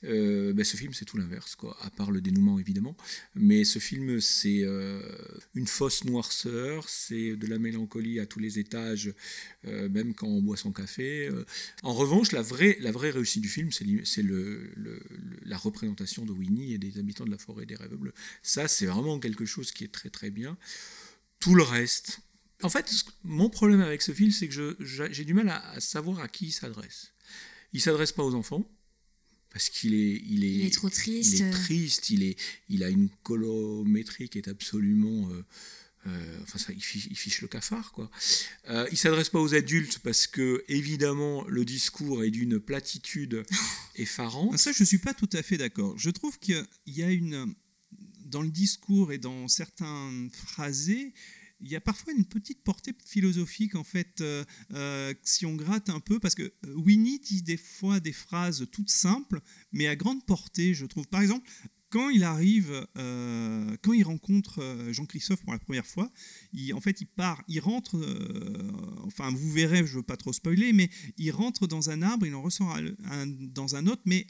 Euh, 0.05 0.52
ben, 0.52 0.64
ce 0.64 0.76
film, 0.76 0.92
c'est 0.92 1.05
tout 1.05 1.16
l'inverse, 1.16 1.55
quoi. 1.57 1.76
À 1.81 1.90
part 1.90 2.11
le 2.11 2.20
dénouement, 2.20 2.59
évidemment. 2.59 2.96
Mais 3.35 3.64
ce 3.64 3.78
film, 3.78 4.20
c'est 4.20 4.62
euh, 4.62 5.00
une 5.55 5.66
fausse 5.66 6.05
noirceur, 6.05 6.88
c'est 6.88 7.37
de 7.37 7.46
la 7.46 7.59
mélancolie 7.59 8.20
à 8.20 8.26
tous 8.26 8.38
les 8.38 8.59
étages, 8.59 9.12
euh, 9.66 9.88
même 9.88 10.14
quand 10.14 10.26
on 10.28 10.42
boit 10.42 10.57
son 10.57 10.72
café. 10.72 11.31
En 11.83 11.94
revanche, 11.94 12.33
la 12.33 12.42
vraie, 12.42 12.76
la 12.81 12.92
vraie 12.92 13.11
réussite 13.11 13.42
du 13.42 13.48
film, 13.48 13.70
c'est 13.72 14.22
le- 14.22 14.72
la 15.44 15.57
représentation 15.57 16.24
de 16.24 16.33
Winnie 16.33 16.74
et 16.74 16.78
des 16.78 16.98
habitants 16.98 17.24
de 17.24 17.31
la 17.31 17.38
forêt 17.38 17.66
des 17.66 17.74
rêves 17.74 17.94
bleus. 17.94 18.14
Ça, 18.42 18.68
c'est 18.68 18.87
vraiment 18.87 19.18
quelque 19.18 19.44
chose 19.46 19.72
qui 19.72 19.85
est 19.85 19.92
très 19.92 20.11
très 20.11 20.31
bien. 20.31 20.57
Tout 21.40 21.55
le 21.55 21.62
reste. 21.62 22.20
En 22.62 22.68
fait, 22.68 22.92
mon 23.25 23.51
problème 23.51 23.81
avec 23.81 24.03
ce 24.03 24.12
film, 24.12 24.31
c'est 24.31 24.48
que 24.48 24.77
j'ai 24.81 25.25
du 25.25 25.35
mal 25.35 25.48
à, 25.48 25.70
à 25.70 25.81
savoir 25.81 26.20
à 26.20 26.29
qui 26.29 26.46
il 26.46 26.53
s'adresse. 26.53 27.12
Il 27.72 27.81
s'adresse 27.81 28.12
pas 28.12 28.22
aux 28.22 28.35
enfants 28.35 28.68
parce 29.53 29.68
qu'il 29.68 29.94
est, 29.94 30.22
il 30.27 30.44
est, 30.44 30.55
Il 30.55 30.66
est 30.66 30.75
trop 30.75 30.88
triste. 30.88 31.38
il 31.38 31.42
est 31.42 31.51
triste. 31.51 32.11
Il 32.11 32.22
est, 32.22 32.37
il 32.68 32.83
a 32.83 32.88
une 32.88 33.09
colométrie 33.22 34.29
qui 34.29 34.38
est 34.38 34.48
absolument, 34.48 35.29
euh, 35.31 35.44
euh, 36.07 36.38
enfin 36.42 36.59
ça, 36.59 36.72
il 36.72 36.83
fiche, 36.83 37.07
il 37.11 37.16
fiche 37.16 37.42
le 37.42 37.48
cafard 37.48 37.92
quoi. 37.92 38.11
Euh, 38.70 38.88
il 38.90 38.96
s'adresse 38.96 39.29
pas 39.29 39.40
aux 39.40 39.55
adultes 39.55 39.98
parce 39.98 40.27
que 40.27 40.64
évidemment 40.68 41.44
le 41.48 41.64
discours 41.64 42.25
est 42.25 42.31
d'une 42.31 42.59
platitude 42.59 43.44
effarante. 43.96 44.57
Ça, 44.59 44.72
je 44.72 44.83
ne 44.83 44.87
suis 44.87 44.98
pas 44.98 45.14
tout 45.14 45.31
à 45.33 45.42
fait 45.42 45.59
d'accord. 45.59 45.98
Je 45.98 46.11
trouve 46.11 46.38
qu'il 46.38 46.64
y 46.87 47.03
a 47.03 47.11
une. 47.11 47.55
Dans 48.25 48.40
le 48.40 48.51
discours 48.51 49.12
et 49.12 49.18
dans 49.18 49.46
certains 49.46 50.11
phrasés, 50.33 51.12
il 51.62 51.70
y 51.70 51.77
a 51.77 51.81
parfois 51.81 52.12
une 52.12 52.25
petite 52.25 52.62
portée 52.62 52.94
philosophique, 53.05 53.75
en 53.75 53.85
fait, 53.85 54.20
euh, 54.20 54.44
euh, 54.75 55.14
si 55.22 55.46
on 55.46 55.55
gratte 55.55 55.88
un 55.88 56.01
peu, 56.01 56.18
parce 56.18 56.35
que 56.35 56.42
euh, 56.42 56.75
Winnie 56.75 57.20
dit 57.20 57.42
des 57.42 57.57
fois 57.57 58.01
des 58.01 58.12
phrases 58.12 58.66
toutes 58.72 58.90
simples, 58.90 59.40
mais 59.70 59.87
à 59.87 59.96
grande 59.96 60.25
portée, 60.27 60.75
je 60.75 60.85
trouve. 60.87 61.07
Par 61.07 61.22
exemple, 61.22 61.48
quand 61.88 62.09
il 62.09 62.25
arrive, 62.25 62.87
quand 63.83 63.92
il 63.92 64.03
rencontre 64.03 64.88
Jean-Christophe 64.92 65.42
pour 65.42 65.53
la 65.53 65.59
première 65.59 65.85
fois, 65.85 66.11
il, 66.55 66.72
en 66.72 66.81
fait, 66.81 67.03
il 67.03 67.07
part, 67.07 67.42
il 67.48 67.61
rentre, 67.61 68.01
enfin, 69.03 69.31
vous 69.31 69.53
verrez, 69.53 69.85
je 69.85 69.92
ne 69.92 69.96
veux 69.96 70.03
pas 70.03 70.16
trop 70.16 70.33
spoiler, 70.33 70.72
mais 70.72 70.88
il 71.18 71.33
rentre 71.33 71.66
dans 71.66 71.90
un 71.90 72.01
arbre, 72.01 72.25
il 72.25 72.35
en 72.35 72.40
ressort 72.40 72.79
dans 73.29 73.77
un 73.77 73.87
autre, 73.88 74.01
mais 74.07 74.27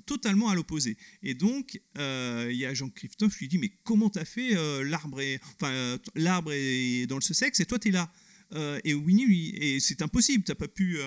totalement 0.00 0.48
à 0.48 0.54
l'opposé. 0.54 0.96
Et 1.22 1.34
donc, 1.34 1.80
euh, 1.98 2.48
il 2.50 2.58
y 2.58 2.66
a 2.66 2.74
Jean-Christophe, 2.74 3.34
je 3.34 3.38
lui 3.40 3.48
dis, 3.48 3.58
mais 3.58 3.70
comment 3.84 4.10
t'as 4.10 4.24
fait 4.24 4.56
euh, 4.56 4.82
L'arbre 4.84 5.20
est, 5.20 5.40
enfin, 5.56 5.72
euh, 5.72 5.98
l'arbre 6.14 6.52
est 6.52 7.06
dans 7.06 7.16
le 7.16 7.22
Sussex 7.22 7.58
et 7.60 7.66
toi, 7.66 7.78
t'es 7.78 7.90
là. 7.90 8.12
Euh, 8.52 8.80
et 8.84 8.94
Winnie, 8.94 9.26
lui, 9.26 9.48
et 9.50 9.80
c'est 9.80 10.02
impossible, 10.02 10.42
t'as 10.44 10.54
pas 10.56 10.68
pu... 10.68 10.98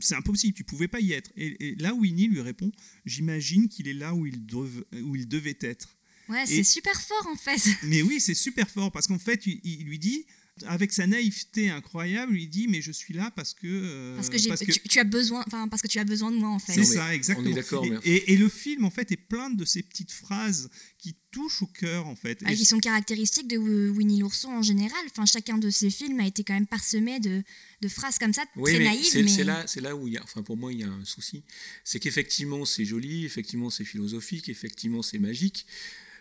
c'est 0.00 0.14
impossible, 0.14 0.54
tu 0.54 0.64
pouvais 0.64 0.88
pas 0.88 1.00
y 1.00 1.12
être. 1.12 1.30
Et, 1.36 1.68
et 1.68 1.74
là, 1.76 1.92
Winnie 1.94 2.28
lui 2.28 2.40
répond, 2.40 2.70
j'imagine 3.04 3.68
qu'il 3.68 3.88
est 3.88 3.94
là 3.94 4.14
où 4.14 4.26
il, 4.26 4.46
dev- 4.46 4.84
où 5.02 5.16
il 5.16 5.28
devait 5.28 5.58
être. 5.60 5.96
Ouais, 6.28 6.46
c'est 6.46 6.62
super 6.62 6.98
fort 7.00 7.26
en 7.26 7.36
fait. 7.36 7.60
Mais 7.82 8.02
oui, 8.02 8.20
c'est 8.20 8.34
super 8.34 8.70
fort 8.70 8.92
parce 8.92 9.08
qu'en 9.08 9.18
fait, 9.18 9.46
il, 9.46 9.60
il 9.64 9.84
lui 9.84 9.98
dit, 9.98 10.26
avec 10.66 10.92
sa 10.92 11.06
naïveté 11.06 11.70
incroyable, 11.70 12.38
il 12.38 12.48
dit 12.48 12.66
mais 12.68 12.80
je 12.82 12.92
suis 12.92 13.14
là 13.14 13.30
parce 13.34 13.54
que 13.54 13.66
euh, 13.66 14.16
Parce 14.16 14.28
que, 14.28 14.36
tu, 14.72 14.80
tu 14.80 14.98
as 14.98 15.04
besoin, 15.04 15.42
enfin 15.46 15.68
parce 15.68 15.82
que 15.82 15.88
tu 15.88 15.98
as 15.98 16.04
besoin 16.04 16.30
de 16.30 16.36
moi 16.36 16.50
en 16.50 16.58
fait. 16.58 16.72
c'est 16.72 16.84
ça 16.84 17.14
exactement. 17.14 17.48
on 17.48 17.50
est 17.52 17.54
d'accord, 17.54 17.84
Et, 17.84 17.90
mais- 17.90 17.98
et- 18.04 18.32
et 18.32 18.36
le 18.36 18.48
film 18.48 18.84
en 18.84 18.90
fait 18.90 19.10
est 19.12 19.16
plein 19.16 19.50
de 19.50 19.64
ces 19.64 19.82
petites 19.82 20.12
phrases 20.12 20.68
qui 20.98 21.16
touchent 21.30 21.62
au 21.62 21.66
cœur 21.66 22.06
en 22.06 22.16
fait. 22.16 22.40
Ah, 22.44 22.52
Et 22.52 22.56
qui 22.56 22.64
sont 22.64 22.78
caractéristiques 22.80 23.48
de 23.48 23.56
Wi- 23.56 23.90
Winnie 23.90 24.18
l'ourson 24.20 24.48
en 24.48 24.62
général. 24.62 25.00
Enfin, 25.10 25.24
chacun 25.26 25.58
de 25.58 25.70
ces 25.70 25.88
films 25.90 26.18
a 26.20 26.26
été 26.26 26.42
quand 26.44 26.54
même 26.54 26.66
parsemé 26.66 27.20
de, 27.20 27.42
de 27.80 27.88
phrases 27.88 28.18
comme 28.18 28.32
ça, 28.32 28.44
Oui, 28.56 28.70
très 28.72 28.78
mais 28.80 28.84
naïves. 28.86 29.04
c'est 29.10 29.22
mais... 29.22 29.30
c'est 29.30 29.44
là, 29.44 29.64
c'est 29.66 29.80
là 29.80 29.94
où 29.96 30.08
il 30.08 30.14
y 30.14 30.16
a, 30.18 30.22
enfin 30.24 30.42
pour 30.42 30.56
moi 30.56 30.72
il 30.72 30.80
y 30.80 30.84
a 30.84 30.88
un 30.88 31.04
souci, 31.04 31.42
c'est 31.84 32.00
qu'effectivement 32.00 32.64
c'est 32.64 32.84
joli, 32.84 33.24
effectivement 33.24 33.70
c'est 33.70 33.84
philosophique, 33.84 34.48
effectivement 34.48 35.02
c'est 35.02 35.18
magique, 35.18 35.66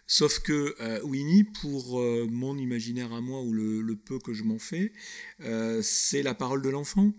sauf 0.09 0.39
que 0.39 0.75
euh, 0.81 0.99
Winnie, 1.03 1.45
pour 1.45 2.01
euh, 2.01 2.27
mon 2.29 2.57
imaginaire 2.57 3.13
à 3.13 3.21
moi 3.21 3.41
ou 3.41 3.53
le, 3.53 3.95
peu 3.95 4.17
que 4.17 4.33
je 4.33 4.43
m'en 4.43 4.57
fais, 4.57 4.91
euh, 5.43 5.81
c'est 5.83 6.23
la 6.23 6.33
parole 6.33 6.61
de 6.61 6.69
l'enfant. 6.69 7.13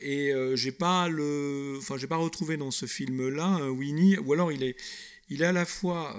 Et 0.00 0.32
j'ai 0.54 0.72
pas 0.72 1.08
le, 1.08 1.76
enfin 1.78 1.96
j'ai 1.96 2.06
pas 2.06 2.16
retrouvé 2.16 2.56
dans 2.56 2.70
ce 2.70 2.86
film-là 2.86 3.70
Winnie, 3.70 4.18
ou 4.18 4.32
alors 4.32 4.52
il 4.52 4.62
est, 4.62 4.76
il 5.30 5.42
est 5.42 5.46
à 5.46 5.52
la 5.52 5.64
fois 5.64 6.14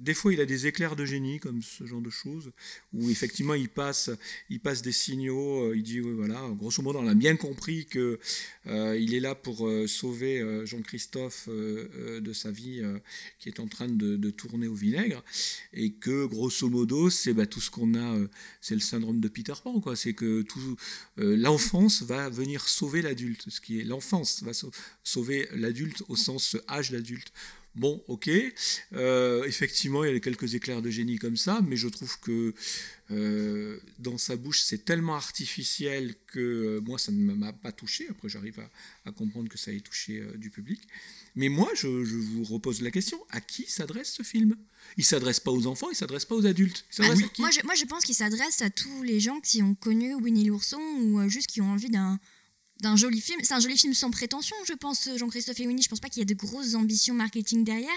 des 0.00 0.14
fois, 0.14 0.32
il 0.32 0.40
a 0.40 0.46
des 0.46 0.66
éclairs 0.66 0.96
de 0.96 1.04
génie, 1.04 1.38
comme 1.38 1.62
ce 1.62 1.84
genre 1.86 2.00
de 2.00 2.10
choses, 2.10 2.50
où 2.92 3.10
effectivement, 3.10 3.54
il 3.54 3.68
passe, 3.68 4.10
il 4.48 4.58
passe 4.58 4.82
des 4.82 4.92
signaux. 4.92 5.64
euh, 5.66 5.76
il 5.76 5.82
dit, 5.82 6.00
oui, 6.00 6.12
voilà, 6.14 6.48
grosso 6.58 6.82
modo, 6.82 6.98
on 6.98 7.06
a 7.06 7.14
bien 7.14 7.36
compris 7.36 7.84
que 7.84 8.18
euh, 8.66 8.94
est 8.94 9.20
là 9.20 9.34
pour 9.34 9.68
euh, 9.68 9.86
sauver 9.86 10.40
euh, 10.40 10.64
Jean-Christophe 10.66 11.48
de 11.48 12.32
sa 12.32 12.50
vie 12.50 12.82
qui 13.38 13.48
est 13.48 13.60
en 13.60 13.66
train 13.66 13.88
de, 13.88 14.16
de 14.16 14.30
tourner 14.30 14.66
au 14.68 14.74
vinaigre, 14.74 15.22
et 15.72 15.92
que 15.92 16.26
grosso 16.26 16.68
modo, 16.68 17.10
c'est 17.10 17.34
bah, 17.34 17.46
tout 17.46 17.60
ce 17.60 17.70
qu'on 17.70 17.94
a, 17.94 18.18
c'est 18.60 18.74
le 18.74 18.80
syndrome 18.80 19.20
de 19.20 19.28
Peter 19.28 19.54
Pan, 19.62 19.80
quoi. 19.80 19.96
C'est 19.96 20.14
que 20.14 20.42
tout 20.42 20.76
l'enfance 21.16 22.02
va 22.02 22.28
venir 22.30 22.66
sauver 22.68 23.02
l'adulte, 23.02 23.44
ce 23.48 23.60
qui 23.60 23.80
est 23.80 23.84
l'enfance 23.84 24.42
va 24.42 24.52
sau- 24.52 24.70
sauver 25.04 25.48
l'adulte 25.54 26.02
au 26.08 26.16
sens 26.16 26.56
âge 26.68 26.90
d'adulte. 26.90 27.32
Bon, 27.76 28.02
ok. 28.08 28.28
Euh, 28.94 29.44
effectivement, 29.44 30.02
il 30.04 30.12
y 30.12 30.16
a 30.16 30.20
quelques 30.20 30.54
éclairs 30.54 30.82
de 30.82 30.90
génie 30.90 31.18
comme 31.18 31.36
ça, 31.36 31.60
mais 31.66 31.76
je 31.76 31.86
trouve 31.88 32.18
que 32.18 32.52
euh, 33.12 33.78
dans 34.00 34.18
sa 34.18 34.34
bouche, 34.36 34.62
c'est 34.62 34.84
tellement 34.84 35.14
artificiel 35.14 36.14
que 36.26 36.40
euh, 36.40 36.80
moi, 36.80 36.98
ça 36.98 37.12
ne 37.12 37.32
m'a 37.32 37.52
pas 37.52 37.70
touché. 37.70 38.06
Après, 38.10 38.28
j'arrive 38.28 38.58
à, 38.60 39.08
à 39.08 39.12
comprendre 39.12 39.48
que 39.48 39.56
ça 39.58 39.72
ait 39.72 39.80
touché 39.80 40.20
du 40.36 40.50
public. 40.50 40.80
Mais 41.36 41.48
moi, 41.48 41.70
je, 41.76 42.04
je 42.04 42.16
vous 42.16 42.42
repose 42.44 42.82
la 42.82 42.90
question 42.90 43.24
à 43.30 43.40
qui 43.40 43.64
s'adresse 43.70 44.12
ce 44.12 44.24
film? 44.24 44.56
Il 44.96 45.04
s'adresse 45.04 45.38
pas 45.38 45.52
aux 45.52 45.66
enfants, 45.68 45.90
il 45.90 45.96
s'adresse 45.96 46.24
pas 46.24 46.34
aux 46.34 46.46
adultes. 46.46 46.84
Il 46.98 47.04
Ah, 47.04 47.06
s'adresse 47.08 47.24
à 47.24 47.28
qui? 47.28 47.40
Moi, 47.40 47.50
je, 47.52 47.60
moi, 47.64 47.74
je 47.76 47.84
pense 47.84 48.04
qu'il 48.04 48.16
s'adresse 48.16 48.62
à 48.62 48.70
tous 48.70 49.02
les 49.04 49.20
gens 49.20 49.38
qui 49.40 49.62
ont 49.62 49.76
connu 49.76 50.14
Winnie 50.14 50.44
l'ourson 50.44 50.80
ou 50.98 51.28
juste 51.28 51.46
qui 51.46 51.60
ont 51.60 51.70
envie 51.70 51.88
d'un 51.90 52.18
d'un 52.82 52.96
joli 52.96 53.20
film. 53.20 53.40
C'est 53.42 53.54
un 53.54 53.60
joli 53.60 53.76
film 53.76 53.94
sans 53.94 54.10
prétention, 54.10 54.56
je 54.66 54.72
pense, 54.74 55.08
Jean-Christophe 55.16 55.58
et 55.60 55.66
Winnie. 55.66 55.82
Je 55.82 55.88
pense 55.88 56.00
pas 56.00 56.08
qu'il 56.08 56.20
y 56.20 56.22
ait 56.22 56.26
de 56.26 56.34
grosses 56.34 56.74
ambitions 56.74 57.14
marketing 57.14 57.64
derrière, 57.64 57.88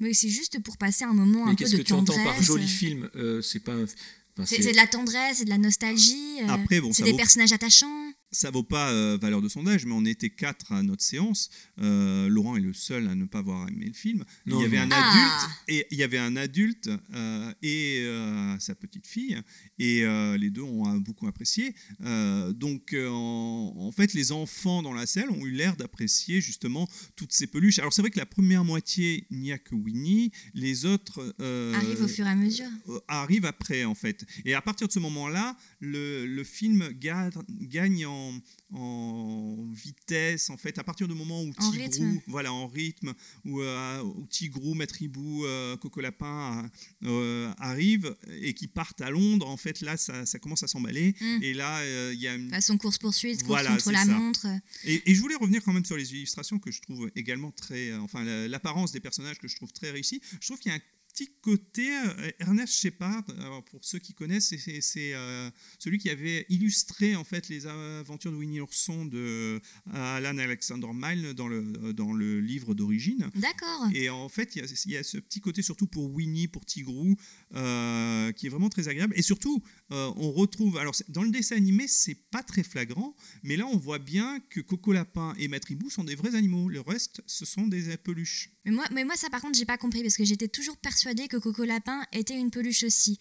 mais 0.00 0.12
c'est 0.14 0.28
juste 0.28 0.60
pour 0.62 0.76
passer 0.76 1.04
un 1.04 1.12
moment 1.14 1.44
Mais 1.46 1.52
un 1.52 1.54
peu 1.54 1.64
qu'est-ce 1.64 1.72
de 1.76 1.78
que 1.78 1.82
tu 1.82 1.92
entends 1.92 2.14
tendresse. 2.14 2.34
par 2.36 2.42
joli 2.42 2.66
film 2.68 3.08
Euh, 3.14 3.40
C'est 3.42 3.60
pas. 3.60 3.72
un- 3.72 3.84
enfin, 3.84 4.44
C'est 4.46 4.62
c'est 4.62 4.72
de 4.72 4.76
la 4.76 4.86
tendresse, 4.86 5.38
c'est 5.38 5.44
de 5.44 5.50
la 5.50 5.58
nostalgie. 5.58 6.40
euh, 6.42 6.48
Après, 6.48 6.80
bon, 6.80 6.92
c'est 6.92 6.98
ça 7.02 7.04
des 7.06 7.10
vaut- 7.12 7.16
personnages 7.18 7.52
attachants. 7.52 8.12
Ça 8.32 8.50
vaut 8.50 8.62
pas 8.62 8.90
euh, 8.90 9.18
valeur 9.20 9.42
de 9.42 9.48
sondage, 9.48 9.84
mais 9.86 9.92
on 9.94 10.04
était 10.04 10.30
quatre 10.30 10.72
à 10.72 10.82
notre 10.82 11.02
séance. 11.02 11.50
Euh, 11.80 12.28
Laurent 12.28 12.56
est 12.56 12.60
le 12.60 12.72
seul 12.72 13.06
à 13.08 13.14
ne 13.14 13.26
pas 13.26 13.38
avoir 13.40 13.68
aimé 13.68 13.86
le 13.86 13.92
film. 13.92 14.24
Non, 14.46 14.58
il 14.58 14.62
y 14.62 14.64
avait 14.66 14.78
non. 14.86 14.94
un 14.94 14.98
Ah. 14.98 15.10
adulte 15.10 15.50
et 15.68 15.86
il 15.90 15.98
y 15.98 16.02
avait 16.02 16.18
un 16.18 16.36
adulte 16.36 16.90
euh, 17.14 17.52
et 17.62 18.00
euh, 18.04 18.58
sa 18.58 18.74
petite 18.74 19.06
fille, 19.06 19.38
et 19.78 20.04
euh, 20.04 20.36
les 20.38 20.50
deux 20.50 20.62
ont 20.62 20.96
beaucoup 20.98 21.26
apprécié. 21.26 21.74
Euh, 22.04 22.52
donc, 22.52 22.94
en, 22.96 23.74
en 23.76 23.92
fait, 23.92 24.14
les 24.14 24.32
enfants 24.32 24.82
dans 24.82 24.94
la 24.94 25.06
salle 25.06 25.30
ont 25.30 25.44
eu 25.46 25.50
l'air 25.50 25.76
d'apprécier 25.76 26.40
justement 26.40 26.88
toutes 27.16 27.32
ces 27.32 27.46
peluches. 27.46 27.78
Alors, 27.78 27.92
c'est 27.92 28.02
vrai 28.02 28.10
que 28.10 28.18
la 28.18 28.26
première 28.26 28.64
moitié, 28.64 29.26
il 29.30 29.38
n'y 29.40 29.52
a 29.52 29.58
que 29.58 29.74
Winnie. 29.74 30.32
Les 30.54 30.86
autres 30.86 31.34
euh, 31.40 31.74
Arrive 31.74 32.02
au 32.02 32.08
fur 32.08 32.26
et 32.26 32.30
à 32.30 32.34
mesure. 32.34 32.66
euh, 32.88 32.98
arrive 33.08 33.44
après 33.44 33.84
en 33.84 33.94
fait. 33.94 34.24
Et 34.44 34.54
à 34.54 34.62
partir 34.62 34.86
de 34.88 34.92
ce 34.92 34.98
moment-là, 35.00 35.56
le, 35.80 36.24
le 36.26 36.44
film 36.44 36.88
ga- 37.00 37.30
gagne 37.60 38.06
en, 38.06 38.21
en, 38.28 38.76
en 38.78 39.68
vitesse, 39.72 40.50
en 40.50 40.56
fait, 40.56 40.78
à 40.78 40.84
partir 40.84 41.08
du 41.08 41.14
moment 41.14 41.42
où 41.42 41.50
En 41.58 41.70
Tigrou, 41.70 41.70
rythme. 41.84 42.20
voilà, 42.26 42.52
en 42.52 42.66
rythme, 42.68 43.14
où, 43.44 43.60
euh, 43.60 44.02
où 44.02 44.26
Tigrou, 44.28 44.74
Maître 44.74 45.00
Hibou, 45.02 45.44
euh, 45.44 45.76
Coco 45.76 46.00
Lapin 46.00 46.70
euh, 47.04 47.52
arrivent 47.58 48.14
et 48.40 48.54
qui 48.54 48.68
partent 48.68 49.00
à 49.00 49.10
Londres, 49.10 49.48
en 49.48 49.56
fait, 49.56 49.80
là, 49.80 49.96
ça, 49.96 50.26
ça 50.26 50.38
commence 50.38 50.62
à 50.62 50.68
s'emballer. 50.68 51.14
Mm. 51.20 51.38
Et 51.42 51.54
là, 51.54 51.78
euh, 51.80 52.12
il 52.14 52.20
y 52.20 52.28
a 52.28 52.34
une 52.34 52.50
Façon 52.50 52.78
course-poursuite, 52.78 53.38
course 53.42 53.48
Voilà, 53.48 53.70
contre 53.70 53.92
la 53.92 54.04
ça. 54.04 54.12
montre. 54.18 54.46
et, 54.84 55.10
et 55.10 55.14
je 55.14 55.20
voulais 55.20 55.36
revenir 55.36 55.62
quand 55.62 55.72
même 55.72 55.84
sur 55.84 55.96
les 55.96 56.10
illustrations 56.12 56.58
que 56.58 56.70
je 56.70 56.80
trouve 56.80 57.10
également 57.16 57.50
très. 57.50 57.90
euh, 57.90 58.00
enfin, 58.00 58.24
la- 58.24 58.48
l'apparence 58.48 58.92
des 58.92 59.00
personnages 59.00 59.38
que 59.38 59.48
je 59.48 59.56
trouve 59.56 59.72
très 59.72 59.90
réussie. 59.90 60.20
Je 60.40 60.46
trouve 60.48 60.58
qu'il 60.58 60.70
y 60.70 60.74
a 60.74 60.78
un 60.78 60.82
petit 61.24 61.32
côté. 61.40 61.88
euh, 61.96 62.30
Ernest 62.40 62.74
Shepard, 62.74 63.24
alors 63.40 63.64
pour 63.64 63.84
ceux 63.84 63.98
qui 63.98 64.14
connaissent, 64.14 64.54
c'est- 64.56 65.14
euh, 65.14 65.50
celui 65.78 65.98
qui 65.98 66.10
avait 66.10 66.46
illustré 66.48 67.16
en 67.16 67.24
fait 67.24 67.48
les 67.48 67.66
aventures 67.66 68.30
de 68.32 68.36
Winnie 68.36 68.58
l'ourson 68.58 69.04
de 69.06 69.60
Alan 69.92 70.36
Alexander 70.38 70.88
Milne 70.94 71.32
dans 71.32 71.48
le, 71.48 71.92
dans 71.92 72.12
le 72.12 72.40
livre 72.40 72.74
d'origine. 72.74 73.30
D'accord. 73.34 73.88
Et 73.94 74.08
en 74.10 74.28
fait, 74.28 74.54
il 74.56 74.62
y, 74.62 74.64
a, 74.64 74.68
il 74.86 74.90
y 74.92 74.96
a 74.96 75.02
ce 75.02 75.18
petit 75.18 75.40
côté, 75.40 75.62
surtout 75.62 75.86
pour 75.86 76.10
Winnie, 76.12 76.48
pour 76.48 76.64
Tigrou, 76.64 77.16
euh, 77.54 78.32
qui 78.32 78.46
est 78.46 78.50
vraiment 78.50 78.68
très 78.68 78.88
agréable. 78.88 79.14
Et 79.16 79.22
surtout, 79.22 79.62
euh, 79.92 80.10
on 80.16 80.32
retrouve. 80.32 80.78
Alors, 80.78 80.94
dans 81.08 81.22
le 81.22 81.30
dessin 81.30 81.56
animé, 81.56 81.86
c'est 81.86 82.16
pas 82.30 82.42
très 82.42 82.62
flagrant, 82.62 83.14
mais 83.42 83.56
là, 83.56 83.66
on 83.66 83.76
voit 83.76 83.98
bien 83.98 84.40
que 84.48 84.60
Coco 84.60 84.92
Lapin 84.92 85.34
et 85.38 85.48
Maître 85.48 85.70
Hibou 85.70 85.90
sont 85.90 86.04
des 86.04 86.14
vrais 86.14 86.34
animaux. 86.34 86.68
Le 86.68 86.80
reste, 86.80 87.22
ce 87.26 87.44
sont 87.44 87.66
des 87.66 87.96
peluches. 87.98 88.50
Mais 88.64 88.70
moi, 88.72 88.86
mais 88.92 89.04
moi, 89.04 89.16
ça 89.16 89.28
par 89.28 89.40
contre, 89.40 89.58
j'ai 89.58 89.66
pas 89.66 89.78
compris 89.78 90.02
parce 90.02 90.16
que 90.16 90.24
j'étais 90.24 90.48
toujours 90.48 90.76
persuadée 90.78 91.28
que 91.28 91.36
Coco 91.36 91.64
Lapin 91.64 92.02
était 92.12 92.38
une 92.38 92.50
peluche 92.50 92.84
aussi. 92.84 93.18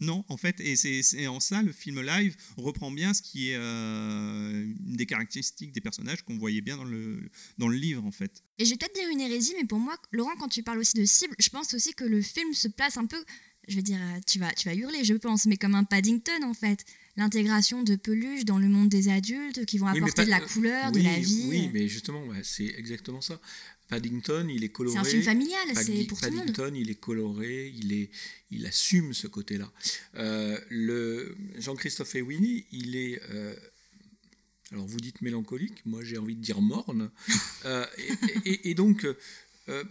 Non, 0.00 0.24
en 0.28 0.38
fait, 0.38 0.58
et 0.60 0.76
c'est 0.76 1.02
c'est 1.02 1.26
en 1.26 1.40
ça, 1.40 1.62
le 1.62 1.72
film 1.72 2.00
live 2.00 2.34
reprend 2.56 2.90
bien 2.90 3.12
ce 3.12 3.20
qui 3.20 3.50
est 3.50 3.56
euh, 3.56 4.64
une 4.64 4.96
des 4.96 5.04
caractéristiques 5.04 5.72
des 5.72 5.82
personnages 5.82 6.22
qu'on 6.22 6.38
voyait 6.38 6.62
bien 6.62 6.78
dans 6.78 6.84
le, 6.84 7.30
dans 7.58 7.68
le 7.68 7.76
livre, 7.76 8.06
en 8.06 8.10
fait. 8.10 8.42
Et 8.58 8.64
je 8.64 8.70
vais 8.70 8.76
peut-être 8.78 8.94
dire 8.94 9.08
une 9.10 9.20
hérésie, 9.20 9.54
mais 9.60 9.66
pour 9.66 9.78
moi, 9.78 9.94
Laurent, 10.12 10.36
quand 10.38 10.48
tu 10.48 10.62
parles 10.62 10.78
aussi 10.78 10.96
de 10.96 11.04
cible, 11.04 11.34
je 11.38 11.50
pense 11.50 11.74
aussi 11.74 11.92
que 11.92 12.04
le 12.04 12.22
film 12.22 12.54
se 12.54 12.68
place 12.68 12.96
un 12.96 13.04
peu, 13.04 13.22
je 13.68 13.76
vais 13.76 13.82
dire, 13.82 13.98
euh, 14.00 14.20
tu 14.26 14.38
vas, 14.38 14.52
tu 14.52 14.68
vas 14.68 14.74
hurler, 14.74 15.04
je 15.04 15.14
pense, 15.14 15.46
mais 15.46 15.56
comme 15.56 15.74
un 15.74 15.84
Paddington 15.84 16.42
en 16.44 16.54
fait. 16.54 16.84
L'intégration 17.16 17.82
de 17.82 17.96
peluches 17.96 18.44
dans 18.44 18.58
le 18.58 18.68
monde 18.68 18.88
des 18.88 19.08
adultes 19.08 19.66
qui 19.66 19.78
vont 19.78 19.86
Oui, 19.92 19.98
apporter 19.98 20.14
pas- 20.14 20.24
de 20.24 20.30
la 20.30 20.40
euh, 20.40 20.46
couleur, 20.46 20.92
de 20.92 21.00
la 21.00 21.18
vie. 21.18 21.44
Oui, 21.48 21.70
mais 21.72 21.86
justement, 21.88 22.24
ouais, 22.26 22.40
c'est 22.42 22.64
exactement 22.78 23.20
ça. 23.20 23.38
Paddington, 23.88 24.46
il 24.48 24.62
est 24.62 24.68
coloré. 24.68 24.94
C'est 24.94 25.00
un 25.00 25.10
film 25.10 25.22
familial, 25.24 25.68
c'est 25.74 26.04
pour 26.04 26.20
tout 26.20 26.26
le 26.30 26.36
monde. 26.36 26.46
Paddington, 26.46 26.74
il 26.76 26.88
est 26.90 26.94
coloré, 27.00 27.74
il, 27.76 27.92
est, 27.92 28.10
il 28.52 28.64
assume 28.66 29.12
ce 29.12 29.26
côté-là. 29.26 29.70
Euh, 30.14 30.58
le 30.70 31.36
Jean-Christophe 31.58 32.14
et 32.14 32.22
Winnie, 32.22 32.64
il 32.70 32.94
est. 32.96 33.20
euh, 33.30 33.54
alors 34.70 34.86
vous 34.86 35.00
dites 35.00 35.20
mélancolique, 35.20 35.84
moi 35.84 36.04
j'ai 36.04 36.16
envie 36.18 36.36
de 36.36 36.40
dire 36.42 36.60
morne. 36.60 37.10
Euh, 37.66 37.84
et, 37.98 38.48
et- 38.50 38.70
et 38.70 38.74
donc, 38.74 39.04
euh, 39.68 39.84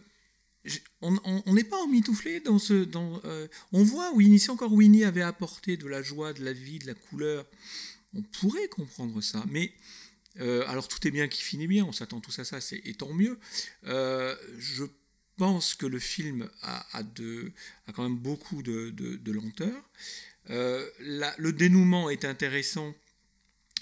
on 1.02 1.54
n'est 1.54 1.64
pas 1.64 1.78
emmitouflé 1.78 2.40
dans 2.42 2.60
ce. 2.60 2.84
Dans, 2.84 3.22
euh, 3.26 3.48
on 3.72 3.84
voit 3.84 4.12
Winnie, 4.14 4.40
si 4.40 4.52
encore 4.52 4.74
Winnie 4.74 5.04
avait 5.04 5.22
apporté 5.22 5.78
de 5.78 5.88
la 5.88 6.02
joie, 6.02 6.34
de 6.34 6.44
la 6.44 6.54
vie, 6.54 6.80
de 6.80 6.88
la 6.88 6.94
couleur, 6.96 7.46
on 8.14 8.22
pourrait 8.22 8.68
comprendre 8.68 9.22
ça. 9.22 9.44
Mais 9.50 9.74
euh, 10.40 10.64
alors 10.68 10.88
tout 10.88 11.06
est 11.08 11.12
bien 11.12 11.28
qui 11.28 11.42
finit 11.42 11.68
bien, 11.68 11.86
on 11.86 11.92
s'attend 11.92 12.20
tous 12.20 12.38
à 12.40 12.46
ça, 12.46 12.60
c'est 12.62 12.82
et 12.86 12.94
tant 12.94 13.14
mieux. 13.14 13.40
Euh, 13.86 14.36
je 14.58 14.84
pense 15.38 15.74
que 15.76 15.86
le 15.86 16.00
film 16.00 16.50
a, 16.62 16.86
a 16.98 17.04
de, 17.04 17.52
a 17.88 17.94
quand 17.94 18.04
même 18.04 18.18
beaucoup 18.18 18.62
de, 18.62 18.90
de- 18.90 19.32
lenteur. 19.32 19.90
Le 20.48 21.52
dénouement 21.52 22.10
est 22.10 22.26
intéressant. 22.26 22.94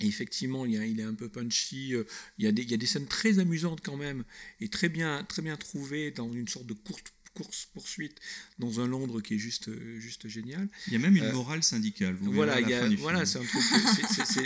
Et 0.02 0.08
effectivement, 0.08 0.66
il, 0.66 0.74
y 0.74 0.78
a- 0.78 0.86
il 0.86 1.00
est 1.00 1.04
un 1.04 1.14
peu 1.16 1.30
punchy. 1.30 1.94
euh, 1.96 2.04
Il 2.38 2.46
y, 2.46 2.48
a 2.48 2.52
des, 2.52 2.62
il 2.64 2.70
y 2.72 2.74
a 2.74 2.78
des 2.78 2.86
scènes 2.86 3.08
très 3.08 3.40
amusantes 3.40 3.82
quand 3.84 3.98
même 3.98 4.24
et 4.62 4.68
très 4.70 4.90
bien, 4.90 5.24
très 5.24 5.42
bien 5.42 5.56
trouvées 5.58 6.12
dans 6.12 6.32
une 6.32 6.48
sorte 6.48 6.68
de 6.68 6.74
course 6.74 7.02
course 7.34 7.68
poursuite 7.72 8.18
dans 8.58 8.80
un 8.80 8.88
Londres 8.88 9.22
qui 9.22 9.36
est 9.36 9.38
juste 9.38 9.68
euh, 9.68 10.00
juste 10.00 10.28
génial. 10.28 10.68
Il 10.88 10.94
y 10.94 10.96
a 10.96 11.00
même 11.00 11.16
une 11.16 11.24
Euh, 11.24 11.34
morale 11.34 11.62
syndicale. 11.62 12.16
Vous 12.20 12.32
Voilà, 12.34 12.60
il 12.60 12.68
y 12.68 12.74
a- 12.74 12.88
voilà, 12.98 13.28
c'est 13.28 13.38
un 13.38 13.44
truc. 13.46 13.62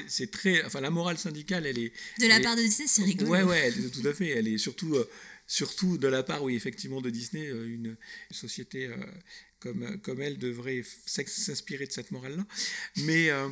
c'est- 0.10 0.30
très. 0.30 0.62
Enfin, 0.66 0.82
la 0.82 0.90
morale 0.90 1.18
syndicale, 1.18 1.66
elle 1.66 1.78
est. 1.80 1.94
De 2.20 2.28
la 2.28 2.40
est- 2.40 2.42
part 2.44 2.58
de 2.58 2.62
Disney, 2.62 2.88
c'est 2.90 3.04
rigolo. 3.04 3.30
Ouais, 3.32 3.44
ouais, 3.44 3.60
elle- 3.68 3.92
tout 3.92 4.06
à 4.06 4.14
fait. 4.14 4.28
Elle 4.30 4.50
est 4.50 4.58
surtout, 4.58 4.96
euh, 4.96 5.10
surtout 5.48 5.98
de 5.98 6.08
la 6.10 6.22
part, 6.24 6.44
oui, 6.44 6.56
effectivement, 6.56 7.00
de 7.00 7.10
Disney, 7.10 7.48
euh, 7.48 7.66
une 7.66 7.96
société 8.30 8.88
euh, 8.88 8.98
comme, 9.62 9.98
comme 10.02 10.22
elle 10.22 10.38
devrait 10.38 10.84
s'inspirer 11.06 11.86
de 11.88 11.94
cette 11.94 12.12
morale-là. 12.12 12.46
Mais 12.98 13.30
euh, 13.30 13.48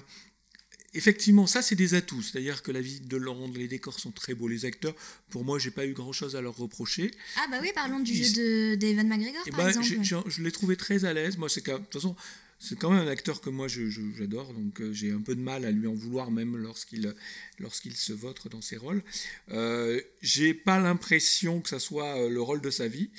effectivement, 0.94 1.48
ça, 1.48 1.62
c'est 1.62 1.76
des 1.76 1.94
atouts. 1.94 2.22
C'est-à-dire 2.22 2.62
que 2.64 2.72
la 2.72 2.82
visite 2.82 3.08
de 3.08 3.18
Londres, 3.18 3.58
les 3.58 3.68
décors 3.68 4.00
sont 4.00 4.12
très 4.12 4.34
beaux, 4.34 4.48
les 4.48 4.66
acteurs, 4.66 4.96
pour 5.30 5.44
moi, 5.44 5.60
j'ai 5.60 5.72
pas 5.72 5.86
eu 5.86 5.94
grand-chose 5.94 6.36
à 6.36 6.42
leur 6.42 6.56
reprocher. 6.58 7.12
Ah 7.38 7.46
bah 7.52 7.58
oui, 7.62 7.72
parlons 7.76 8.00
du 8.00 8.14
jeu 8.16 8.34
de 8.34 8.76
d'Evan 8.76 9.08
McGregor, 9.08 9.44
Eh 9.48 9.52
par 9.52 9.60
ben, 9.62 9.70
exemple. 9.70 10.24
je 10.28 10.42
l'ai 10.44 10.52
trouvé 10.52 10.76
très 10.76 11.06
à 11.06 11.14
l'aise. 11.14 11.38
Moi, 11.38 11.50
c'est 11.50 11.62
quand- 11.62 11.74
de 11.80 11.84
toute 11.84 11.94
façon, 11.94 12.16
c'est 12.62 12.78
quand 12.78 12.90
même 12.90 13.08
un 13.08 13.10
acteur 13.10 13.40
que 13.40 13.50
moi 13.50 13.68
j'adore, 13.70 14.54
donc 14.54 14.82
euh, 14.82 14.92
j'ai 14.92 15.12
un 15.14 15.22
peu 15.22 15.34
de 15.34 15.40
mal 15.40 15.64
à 15.64 15.72
lui 15.72 15.88
en 15.88 15.94
vouloir, 15.94 16.30
même 16.30 16.58
lorsqu'il 16.58 17.14
lorsqu'il 17.58 17.96
se 17.96 18.12
vautre 18.12 18.50
dans 18.50 18.62
ses 18.62 18.76
rôles. 18.76 19.02
Euh, 19.52 20.02
j'ai 20.22 20.54
pas 20.54 20.78
l'impression 20.80 21.62
que 21.62 21.70
ça 21.70 21.80
soit 21.80 22.18
euh, 22.18 22.30
le 22.30 22.42
rôle 22.42 22.60
de 22.60 22.70
sa 22.70 22.90
vie, 22.90 23.10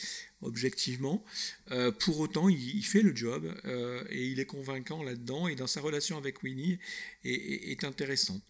objectivement. 0.42 1.24
Euh, 1.70 1.92
pour 1.92 2.18
autant, 2.20 2.48
il, 2.48 2.84
fait 2.84 3.02
le 3.02 3.14
job 3.14 3.52
euh, 3.64 4.04
et 4.10 4.26
il 4.28 4.40
est 4.40 4.46
convaincant 4.46 5.02
là-dedans 5.02 5.48
et 5.48 5.54
dans 5.54 5.66
sa 5.66 5.80
relation 5.80 6.16
avec 6.16 6.42
Winnie 6.42 6.78
est, 7.24 7.70
est- 7.72 7.84
intéressante. 7.84 8.42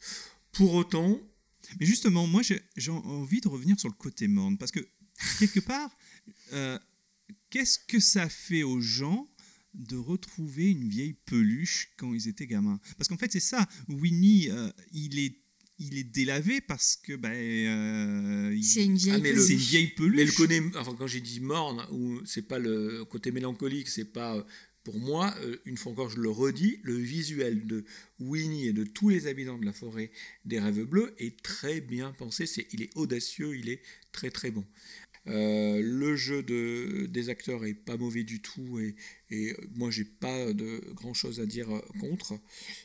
Pour 0.52 0.74
autant, 0.74 1.20
Mais 1.78 1.86
justement, 1.86 2.26
moi, 2.26 2.42
j'ai 2.42 2.90
envie 2.90 3.40
de 3.40 3.48
revenir 3.48 3.78
sur 3.78 3.88
le 3.88 3.94
côté 3.94 4.26
morne, 4.28 4.58
parce 4.58 4.72
que 4.72 4.80
quelque 5.38 5.60
part, 5.60 5.90
euh, 6.52 6.78
qu'est-ce 7.50 7.78
que 7.78 8.00
ça 8.00 8.28
fait 8.28 8.62
aux 8.62 8.80
gens 8.80 9.28
de 9.74 9.96
retrouver 9.96 10.70
une 10.70 10.88
vieille 10.88 11.12
peluche 11.26 11.90
quand 11.96 12.12
ils 12.12 12.26
étaient 12.28 12.46
gamins? 12.46 12.80
Parce 12.96 13.08
qu'en 13.08 13.16
fait, 13.16 13.30
c'est 13.30 13.40
ça. 13.40 13.68
Winnie, 13.88 14.48
il 14.92 15.18
est 15.18 15.36
il 15.80 15.98
est 15.98 16.04
délavé 16.04 16.60
parce 16.60 16.96
que 16.96 17.14
ben, 17.16 17.32
euh, 17.32 18.54
il- 18.54 18.62
C'est 18.64 18.84
une 18.84 18.96
vieille 18.96 19.14
Ah, 19.16 19.18
mais 19.18 19.32
peluche. 19.32 19.46
c'est 19.46 19.52
une 19.54 19.58
vieille 19.58 19.86
peluche. 19.88 20.16
Mais 20.16 20.24
le 20.24 20.32
côté, 20.32 20.60
enfin 20.76 20.94
quand 20.96 21.06
j'ai 21.06 21.20
dit 21.20 21.40
morne, 21.40 21.84
ou 21.90 22.20
c'est 22.24 22.46
pas 22.46 22.58
le 22.58 23.04
côté 23.04 23.32
mélancolique, 23.32 23.88
c'est 23.88 24.12
pas 24.12 24.36
euh, 24.36 24.42
pour 24.84 24.98
moi, 24.98 25.34
euh, 25.42 25.56
une 25.66 25.76
fois 25.76 25.92
encore 25.92 26.08
je 26.10 26.18
le 26.20 26.30
redis, 26.30 26.78
le 26.84 26.94
visuel 26.96 27.66
de 27.66 27.84
Winnie 28.18 28.66
et 28.68 28.72
de 28.72 28.84
tous 28.84 29.08
les 29.10 29.26
habitants 29.26 29.58
de 29.58 29.64
la 29.66 29.72
forêt 29.72 30.10
des 30.44 30.58
rêves 30.60 30.84
bleus 30.84 31.14
est 31.18 31.42
très 31.42 31.80
bien 31.80 32.12
pensé. 32.12 32.46
C'est, 32.46 32.66
il 32.72 32.82
est 32.82 32.90
audacieux, 32.96 33.56
il 33.56 33.68
est 33.68 33.82
très 34.12 34.30
très 34.30 34.50
bon. 34.50 34.64
Euh, 35.26 35.80
le 35.82 36.16
jeu 36.16 36.42
de, 36.42 37.06
des 37.06 37.28
acteurs 37.28 37.64
est 37.66 37.74
pas 37.74 37.96
mauvais 37.98 38.24
du 38.24 38.40
tout 38.40 38.80
et, 38.80 38.96
et 39.28 39.54
moi 39.74 39.90
j'ai 39.90 40.04
pas 40.04 40.52
de 40.54 40.80
grand 40.94 41.12
chose 41.12 41.40
à 41.40 41.46
dire 41.46 41.70
euh, 41.70 41.80
contre. 42.00 42.32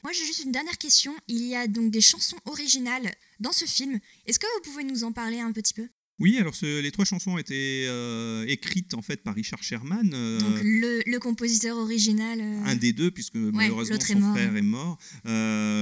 Moi, 0.04 0.12
j'ai 0.12 0.26
juste 0.26 0.44
une 0.44 0.52
dernière 0.52 0.78
question. 0.78 1.16
Il 1.28 1.46
y 1.46 1.56
a 1.56 1.68
donc 1.68 1.92
des 1.92 2.02
chansons 2.02 2.38
originales 2.46 3.14
dans 3.40 3.54
ce 3.54 3.66
film. 3.66 4.00
Est-ce 4.26 4.40
que 4.40 4.48
vous 4.56 4.70
pouvez 4.70 4.84
nous 4.84 5.04
en 5.04 5.12
parler 5.12 5.40
un 5.40 5.52
petit 5.52 5.74
peu? 5.74 5.88
Oui, 6.18 6.38
alors 6.38 6.56
ce- 6.56 6.82
les 6.82 6.92
trois 6.92 7.04
chansons 7.04 7.32
ont 7.32 7.38
été 7.38 7.86
euh, 7.90 8.46
écrites 8.48 8.94
en 8.94 9.02
fait 9.02 9.22
par 9.22 9.36
Richard 9.36 9.62
Sherman. 9.62 10.12
euh, 10.14 10.40
Donc, 10.40 10.62
le, 10.64 11.02
le 11.06 11.20
compositeur 11.20 11.76
original. 11.76 12.40
euh, 12.40 12.64
un 12.64 12.76
des 12.78 12.94
deux, 12.94 13.12
puisque 13.12 13.36
malheureusement 13.36 13.98
est 13.98 14.06
son 14.14 14.20
mort. 14.20 14.34
frère 14.36 14.56
est 14.56 14.62
mort. 14.62 14.98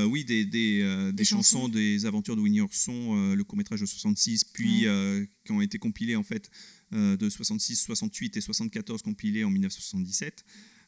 Oui, 0.09 0.25
des, 0.25 0.43
des, 0.45 0.81
des 0.81 1.11
Des 1.13 1.23
chansons, 1.23 1.59
chansons. 1.59 1.69
des 1.69 2.05
aventures 2.07 2.35
de 2.35 2.41
Winnie 2.41 2.61
Ourson, 2.61 3.15
euh, 3.15 3.35
le 3.35 3.43
court-métrage 3.43 3.81
de 3.81 3.85
66, 3.85 4.43
puis 4.45 4.87
Ouais. 4.87 5.27
qui 5.45 5.51
ont 5.51 5.61
été 5.61 5.77
compilés 5.77 6.15
en 6.15 6.23
fait 6.23 6.49
de 6.91 7.29
66, 7.29 7.75
68 7.85 8.37
et 8.37 8.41
74 8.41 9.01
compilés 9.03 9.43
en 9.43 9.49
1977. 9.51 10.43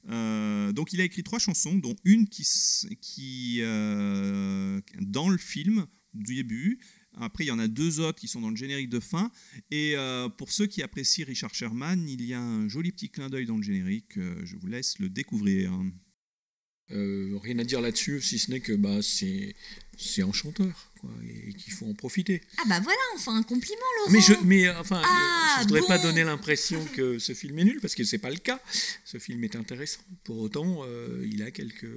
Euh, 0.10 0.72
donc 0.72 0.94
il 0.94 1.02
a 1.02 1.04
écrit 1.04 1.24
trois 1.24 1.40
chansons, 1.40 1.76
dont 1.76 1.96
une 2.04 2.28
qui, 2.28 2.48
qui 3.02 3.58
euh, 3.62 4.80
dans 5.02 5.30
le 5.30 5.38
film 5.38 5.86
du 6.14 6.36
début. 6.36 6.80
Après, 7.18 7.44
il 7.46 7.48
y 7.48 7.52
en 7.52 7.60
a 7.60 7.68
deux 7.68 8.00
autres 8.00 8.20
qui 8.20 8.28
sont 8.28 8.42
dans 8.42 8.50
le 8.50 8.56
générique 8.56 8.90
de 8.90 9.00
fin. 9.00 9.32
Et 9.72 9.94
euh, 9.96 10.30
pour 10.30 10.52
ceux 10.52 10.68
qui 10.68 10.82
apprécient 10.82 11.26
Richard 11.26 11.54
Sherman, 11.54 12.08
il 12.08 12.26
y 12.26 12.34
a 12.34 12.42
un 12.42 12.68
joli 12.68 12.92
petit 12.92 13.10
clin 13.10 13.30
d'œil 13.30 13.46
dans 13.46 13.58
le 13.58 13.64
générique. 13.64 14.18
Euh, 14.18 14.42
je 14.44 14.56
vous 14.58 14.68
laisse 14.68 15.00
le 15.00 15.10
découvrir. 15.10 15.72
Euh, 16.92 17.40
rien 17.42 17.58
à 17.58 17.64
dire 17.64 17.82
là-dessus, 17.82 18.22
si 18.22 18.38
ce 18.38 18.52
n'est 18.52 18.60
que 18.60 18.74
bah, 18.74 19.02
c'est, 19.02 19.56
c'est 19.98 20.22
enchanteur 20.22 20.92
quoi, 21.02 21.10
et 21.28 21.52
qu'il 21.54 21.74
faut 21.74 21.88
en 21.88 21.96
profiter. 21.96 22.42
Ah 22.60 22.64
bah 22.70 22.80
voilà, 22.80 23.00
enfin 23.16 23.36
un 23.36 23.42
compliment, 23.42 23.82
Laurent. 23.98 24.12
Mais 24.12 24.22
je, 24.22 24.34
mais 24.44 24.70
enfin, 24.70 25.02
Ah, 25.04 25.58
je 25.58 25.64
voudrais 25.64 25.82
pas 25.88 25.98
donner 25.98 26.24
l'impression 26.24 26.86
que 26.94 27.18
ce 27.18 27.34
film 27.34 27.58
est 27.58 27.64
nul 27.64 27.80
parce 27.82 27.96
que 27.96 28.04
c'est 28.04 28.20
pas 28.20 28.30
le 28.30 28.38
cas. 28.38 28.62
Ce 29.04 29.18
film 29.18 29.44
est 29.44 29.56
intéressant. 29.56 30.02
Pour 30.24 30.38
autant, 30.38 30.82
euh, 30.84 31.28
il 31.28 31.42
a 31.42 31.50
quelques 31.50 31.90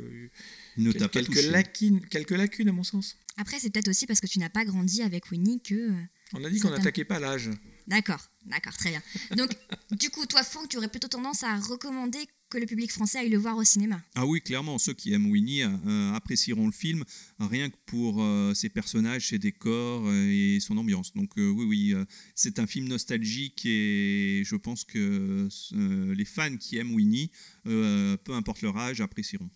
Il 0.78 0.84
ne 0.84 1.50
lacunes, 1.50 2.00
quelques 2.06 2.30
lacunes 2.30 2.70
à 2.70 2.72
mon 2.72 2.84
sens. 2.84 3.18
Après, 3.38 3.58
c'est 3.60 3.70
peut-être 3.70 3.88
aussi 3.88 4.06
parce 4.06 4.20
que 4.20 4.26
tu 4.26 4.38
n'as 4.38 4.50
pas 4.50 4.64
grandi 4.64 5.00
avec 5.02 5.30
Winnie 5.30 5.60
que. 5.62 5.74
euh, 5.74 5.94
On 6.34 6.44
a 6.44 6.50
dit 6.50 6.58
qu'on 6.60 6.68
t'a- 6.68 6.76
n'attaquait 6.78 7.04
pas 7.04 7.18
l'âge. 7.18 7.50
D'accord, 7.86 8.20
d'accord, 8.44 8.76
très 8.76 8.90
bien. 8.90 9.02
Donc, 9.36 9.50
du 9.92 10.10
coup, 10.10 10.26
toi, 10.26 10.42
Franck, 10.42 10.68
tu 10.68 10.76
aurais 10.76 10.88
plutôt 10.88 11.08
tendance 11.08 11.42
à 11.42 11.56
recommander 11.58 12.18
que 12.50 12.58
le 12.58 12.66
public 12.66 12.90
français 12.90 13.18
aille 13.18 13.28
le 13.30 13.38
voir 13.38 13.56
au 13.56 13.64
cinéma. 13.64 14.02
Ah 14.14 14.26
oui, 14.26 14.40
clairement, 14.40 14.78
ceux 14.78 14.94
qui 14.94 15.12
aiment 15.12 15.30
Winnie 15.30 15.62
euh, 15.62 16.12
apprécieront 16.14 16.66
le 16.66 16.72
film 16.72 17.04
rien 17.38 17.68
que 17.70 17.76
pour 17.86 18.22
euh, 18.22 18.54
ses 18.54 18.70
personnages, 18.70 19.28
ses 19.28 19.38
décors 19.38 20.06
euh, 20.06 20.26
et 20.30 20.58
son 20.60 20.76
ambiance. 20.78 21.12
Donc 21.14 21.36
euh, 21.38 21.48
oui, 21.50 21.64
oui, 21.66 21.94
euh, 21.94 22.04
c'est 22.34 22.58
un 22.58 22.66
film 22.66 22.88
nostalgique 22.88 23.64
et 23.66 24.42
je 24.46 24.56
pense 24.56 24.84
que 24.84 25.48
euh, 25.74 26.14
les 26.14 26.24
fans 26.24 26.56
qui 26.56 26.78
aiment 26.78 26.94
Winnie, 26.94 27.30
euh, 27.66 28.16
peu 28.16 28.32
importe 28.32 28.62
leur 28.62 28.76
âge, 28.78 29.00
apprécieront. 29.02 29.50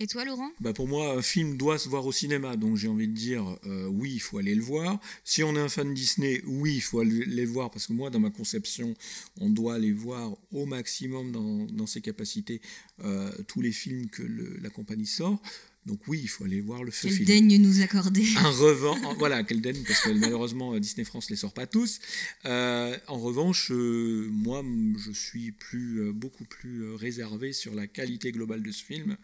Et 0.00 0.08
toi, 0.08 0.24
Laurent? 0.24 0.50
Bah 0.60 0.72
pour 0.72 0.88
moi, 0.88 1.16
un 1.16 1.22
film 1.22 1.56
doit 1.56 1.78
se 1.78 1.88
voir 1.88 2.04
au 2.04 2.10
cinéma, 2.10 2.56
donc 2.56 2.76
j'ai 2.76 2.88
envie 2.88 3.06
de 3.06 3.12
dire 3.14 3.44
euh, 3.64 3.86
oui, 3.86 4.10
il 4.14 4.18
faut 4.18 4.38
aller 4.38 4.54
le 4.56 4.62
voir. 4.62 4.98
Si 5.22 5.44
on 5.44 5.54
est 5.54 5.60
un 5.60 5.68
fan 5.68 5.94
Disney, 5.94 6.42
oui, 6.46 6.74
il 6.76 6.80
faut 6.80 6.98
aller 6.98 7.24
les 7.26 7.44
voir, 7.44 7.70
parce 7.70 7.86
que 7.86 7.92
moi, 7.92 8.10
dans 8.10 8.18
ma 8.18 8.30
conception, 8.30 8.92
on 9.40 9.50
doit 9.50 9.74
aller 9.76 9.92
voir 9.92 10.36
au 10.50 10.66
maximum 10.66 11.30
dans, 11.30 11.64
dans 11.66 11.86
ses 11.86 12.00
capacités 12.00 12.60
euh, 13.04 13.30
tous 13.46 13.60
les 13.60 13.70
films 13.70 14.08
que 14.10 14.24
le- 14.24 14.58
la 14.60 14.68
compagnie 14.68 15.06
sort. 15.06 15.40
Donc 15.86 16.00
oui, 16.08 16.18
il 16.22 16.28
faut 16.28 16.44
aller 16.44 16.60
voir 16.62 16.82
le 16.82 16.90
film. 16.90 17.24
daigne 17.24 17.58
nous 17.58 17.80
accorder. 17.82 18.24
En 18.42 18.50
revanche, 18.50 18.98
voilà, 19.18 19.44
quel 19.44 19.60
daigne, 19.60 19.84
parce 19.86 20.00
que 20.00 20.10
malheureusement 20.10 20.74
euh, 20.74 20.80
Disney 20.80 21.04
France 21.04 21.30
les 21.30 21.36
sort 21.36 21.52
pas 21.52 21.66
tous. 21.68 22.00
Euh, 22.46 22.96
en 23.06 23.20
revanche, 23.20 23.70
euh, 23.70 24.26
moi, 24.32 24.64
je 24.98 25.12
suis 25.12 25.52
plus, 25.52 26.00
euh, 26.00 26.12
beaucoup 26.12 26.44
plus 26.44 26.90
réservé 26.94 27.52
sur 27.52 27.74
la 27.76 27.86
qualité 27.86 28.32
globale 28.32 28.62
de 28.62 28.72
ce 28.72 28.82
film. 28.82 29.16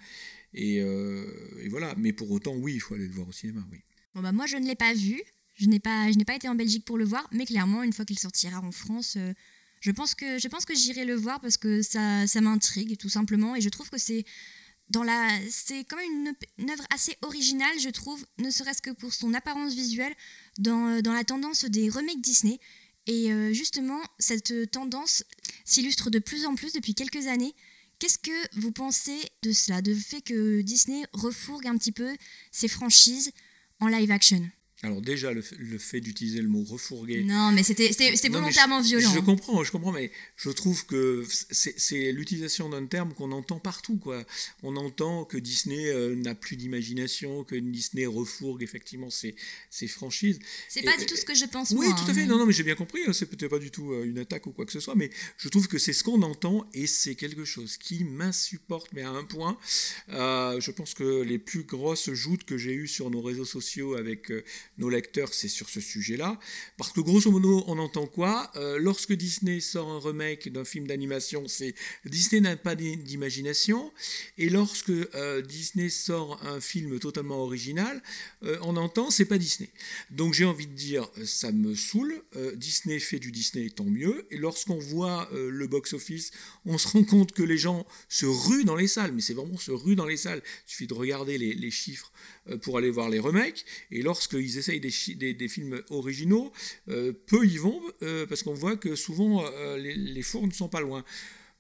Et, 0.55 0.81
euh, 0.81 1.27
et 1.63 1.69
voilà. 1.69 1.95
Mais 1.97 2.13
pour 2.13 2.31
autant, 2.31 2.55
oui, 2.55 2.75
il 2.75 2.81
faut 2.81 2.95
aller 2.95 3.07
le 3.07 3.15
voir 3.15 3.29
au 3.29 3.33
cinéma, 3.33 3.65
oui. 3.71 3.79
Bon 4.15 4.23
bah 4.23 4.33
moi 4.33 4.47
je 4.47 4.57
ne 4.57 4.67
l'ai 4.67 4.75
pas 4.75 4.93
vu, 4.93 5.23
je 5.55 5.67
n'ai 5.67 5.79
pas, 5.79 6.11
je 6.11 6.19
n'ai 6.19 6.25
pas 6.25 6.35
été 6.35 6.49
en 6.49 6.57
Belgique 6.57 6.85
pour 6.85 6.99
le 6.99 7.05
voir, 7.05 7.29
mais 7.33 7.47
clairement 7.47 7.83
une 7.83 7.93
fois 7.93 8.05
qu'il 8.05 8.19
sortira 8.19 8.61
en 8.61 8.73
France, 8.73 9.15
euh, 9.17 9.33
je 9.81 9.93
pense 9.93 10.15
que, 10.15 10.39
je 10.39 10.49
pense 10.49 10.65
que 10.65 10.75
j'irai 10.75 11.05
le 11.05 11.15
voir 11.15 11.41
parce 11.41 11.57
que 11.57 11.81
ça, 11.81 12.27
ça 12.27 12.41
m'intrigue 12.41 12.97
tout 12.99 13.09
simplement 13.09 13.55
et 13.55 13.61
je 13.61 13.69
trouve 13.69 13.89
que 13.89 13.99
c'est 13.99 14.25
dans 14.89 15.05
la, 15.05 15.29
c'est 15.49 15.85
quand 15.85 15.97
même 15.97 16.35
une, 16.59 16.71
œuvre 16.71 16.85
assez 16.93 17.17
originale, 17.23 17.79
je 17.79 17.89
trouve, 17.89 18.27
ne 18.39 18.51
serait-ce 18.51 18.83
que 18.83 18.91
pour 18.91 19.13
son 19.13 19.33
apparence 19.33 19.75
visuelle 19.75 20.15
dans, 20.59 20.89
euh, 20.89 21.01
dans 21.03 21.13
la 21.13 21.23
tendance 21.23 21.65
des 21.65 21.89
remakes 21.89 22.21
Disney. 22.21 22.59
Et 23.07 23.33
justement, 23.53 24.01
cette 24.21 24.71
tendance 24.71 25.25
s'illustre 25.65 26.11
de 26.11 26.21
plus 26.21 26.47
en 26.47 26.55
plus 26.55 26.73
depuis 26.75 26.95
quelques 26.95 27.27
années. 27.27 27.55
Qu'est-ce 28.01 28.19
que 28.19 28.59
vous 28.59 28.73
pensez 28.73 29.21
de 29.43 29.53
cela, 29.53 29.83
de 29.83 29.95
fait 29.95 30.23
que 30.23 30.63
Disney 30.63 31.05
refourgue 31.13 31.67
un 31.67 31.77
petit 31.77 31.93
peu 31.93 32.17
ses 32.51 32.67
franchises 32.67 33.31
en 33.79 33.89
live 33.89 34.11
action? 34.11 34.41
Alors 34.83 35.03
déjà, 35.03 35.31
le, 35.35 35.43
fait 35.43 36.01
d'utiliser 36.01 36.41
le 36.41 36.49
mot 36.49 36.65
refourguer. 36.65 37.23
Non, 37.23 37.53
mais 37.53 37.63
c'était 37.63 37.91
volontairement 38.31 38.83
je, 38.83 38.89
violent. 38.89 39.13
Je 39.13 39.19
hein. 39.19 39.23
comprends, 39.23 39.63
je 39.63 39.71
comprends, 39.71 39.93
mais 39.93 40.11
je 40.37 40.49
trouve 40.49 40.87
que 40.87 41.27
c'est 41.51 42.13
l'utilisation 42.13 42.71
d'un 42.71 42.87
terme 42.87 43.13
qu'on 43.13 43.31
entend 43.33 43.59
partout. 43.59 43.99
Quoi. 43.99 44.25
On 44.63 44.77
entend 44.77 45.27
que 45.27 45.37
Disney 45.37 45.91
euh, 45.91 46.15
n'a 46.17 46.35
plus 46.35 46.57
d'imagination, 46.57 47.45
que 47.45 47.57
Disney 47.57 48.07
refourgue 48.07 48.63
effectivement 48.63 49.11
ses, 49.11 49.35
ses 49.69 49.87
franchises. 49.87 50.39
C'est 50.71 50.83
pas 50.83 50.97
du 50.97 51.05
tout 51.05 51.17
ce 51.17 51.27
que 51.27 51.35
je 51.35 51.45
pense, 51.45 51.73
Oui, 51.73 51.87
moi. 51.87 51.97
tout 51.99 52.05
à 52.07 52.11
hein, 52.13 52.15
fait. 52.15 52.21
mais- 52.23 52.27
Non, 52.27 52.39
non, 52.39 52.47
mais 52.47 52.55
j'ai 52.55 52.63
bien 52.63 52.75
compris. 52.75 53.03
hein, 53.07 53.13
C'est 53.13 53.27
peut-être 53.27 53.51
pas 53.51 53.59
du 53.59 53.71
tout 53.71 53.93
euh, 53.93 54.05
une 54.05 54.19
attaque 54.19 54.47
ou 54.47 54.53
quoi 54.53 54.65
que 54.65 54.73
ce 54.73 54.81
soit, 54.81 54.95
mais 54.95 55.11
je 55.37 55.51
trouve 55.51 55.69
que 55.69 55.77
c'est 55.77 55.93
ce 55.93 56.03
qu'on 56.03 56.23
entend 56.23 56.67
et 56.73 56.87
c'est 56.87 57.17
quelque 57.17 57.45
chose 57.45 57.77
qui 57.77 58.05
m'insupporte, 58.05 58.89
mais 58.95 59.03
à 59.03 59.11
un 59.11 59.25
point. 59.25 59.59
Euh, 60.09 60.59
je 60.59 60.71
pense 60.71 60.95
que 60.95 61.21
les 61.21 61.39
plus 61.39 61.65
grosses 61.65 62.11
joutes 62.15 62.45
que 62.45 62.57
j'ai 62.57 62.73
eues 62.73 62.89
sur 62.89 63.11
nos 63.11 63.21
réseaux 63.21 63.45
sociaux 63.45 63.95
avec 63.95 64.33
nos 64.79 64.89
lecteurs, 64.89 65.35
c'est 65.35 65.49
sur 65.49 65.69
ce 65.69 65.81
sujet-là. 65.81 66.39
Parce 66.79 66.93
que 66.93 67.01
grosso 67.01 67.31
modo, 67.31 67.65
on 67.67 67.79
entend 67.79 68.07
quoi 68.07 68.51
Euh, 68.57 68.79
Lorsque 68.79 69.13
Disney 69.13 69.61
sort 69.61 69.89
un 69.91 70.01
remake 70.01 70.51
d'un 70.51 70.65
film 70.65 70.87
d'animation, 70.87 71.47
c'est 71.49 71.75
Disney 72.07 72.41
n'a 72.41 72.57
pas 72.57 72.75
d'i- 72.75 72.97
d'imagination. 72.97 73.93
Et 74.39 74.49
lorsque 74.49 74.91
euh, 74.91 75.43
Disney 75.43 75.89
sort 75.91 76.41
un 76.47 76.61
film 76.61 76.99
totalement 76.99 77.43
original, 77.43 78.03
euh, 78.43 78.59
on 78.63 78.77
entend 78.77 79.11
c'est 79.11 79.25
pas 79.27 79.39
Disney. 79.39 79.71
Donc 80.11 80.35
j'ai 80.35 80.45
envie 80.45 80.67
de 80.67 80.75
dire, 80.75 81.09
ça 81.25 81.53
me 81.53 81.75
saoule. 81.75 82.23
Disney 82.57 82.99
fait 83.01 83.19
du 83.19 83.33
Disney, 83.33 83.69
tant 83.71 83.85
mieux. 83.85 84.27
Et 84.31 84.37
lorsqu'on 84.39 84.79
voit 84.79 85.29
le 85.33 85.67
box-office, 85.67 86.31
on 86.65 86.79
se 86.79 86.89
rend 86.89 87.05
compte 87.05 87.33
que 87.33 87.43
les 87.43 87.59
gens 87.59 87.87
se 88.09 88.27
ruent 88.27 88.65
dans 88.65 88.77
les 88.77 88.89
salles. 88.89 89.13
Mais 89.13 89.21
c'est 89.21 89.35
vraiment 89.35 89.59
se 89.59 89.71
ruent 89.71 89.97
dans 89.97 90.07
les 90.07 90.17
salles. 90.17 90.43
Il 90.67 90.71
suffit 90.71 90.87
de 90.87 90.95
regarder 90.95 91.39
les, 91.39 91.71
chiffres 91.71 92.11
pour 92.59 92.79
aller 92.79 92.91
voir 92.91 93.09
les 93.09 93.19
remakes. 93.19 93.65
Et 93.91 94.03
lorsqu'ils 94.03 94.59
essayent 94.59 94.81
des, 94.81 95.49
films 95.49 95.83
originaux, 95.91 96.53
euh, 96.89 97.13
peu 97.27 97.47
y 97.47 97.57
vont, 97.57 97.81
euh, 98.03 98.27
parce 98.27 98.43
qu'on 98.43 98.55
voit 98.55 98.77
que 98.77 98.95
souvent 98.97 99.45
euh, 99.45 99.77
les, 99.77 99.95
les 99.95 100.25
ne 100.43 100.53
sont 100.53 100.69
pas 100.69 100.81
loin. 100.81 101.05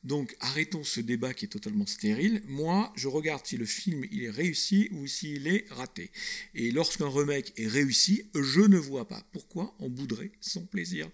Donc 0.03 0.35
arrêtons 0.41 0.83
ce 0.83 1.01
débat 1.01 1.35
qui 1.35 1.45
est 1.45 1.49
totalement 1.49 1.87
stérile. 1.87 2.43
Moi, 2.49 2.91
je 2.97 3.07
regarde 3.09 3.45
si 3.45 3.59
le 3.59 3.67
film 3.67 4.05
il 4.11 4.25
est 4.25 4.31
réussi 4.31 4.89
ou 4.93 5.07
s'il 5.07 5.47
est 5.47 5.67
raté. 5.71 6.11
Et 6.55 6.71
lorsqu'un 6.71 7.09
remake 7.09 7.53
est 7.59 7.67
réussi, 7.67 8.25
je 8.35 8.61
ne 8.61 8.79
vois 8.79 9.07
pas 9.07 9.23
pourquoi 9.33 9.75
on 9.79 9.91
bouderait 9.91 10.33
son 10.41 10.65
plaisir. 10.65 11.11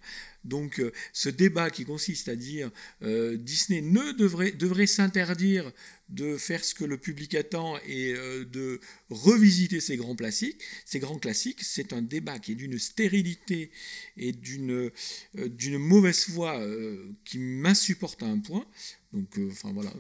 Donc 0.47 0.79
euh, 0.79 0.93
ce 1.13 1.29
débat 1.29 1.71
qui 1.71 1.85
consiste 1.85 2.29
à 2.29 2.37
dire 2.37 2.71
euh, 3.03 3.37
Disney 3.37 3.83
ne 3.83 4.13
devrait, 4.13 4.53
devrait 4.53 4.87
s'interdire 4.87 5.73
de 6.09 6.37
faire 6.37 6.65
ce 6.65 6.73
que 6.75 6.85
le 6.85 6.99
public 6.99 7.35
attend 7.35 7.79
et 7.87 8.15
euh, 8.15 8.45
de 8.45 8.81
revisiter 9.11 9.81
ces 9.81 9.97
grands 9.97 10.15
classiques, 10.15 10.63
grands 10.95 11.19
classiques, 11.19 11.63
c'est 11.63 11.93
un 11.93 12.01
débat 12.01 12.39
qui 12.39 12.53
est 12.53 12.55
d'une 12.55 12.79
stérilité 12.79 13.73
et 14.17 14.33
d'une 14.33 14.93
mauvaise 15.79 16.25
foi 16.25 16.65
qui 17.25 17.39
m'insupporte 17.39 18.23
à 18.23 18.27
un 18.27 18.39
point. 18.39 18.67
Donc, 19.13 19.39
enfin 19.51 19.73
voilà, 19.73 19.93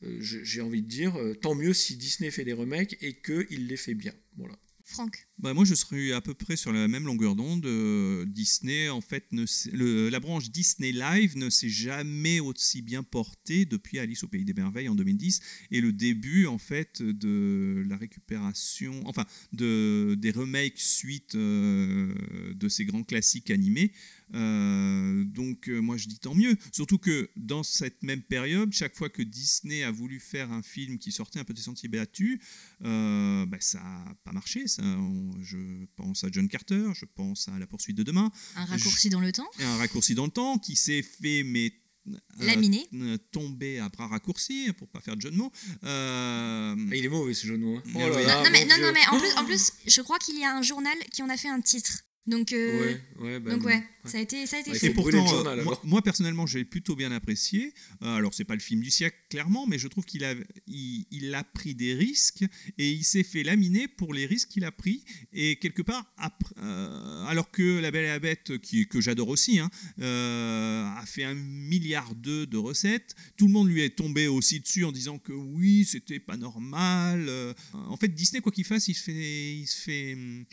j'ai 0.00 0.60
envie 0.60 0.82
de 0.82 0.88
dire, 0.88 1.18
tant 1.42 1.54
mieux 1.54 1.74
si 1.74 1.96
Disney 1.96 2.30
fait 2.30 2.44
des 2.44 2.52
remakes 2.52 2.96
et 3.02 3.14
qu'il 3.14 3.66
les 3.66 3.76
fait 3.76 3.94
bien. 3.94 4.14
Voilà. 4.36 4.58
Franck. 4.88 5.28
Bah, 5.38 5.52
moi, 5.52 5.64
je 5.64 5.74
serais 5.74 6.12
à 6.12 6.20
peu 6.20 6.32
près 6.32 6.56
sur 6.56 6.72
la 6.72 6.88
même 6.88 7.04
longueur 7.04 7.36
d'onde. 7.36 7.66
Euh, 7.66 8.24
Disney, 8.26 8.88
en 8.88 9.02
fait, 9.02 9.26
la 9.30 10.18
branche 10.18 10.50
Disney 10.50 10.92
Live 10.92 11.36
ne 11.36 11.50
s'est 11.50 11.68
jamais 11.68 12.40
aussi 12.40 12.80
bien 12.80 13.02
portée 13.02 13.66
depuis 13.66 13.98
Alice 13.98 14.24
au 14.24 14.28
Pays 14.28 14.44
des 14.44 14.54
Merveilles 14.54 14.88
en 14.88 14.94
2010 14.94 15.40
et 15.70 15.80
le 15.82 15.92
début, 15.92 16.46
en 16.46 16.56
fait, 16.56 17.02
de 17.02 17.84
la 17.86 17.98
récupération, 17.98 19.02
enfin, 19.04 19.26
de, 19.52 20.16
des 20.18 20.30
remakes 20.30 20.78
suite 20.78 21.34
euh, 21.34 22.14
de 22.54 22.68
ces 22.68 22.86
grands 22.86 23.04
classiques 23.04 23.50
animés. 23.50 23.92
Euh, 24.34 25.24
donc, 25.24 25.68
euh, 25.68 25.80
moi, 25.80 25.96
je 25.96 26.06
dis 26.08 26.18
tant 26.18 26.34
mieux. 26.34 26.56
Surtout 26.72 26.98
que 26.98 27.30
dans 27.36 27.62
cette 27.62 28.02
même 28.02 28.22
période, 28.22 28.72
chaque 28.72 28.94
fois 28.96 29.08
que 29.08 29.22
Disney 29.22 29.82
a 29.82 29.90
voulu 29.90 30.20
faire 30.20 30.50
un 30.52 30.62
film 30.62 30.98
qui 30.98 31.12
sortait 31.12 31.38
un 31.38 31.44
peu 31.44 31.54
des 31.54 31.62
sentiers 31.62 31.88
battus, 31.88 32.40
euh, 32.84 33.46
bah, 33.46 33.58
ça 33.60 33.78
n'a 33.78 34.14
pas 34.24 34.32
marché. 34.32 34.66
Ça. 34.68 34.82
On- 34.82 35.42
je 35.42 35.58
pense 35.96 36.24
à 36.24 36.28
John 36.30 36.48
Carter, 36.48 36.88
je 36.94 37.04
pense 37.04 37.48
à 37.48 37.58
La 37.58 37.66
poursuite 37.66 37.96
de 37.96 38.02
demain. 38.02 38.30
Un 38.56 38.64
raccourci 38.66 39.08
dans 39.10 39.20
le 39.20 39.32
temps. 39.32 39.48
Un 39.60 39.76
raccourci 39.76 40.14
dans 40.14 40.24
le 40.26 40.30
temps 40.30 40.58
qui 40.58 40.76
s'est 40.76 41.02
fait, 41.02 41.42
mais. 41.44 41.72
euh, 42.08 42.16
Laminé. 42.46 42.86
euh, 42.94 43.18
tomber 43.32 43.78
à 43.80 43.88
bras 43.90 44.06
raccourcis, 44.06 44.72
pour 44.78 44.88
pas 44.88 45.00
faire 45.00 45.14
de 45.16 45.20
jeu 45.20 45.30
de 45.30 45.36
mots. 45.36 45.52
Euh, 45.84 46.74
Ah, 46.90 46.94
il 46.96 47.04
est 47.04 47.08
mauvais 47.08 47.34
ce 47.34 47.46
jeu 47.46 47.58
de 47.58 47.62
mots. 47.62 47.76
hein. 47.76 47.82
Oh 47.94 47.98
Ouais. 47.98 48.10
là 48.10 48.22
là, 48.22 48.36
non, 48.38 48.44
non, 48.44 48.50
mais, 48.50 48.64
mon 48.64 48.82
non, 48.86 48.92
mais 48.94 49.06
en 49.10 49.18
plus, 49.18 49.32
en 49.36 49.44
plus, 49.44 49.72
je 49.86 50.00
crois 50.00 50.18
qu'il 50.18 50.38
y 50.38 50.44
a 50.44 50.56
un 50.56 50.62
journal 50.62 50.96
qui 51.12 51.22
en 51.22 51.28
a 51.28 51.36
fait 51.36 51.48
un 51.48 51.60
titre. 51.60 52.04
Donc, 52.28 52.52
euh, 52.52 52.78
Ouais, 52.80 53.00
ouais, 53.20 53.40
bah, 53.40 53.50
donc 53.52 53.64
ouais, 53.64 53.76
ouais. 53.76 53.84
ça 54.04 54.18
a 54.18 54.20
été, 54.20 54.46
ça 54.46 54.58
a 54.58 54.60
été. 54.60 54.84
Et 54.84 54.90
pourtant, 54.90 55.26
journal, 55.26 55.64
moi, 55.82 56.02
personnellement, 56.02 56.46
j'ai 56.46 56.62
plutôt 56.64 56.94
bien 56.94 57.10
apprécié. 57.10 57.72
Euh, 58.02 58.16
alors, 58.16 58.34
c'est 58.34 58.44
pas 58.44 58.54
le 58.54 58.60
film 58.60 58.82
du 58.82 58.90
siècle, 58.90 59.16
clairement, 59.30 59.66
mais 59.66 59.78
je 59.78 59.88
trouve 59.88 60.04
qu'il 60.04 60.24
a, 60.24 60.34
il, 60.66 61.06
il 61.10 61.34
a 61.34 61.42
pris 61.42 61.74
des 61.74 61.94
risques 61.94 62.44
et 62.76 62.90
il 62.90 63.02
s'est 63.02 63.22
fait 63.22 63.42
laminer 63.44 63.88
pour 63.88 64.12
les 64.12 64.26
risques 64.26 64.50
qu'il 64.50 64.64
a 64.64 64.70
pris. 64.72 65.02
Et 65.32 65.56
quelque 65.56 65.80
part, 65.80 66.04
après- 66.18 66.54
euh, 66.58 67.24
alors 67.24 67.50
que 67.50 67.80
La 67.80 67.90
Belle 67.90 68.04
et 68.04 68.08
la 68.08 68.18
Bête, 68.18 68.58
qui, 68.58 68.86
que 68.86 69.00
j'adore 69.00 69.28
aussi, 69.28 69.58
hein, 69.58 69.70
euh, 70.00 70.84
a 70.84 71.04
fait 71.06 71.24
un 71.24 71.34
milliard 71.34 72.14
d'eux 72.14 72.44
de 72.46 72.58
recettes, 72.58 73.14
tout 73.38 73.46
le 73.46 73.52
monde 73.54 73.68
lui 73.70 73.80
est 73.80 73.96
tombé 73.96 74.26
aussi 74.28 74.60
dessus 74.60 74.84
en 74.84 74.92
disant 74.92 75.18
que 75.18 75.32
oui, 75.32 75.86
c'était 75.86 76.20
pas 76.20 76.36
normal. 76.36 77.24
Euh, 77.28 77.54
en 77.72 77.96
fait, 77.96 78.08
Disney, 78.08 78.42
quoi 78.42 78.52
qu'il 78.52 78.64
fasse, 78.64 78.88
il 78.88 78.94
se 78.94 79.02
fait, 79.04 79.56
il 79.56 79.66
se 79.66 79.76
fait, 79.80 80.12
hum, 80.12 80.44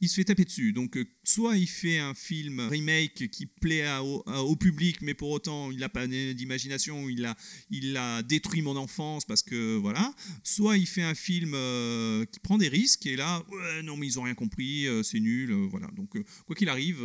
il 0.00 0.08
se 0.08 0.16
fait 0.16 0.24
taper 0.24 0.44
dessus. 0.44 0.72
Donc, 0.72 0.96
euh, 0.96 1.06
soit 1.24 1.56
il 1.56 1.66
fait 1.66 1.98
un 1.98 2.14
film 2.14 2.60
remake 2.60 3.30
qui 3.30 3.46
plaît 3.46 3.86
au, 3.98 4.56
public, 4.56 5.00
mais 5.02 5.14
pour 5.14 5.30
autant, 5.30 5.70
il 5.70 5.78
n'a 5.78 5.88
pas 5.88 6.06
d'imagination, 6.06 7.08
il 7.08 7.24
a, 7.24 7.36
il 7.70 7.96
a 7.96 8.22
détruit 8.22 8.62
mon 8.62 8.76
enfance 8.76 9.24
parce 9.24 9.42
que 9.42 9.76
voilà. 9.76 10.14
Soit 10.42 10.76
il 10.76 10.86
fait 10.86 11.02
un 11.02 11.14
film 11.14 11.52
euh, 11.54 12.24
qui 12.26 12.40
prend 12.40 12.58
des 12.58 12.68
risques, 12.68 13.06
et 13.06 13.16
là, 13.16 13.44
non, 13.84 13.96
mais 13.96 14.06
ils 14.06 14.18
ont 14.18 14.22
rien 14.22 14.34
compris, 14.34 14.86
euh, 14.86 15.02
c'est 15.02 15.20
nul, 15.20 15.52
voilà. 15.70 15.88
Donc, 15.96 16.10
quoi 16.46 16.56
qu'il 16.56 16.68
arrive, 16.68 17.00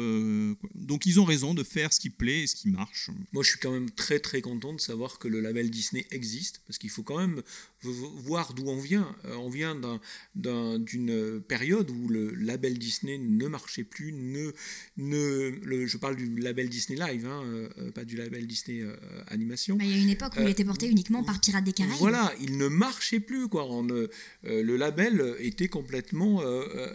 donc 0.76 1.06
ils 1.06 1.20
ont 1.20 1.26
raison 1.26 1.54
de 1.54 1.64
faire 1.64 1.94
ce 1.94 2.00
qui 2.00 2.10
plaît 2.10 2.44
et 2.44 2.48
ce 2.48 2.56
qui 2.56 2.70
marche. 2.70 3.10
Moi, 3.32 3.44
je 3.44 3.50
suis 3.52 3.60
quand 3.60 3.72
même 3.72 3.90
très 3.92 4.20
très 4.20 4.42
content 4.42 4.74
de 4.74 4.82
savoir 4.82 5.20
que 5.20 5.28
le 5.28 5.40
label 5.40 5.70
Disney 5.70 6.06
existe, 6.12 6.62
parce 6.68 6.78
qu'il 6.78 6.90
faut 6.90 7.04
quand 7.04 7.18
même 7.20 7.42
voir 7.82 8.54
d'où 8.54 8.68
on 8.68 8.80
vient. 8.80 9.16
On 9.26 9.50
vient 9.50 9.76
d'un- 9.76 10.00
d'un- 10.36 10.80
d'une 10.80 11.42
période 11.42 11.90
où 11.90 12.08
le 12.08 12.34
label 12.36 12.78
Disney 12.82 13.18
ne 13.18 13.48
marchait 13.48 13.84
plus. 13.86 14.12
Ne, 14.12 14.52
ne, 14.98 15.52
le- 15.64 15.88
je 15.88 15.98
parle 15.98 16.16
du 16.16 16.36
label 16.40 16.68
Disney 16.70 17.00
Live, 17.00 17.26
hein, 17.26 17.42
euh, 17.46 17.92
pas 17.92 18.04
du 18.04 18.16
label 18.18 18.46
Disney 18.48 18.82
euh, 18.82 18.96
Animation. 19.28 19.78
Il 19.80 19.90
y 19.90 19.94
a 19.94 19.98
une 19.98 20.10
époque 20.10 20.34
où 20.36 20.42
il 20.42 20.48
Euh, 20.48 20.50
était 20.50 20.66
porté 20.66 20.88
uniquement 20.90 21.24
par 21.24 21.40
Pirates 21.40 21.64
des 21.64 21.74
Caraïbes. 21.74 21.98
Voilà, 22.00 22.34
il 22.42 22.58
ne 22.58 22.68
marchait 22.68 23.20
plus. 23.20 23.48
Quoi. 23.48 23.66
On, 23.72 23.84
le 23.84 24.76
label 24.78 25.36
était 25.40 25.68
complètement 25.70 26.42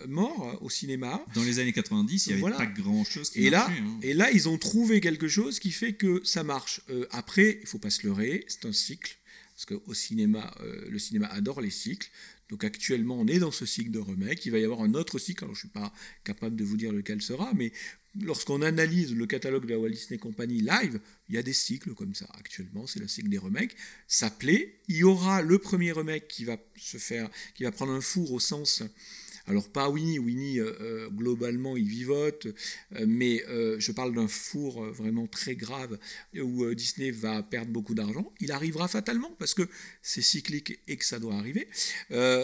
mort 0.08 0.58
au 0.60 0.70
cinéma. 0.70 1.24
Dans 1.34 1.42
les 1.44 1.58
années 1.58 1.72
90, 1.72 2.26
il 2.26 2.28
n'y 2.28 2.32
avait 2.34 2.40
Voilà. 2.40 2.56
pas 2.56 2.66
grand-chose 2.66 3.30
qui 3.30 3.46
Et 3.46 3.50
là, 3.50 3.68
hein. 3.70 3.98
et 4.02 4.12
là, 4.14 4.30
ils 4.32 4.48
ont 4.48 4.58
trouvé 4.58 5.00
quelque 5.00 5.28
chose 5.28 5.58
qui 5.58 5.70
fait 5.70 5.92
que 5.94 6.20
ça 6.24 6.42
marche. 6.42 6.80
Euh, 6.90 7.06
après, 7.10 7.58
il 7.62 7.66
faut 7.66 7.78
pas 7.78 7.90
se 7.90 8.06
leurrer, 8.06 8.44
c'est 8.48 8.64
un 8.66 8.72
cycle. 8.72 9.16
Parce 9.54 9.64
qu'au 9.66 9.94
cinéma, 9.94 10.52
euh, 10.60 10.84
le 10.90 10.98
cinéma 10.98 11.26
adore 11.28 11.60
les 11.62 11.70
cycles. 11.70 12.08
Donc 12.48 12.64
actuellement, 12.64 13.18
on 13.18 13.26
est 13.26 13.38
dans 13.38 13.50
ce 13.50 13.66
cycle 13.66 13.90
de 13.90 13.98
remake. 13.98 14.46
Il 14.46 14.52
va 14.52 14.58
y 14.58 14.64
avoir 14.64 14.82
un 14.82 14.94
autre 14.94 15.18
cycle. 15.18 15.44
Alors, 15.44 15.54
je 15.54 15.60
suis 15.60 15.68
pas 15.68 15.92
capable 16.24 16.56
de 16.56 16.64
vous 16.64 16.76
dire 16.76 16.92
lequel 16.92 17.20
sera, 17.20 17.52
mais 17.54 17.72
lorsqu'on 18.20 18.62
analyse 18.62 19.14
le 19.14 19.26
catalogue 19.26 19.66
de 19.66 19.70
la 19.70 19.78
Walt 19.78 19.90
Disney 19.90 20.18
Company 20.18 20.60
live, 20.60 21.00
il 21.28 21.34
y 21.34 21.38
a 21.38 21.42
des 21.42 21.52
cycles 21.52 21.94
comme 21.94 22.14
ça. 22.14 22.26
Actuellement, 22.38 22.86
c'est 22.86 23.00
le 23.00 23.08
cycle 23.08 23.28
des 23.28 23.38
remakes. 23.38 23.76
Ça 24.06 24.30
plaît. 24.30 24.80
Il 24.88 24.96
y 24.96 25.04
aura 25.04 25.42
le 25.42 25.58
premier 25.58 25.92
remake 25.92 26.28
qui 26.28 26.44
va 26.44 26.56
se 26.76 26.98
faire, 26.98 27.28
qui 27.54 27.64
va 27.64 27.72
prendre 27.72 27.92
un 27.92 28.00
four 28.00 28.32
au 28.32 28.40
sens 28.40 28.82
alors 29.46 29.70
pas 29.70 29.88
Winnie, 29.88 30.18
Winnie 30.18 30.58
euh, 30.58 30.72
euh, 30.80 31.08
globalement 31.10 31.76
il 31.76 31.86
vivote, 31.86 32.46
euh, 32.46 33.04
mais 33.06 33.44
je 33.78 33.92
parle 33.92 34.14
d'un 34.14 34.28
four 34.28 34.84
vraiment 34.86 35.26
très 35.26 35.54
grave 35.54 35.98
où 36.34 36.74
Disney 36.74 37.10
va 37.10 37.42
perdre 37.42 37.70
beaucoup 37.70 37.94
d'argent. 37.94 38.32
Il 38.40 38.50
arrivera 38.52 38.88
fatalement 38.88 39.30
parce 39.38 39.54
que 39.54 39.68
c'est 40.02 40.22
cyclique 40.22 40.80
et 40.88 40.96
que 40.96 41.04
ça 41.04 41.18
doit 41.18 41.34
arriver. 41.34 41.68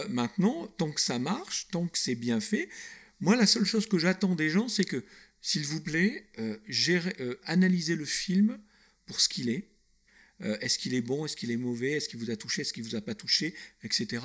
Maintenant, 0.09 0.67
tant 0.77 0.91
que 0.91 1.01
ça 1.01 1.19
marche, 1.19 1.67
tant 1.71 1.87
que 1.87 1.97
c'est 1.97 2.15
bien 2.15 2.39
fait, 2.39 2.69
moi 3.19 3.35
la 3.35 3.45
seule 3.45 3.65
chose 3.65 3.87
que 3.87 3.97
j'attends 3.97 4.35
des 4.35 4.49
gens, 4.49 4.67
c'est 4.67 4.85
que 4.85 5.03
s'il 5.41 5.65
vous 5.65 5.81
plaît, 5.81 6.25
gérez- 6.69 7.15
analysez 7.45 7.95
le 7.95 8.05
film 8.05 8.57
pour 9.05 9.19
ce 9.19 9.27
qu'il 9.29 9.49
est. 9.49 9.72
Euh, 10.43 10.57
est-ce 10.61 10.77
qu'il 10.77 10.93
est 10.93 11.01
bon, 11.01 11.25
est-ce 11.25 11.35
qu'il 11.35 11.51
est 11.51 11.57
mauvais, 11.57 11.91
est-ce 11.91 12.09
qu'il 12.09 12.19
vous 12.19 12.31
a 12.31 12.35
touché, 12.35 12.61
est-ce 12.61 12.73
qu'il 12.73 12.83
vous 12.83 12.95
a 12.95 13.01
pas 13.01 13.15
touché, 13.15 13.55
etc. 13.83 14.23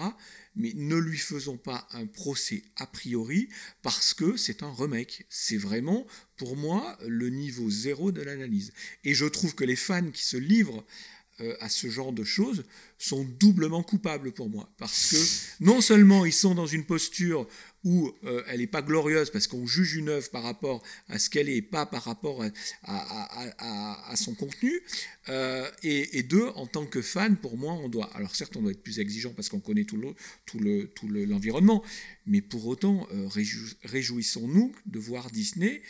Mais 0.57 0.73
ne 0.75 0.97
lui 0.97 1.19
faisons 1.19 1.57
pas 1.57 1.87
un 1.93 2.07
procès 2.07 2.64
a 2.77 2.87
priori 2.87 3.49
parce 3.83 4.14
que 4.14 4.37
c'est 4.37 4.62
un 4.62 4.73
remake. 4.73 5.27
C'est 5.29 5.57
vraiment, 5.57 6.07
pour 6.37 6.57
moi, 6.57 6.99
le 7.07 7.31
niveau 7.31 7.71
zéro 7.71 8.12
de 8.12 8.23
l'analyse. 8.23 8.73
Et 9.05 9.14
je 9.14 9.27
trouve 9.27 9.55
que 9.55 9.64
les 9.64 9.77
fans 9.77 10.11
qui 10.11 10.25
se 10.25 10.37
livrent 10.37 10.85
euh, 11.41 11.57
à 11.61 11.69
ce 11.69 11.89
genre 11.89 12.12
de 12.12 12.25
choses 12.25 12.64
sont 12.99 13.23
doublement 13.23 13.85
coupables 13.85 14.33
pour 14.33 14.51
moi. 14.51 14.69
Parce 14.77 15.11
que 15.11 15.64
non 15.64 15.81
seulement 15.81 16.25
ils 16.25 16.33
sont 16.33 16.57
dans 16.57 16.66
une 16.66 16.85
posture 16.85 17.47
où 17.85 18.11
euh, 18.24 18.43
elle 18.49 18.59
n'est 18.61 18.66
pas 18.66 18.83
glorieuse 18.83 19.31
parce 19.31 19.47
qu'on 19.47 19.66
juge 19.66 19.95
une 19.95 20.09
œuvre 20.09 20.29
par 20.31 20.43
rapport 20.43 20.83
à 21.09 21.18
ce 21.18 21.31
qu'elle 21.31 21.49
est 21.49 21.62
pas 21.62 21.87
par 21.87 22.03
rapport 22.05 22.43
à, 22.43 22.49
à- 22.83 24.11
à- 24.12 24.12
son 24.16 24.35
contenu, 24.35 24.81
euh, 25.29 25.70
et, 25.83 26.18
deux, 26.22 26.49
en 26.57 26.66
tant 26.66 26.87
que 26.87 27.01
fan, 27.03 27.37
pour 27.37 27.57
moi, 27.57 27.72
on 27.74 27.89
doit, 27.89 28.11
alors 28.16 28.35
certes, 28.35 28.57
on 28.57 28.62
doit 28.62 28.72
être 28.72 28.83
plus 28.83 28.99
exigeant 28.99 29.33
parce 29.35 29.49
qu'on 29.49 29.61
connaît 29.61 29.85
tout 29.85 29.97
le- 29.97 30.14
tout 30.47 30.59
le- 30.59 30.89
tout 30.89 31.09
le- 31.09 31.24
l'environnement, 31.24 31.85
mais 32.26 32.41
pour 32.41 32.66
autant, 32.66 33.07
euh, 33.12 33.26
réjou- 33.29 33.74
réjouissons-nous 33.85 34.74
de 34.87 34.99
voir 34.99 35.31
Disney 35.31 35.83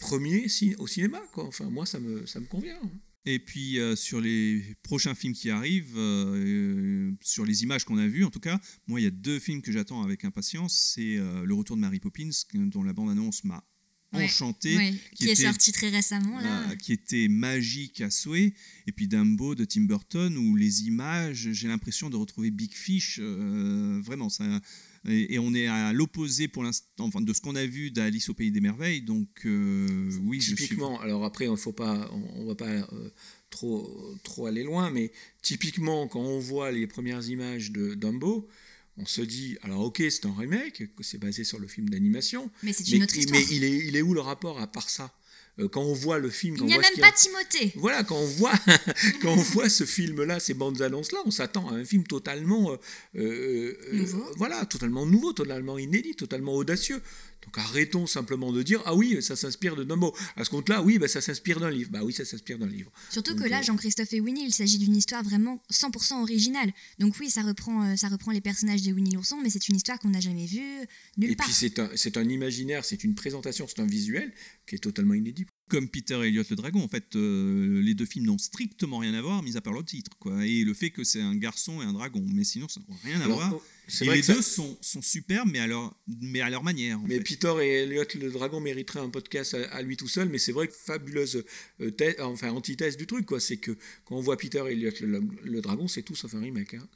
premier 0.00 0.46
au 0.78 0.86
cinéma. 0.88 1.22
Enfin, 1.36 1.66
moi, 1.70 1.86
ça 1.86 2.00
me, 2.00 2.26
ça 2.26 2.40
me 2.40 2.46
convient. 2.46 2.80
Et 3.24 3.38
puis 3.38 3.78
euh, 3.78 3.94
sur 3.94 4.20
les 4.20 4.62
prochains 4.82 5.14
films 5.14 5.32
qui 5.32 5.48
arrivent, 5.50 5.94
euh, 5.96 7.12
sur 7.20 7.44
les 7.46 7.62
images 7.62 7.84
qu'on 7.84 7.98
a 7.98 8.06
vues, 8.08 8.24
en 8.24 8.30
tout 8.30 8.40
cas, 8.40 8.60
moi 8.88 9.00
il 9.00 9.04
y 9.04 9.06
a 9.06 9.10
deux 9.10 9.38
films 9.38 9.62
que 9.62 9.70
j'attends 9.70 10.02
avec 10.02 10.24
impatience. 10.24 10.92
C'est 10.94 11.16
euh, 11.18 11.44
Le 11.44 11.54
Retour 11.54 11.76
de 11.76 11.80
Mary 11.82 12.00
Poppins, 12.00 12.30
dont 12.54 12.82
la 12.82 12.92
bande-annonce 12.92 13.44
m'a 13.44 13.64
Ouais, 14.14 14.24
enchanté, 14.24 14.76
ouais, 14.76 14.94
qui, 15.14 15.26
est 15.26 15.32
était- 15.32 15.44
sorti 15.44 15.72
très 15.72 15.88
récemment 15.88 16.38
là. 16.38 16.68
euh, 16.70 16.76
qui 16.76 16.92
était 16.92 17.28
magique 17.28 18.02
à 18.02 18.10
souhait. 18.10 18.52
Et 18.86 18.92
puis 18.92 19.08
Dumbo 19.08 19.54
de 19.54 19.64
Tim 19.64 19.82
Burton, 19.84 20.36
où 20.36 20.54
les 20.54 20.82
images, 20.82 21.48
j'ai 21.52 21.66
l'impression 21.66 22.10
de 22.10 22.16
retrouver 22.16 22.50
Big 22.50 22.74
Fish. 22.74 23.18
euh, 23.22 24.00
vraiment, 24.04 24.28
ça. 24.28 24.60
Et, 25.08 25.34
et 25.34 25.38
on 25.38 25.52
est 25.54 25.66
à 25.66 25.92
l'opposé 25.92 26.46
pour 26.46 26.62
l'instant, 26.62 26.86
enfin, 27.00 27.20
de 27.20 27.32
ce 27.32 27.40
qu'on 27.40 27.56
a 27.56 27.66
vu 27.66 27.90
d'Alice 27.90 28.28
au 28.28 28.34
pays 28.34 28.50
des 28.52 28.60
merveilles. 28.60 29.02
Donc 29.02 29.28
euh, 29.44 30.10
oui, 30.22 30.40
je 30.40 30.46
suis 30.46 30.54
typiquement, 30.56 31.00
alors 31.00 31.24
après, 31.24 31.48
on 31.48 31.56
faut 31.56 31.72
pas, 31.72 32.08
on, 32.12 32.42
on 32.42 32.46
va 32.46 32.54
pas 32.54 32.70
euh, 32.70 33.10
trop, 33.50 34.14
trop 34.22 34.46
aller 34.46 34.62
loin, 34.62 34.90
mais 34.90 35.10
typiquement, 35.42 36.06
quand 36.06 36.20
on 36.20 36.38
voit 36.38 36.70
les 36.70 36.86
premières 36.86 37.28
images 37.28 37.72
de 37.72 37.94
Dumbo, 37.94 38.48
on 38.96 39.06
se 39.06 39.22
dit, 39.22 39.56
alors 39.62 39.80
ok, 39.80 40.02
c'est 40.10 40.26
un 40.26 40.34
remake, 40.34 40.94
que 40.94 41.02
c'est 41.02 41.18
basé 41.18 41.44
sur 41.44 41.58
le 41.58 41.66
film 41.66 41.88
d'animation, 41.88 42.50
Mais 42.62 42.72
c'est 42.72 42.88
une 42.90 43.02
autre 43.02 43.16
histoire. 43.16 43.40
mais 43.40 43.46
il 43.56 43.64
est, 43.64 43.78
il 43.88 43.96
est 43.96 44.02
où 44.02 44.14
le 44.14 44.20
rapport 44.20 44.60
à 44.60 44.66
part 44.70 44.88
ça? 44.90 45.12
Quand 45.70 45.82
on 45.82 45.92
voit 45.92 46.18
le 46.18 46.30
film, 46.30 46.56
Il 46.60 46.64
n'y 46.64 46.74
a 46.74 46.78
même 46.78 46.90
a- 46.96 47.00
pas 47.00 47.12
Timothée. 47.12 47.72
Voilà, 47.76 48.02
quand 48.04 48.16
on 48.16 48.26
voit, 48.26 48.52
quand 49.22 49.32
on 49.32 49.36
voit 49.54 49.68
ce 49.68 49.84
film-là, 49.84 50.40
ces 50.40 50.54
bandes 50.54 50.80
annonces-là, 50.80 51.18
on 51.26 51.30
s'attend 51.30 51.68
à 51.68 51.74
un 51.74 51.84
film 51.84 52.04
totalement, 52.04 52.72
euh, 52.72 52.76
euh, 53.16 53.76
euh, 53.92 54.06
voilà, 54.36 54.64
totalement 54.64 55.04
nouveau, 55.04 55.32
totalement 55.34 55.76
inédit, 55.78 56.14
totalement 56.16 56.54
audacieux. 56.54 57.02
Donc 57.44 57.58
arrêtons 57.58 58.06
simplement 58.06 58.52
de 58.52 58.62
dire 58.62 58.82
ah 58.86 58.94
oui, 58.94 59.22
ça 59.22 59.36
s'inspire 59.36 59.76
de 59.76 59.84
Dumbo. 59.84 60.14
À 60.36 60.44
ce 60.44 60.50
compte-là, 60.50 60.82
oui, 60.82 60.98
bah, 60.98 61.08
ça 61.08 61.20
s'inspire 61.20 61.60
d'un 61.60 61.70
livre. 61.70 61.90
Bah 61.90 62.00
oui, 62.02 62.12
ça 62.12 62.24
s'inspire 62.24 62.58
d'un 62.58 62.66
livre. 62.66 62.90
Surtout 63.10 63.34
Donc, 63.34 63.44
que 63.44 63.48
là, 63.48 63.60
euh, 63.60 63.62
Jean-Christophe 63.62 64.12
et 64.12 64.20
Winnie, 64.20 64.44
il 64.44 64.52
s'agit 64.54 64.78
d'une 64.78 64.96
histoire 64.96 65.22
vraiment 65.22 65.60
100% 65.72 66.22
originale. 66.22 66.72
Donc 66.98 67.14
oui, 67.20 67.30
ça 67.30 67.42
reprend, 67.42 67.84
euh, 67.84 67.96
ça 67.96 68.08
reprend 68.08 68.30
les 68.30 68.40
personnages 68.40 68.82
de 68.82 68.92
Winnie 68.92 69.12
l'ourson, 69.12 69.38
mais 69.42 69.50
c'est 69.50 69.68
une 69.68 69.76
histoire 69.76 69.98
qu'on 69.98 70.10
n'a 70.10 70.20
jamais 70.20 70.46
vue 70.46 70.86
nulle 71.16 71.32
Et 71.32 71.36
part. 71.36 71.46
puis 71.46 71.54
c'est 71.54 71.78
un, 71.78 71.90
c'est 71.96 72.16
un 72.16 72.28
imaginaire, 72.28 72.84
c'est 72.84 73.04
une 73.04 73.14
présentation, 73.14 73.66
c'est 73.68 73.80
un 73.80 73.86
visuel 73.86 74.32
qui 74.66 74.76
est 74.76 74.78
totalement 74.78 75.14
inédit. 75.14 75.46
Comme 75.72 75.88
Peter 75.88 76.20
Elliott 76.22 76.48
le 76.50 76.56
dragon. 76.56 76.80
En 76.82 76.88
fait, 76.88 77.16
euh, 77.16 77.80
les 77.82 77.94
deux 77.94 78.04
films 78.04 78.26
n'ont 78.26 78.38
strictement 78.38 78.98
rien 78.98 79.14
à 79.14 79.22
voir, 79.22 79.42
mis 79.42 79.56
à 79.56 79.60
part 79.62 79.72
le 79.72 79.82
titre, 79.82 80.10
quoi. 80.18 80.46
Et 80.46 80.64
le 80.64 80.74
fait 80.74 80.90
que 80.90 81.02
c'est 81.02 81.20
un 81.22 81.34
garçon 81.34 81.80
et 81.80 81.84
un 81.84 81.92
dragon, 81.94 82.22
mais 82.34 82.44
sinon 82.44 82.68
ça 82.68 82.80
n'a 82.88 82.96
rien 83.04 83.20
à 83.20 83.24
Alors, 83.24 83.38
voir. 83.38 83.54
oh, 83.54 83.62
Et 84.02 84.04
les 84.16 84.22
ça- 84.22 84.34
deux 84.34 84.42
sont, 84.42 84.76
sont 84.80 85.00
superbes, 85.02 85.48
mais 85.50 85.58
à 85.60 85.66
leur, 85.66 85.96
mais 86.20 86.40
à 86.42 86.50
leur 86.50 86.62
manière. 86.62 87.00
en 87.00 87.04
Mais 87.08 87.16
fait. 87.16 87.24
Peter 87.24 87.54
et 87.62 87.68
Elliot 87.84 88.04
le 88.20 88.30
dragon 88.30 88.60
mériteraient 88.60 89.00
un 89.00 89.08
podcast 89.10 89.54
à, 89.54 89.62
à 89.74 89.82
lui 89.82 89.96
tout 89.96 90.08
seul, 90.08 90.28
mais 90.28 90.38
c'est 90.38 90.52
vrai 90.52 90.68
que 90.68 90.74
fabuleuse 90.74 91.42
euh, 91.80 91.90
thèse- 91.90 92.20
enfin 92.20 92.50
antithèse 92.50 92.96
du 92.98 93.06
truc, 93.06 93.24
quoi. 93.26 93.40
C'est 93.40 93.56
que 93.56 93.72
quand 94.04 94.16
on 94.16 94.20
voit 94.20 94.36
Peter 94.36 94.62
et 94.68 94.72
Elliot 94.72 94.90
le, 95.00 95.22
le 95.42 95.60
dragon, 95.62 95.88
c'est 95.88 96.02
tout 96.02 96.14
sauf 96.14 96.34
un 96.34 96.40
remake. 96.40 96.74
hein. 96.74 96.86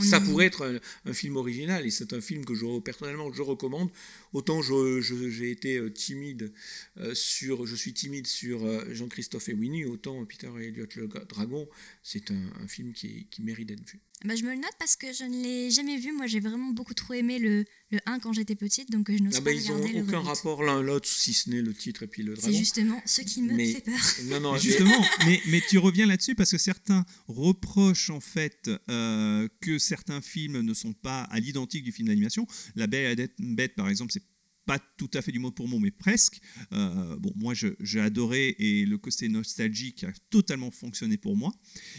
Ça 0.00 0.22
pourrait 0.22 0.46
être 0.46 0.64
un, 0.64 0.78
un 1.04 1.12
film 1.12 1.36
original 1.36 1.84
et 1.86 1.90
c'est 1.90 2.14
un 2.14 2.22
film 2.22 2.46
que 2.46 2.54
je, 2.54 2.80
personnellement 2.80 3.30
je 3.30 3.42
recommande. 3.42 3.90
Autant 4.32 4.62
je- 4.62 5.00
je- 5.00 5.30
j'ai 5.30 5.50
été 5.50 5.76
euh, 5.76 5.90
timide 5.90 6.52
euh, 6.98 7.14
sur, 7.14 7.66
je 7.66 7.74
suis 7.76 7.92
timide 7.92 8.26
sur 8.26 8.64
euh, 8.64 8.84
Jean-Christophe 8.94 9.48
et 9.48 9.54
Winnie, 9.54 9.84
autant 9.84 10.24
Peter 10.24 10.50
et 10.60 10.68
Elliot 10.68 10.86
le 10.96 11.08
dragon, 11.28 11.68
c'est 12.02 12.30
un, 12.30 12.52
un 12.60 12.68
film 12.68 12.92
qui, 12.92 13.26
qui 13.30 13.42
mérite 13.42 13.68
d'être 13.68 13.86
vu. 13.88 14.00
Bah, 14.24 14.36
je 14.36 14.44
me 14.44 14.50
le 14.50 14.56
note 14.60 14.70
parce 14.78 14.94
que 14.94 15.12
je 15.12 15.24
ne 15.24 15.42
l'ai 15.42 15.70
jamais 15.72 15.98
vu. 15.98 16.12
Moi, 16.12 16.28
j'ai 16.28 16.38
vraiment 16.38 16.70
beaucoup 16.70 16.94
trop 16.94 17.12
aimé 17.12 17.40
le, 17.40 17.64
le 17.90 17.98
1 18.06 18.20
quand 18.20 18.32
j'étais 18.32 18.54
petite, 18.54 18.88
donc 18.88 19.10
je 19.10 19.20
n'ose 19.20 19.34
Ah 19.34 19.40
pas 19.40 19.46
ben, 19.50 19.58
ils 19.60 19.68
n'ont 19.68 19.80
aucun 19.80 20.18
reboot. 20.18 20.26
rapport 20.36 20.62
l'un 20.62 20.78
à 20.78 20.82
l'autre 20.82 21.08
si 21.08 21.32
ce 21.32 21.50
n'est 21.50 21.60
le 21.60 21.74
titre 21.74 22.04
et 22.04 22.06
puis 22.06 22.22
le 22.22 22.36
C'est 22.36 22.42
dragon. 22.42 22.56
justement 22.58 23.02
ce 23.04 23.22
qui 23.22 23.42
me 23.42 23.52
Mais- 23.52 23.72
fait 23.72 23.80
peur. 23.80 23.98
Non, 24.26 24.38
non, 24.38 24.56
Justement, 24.58 25.04
mais, 25.26 25.40
mais 25.48 25.60
tu 25.68 25.76
reviens 25.78 26.06
là-dessus 26.06 26.36
parce 26.36 26.52
que 26.52 26.58
certains 26.58 27.04
reprochent 27.26 28.10
en 28.10 28.20
fait 28.20 28.70
euh, 28.88 29.48
que 29.60 29.78
certains 29.80 30.20
films 30.20 30.60
ne 30.60 30.72
sont 30.74 30.92
pas 30.92 31.22
à 31.22 31.40
l'identique 31.40 31.82
du 31.82 31.90
film 31.90 32.06
d'animation. 32.06 32.46
La 32.76 32.86
Belle 32.86 33.18
et 33.18 33.22
la 33.22 33.28
Bête, 33.40 33.74
par 33.74 33.88
exemple, 33.88 34.12
c'est 34.12 34.21
pas 34.64 34.78
tout 34.96 35.10
à 35.14 35.22
fait 35.22 35.32
du 35.32 35.38
mot 35.38 35.50
pour 35.50 35.68
mot, 35.68 35.78
mais 35.78 35.90
presque. 35.90 36.40
Euh, 36.72 37.16
bon, 37.16 37.32
moi, 37.36 37.54
j'ai 37.54 38.00
adoré 38.00 38.54
et 38.58 38.86
le 38.86 38.98
côté 38.98 39.28
nostalgique 39.28 40.04
a 40.04 40.12
totalement 40.30 40.70
fonctionné 40.70 41.16
pour 41.16 41.36
moi. 41.36 41.52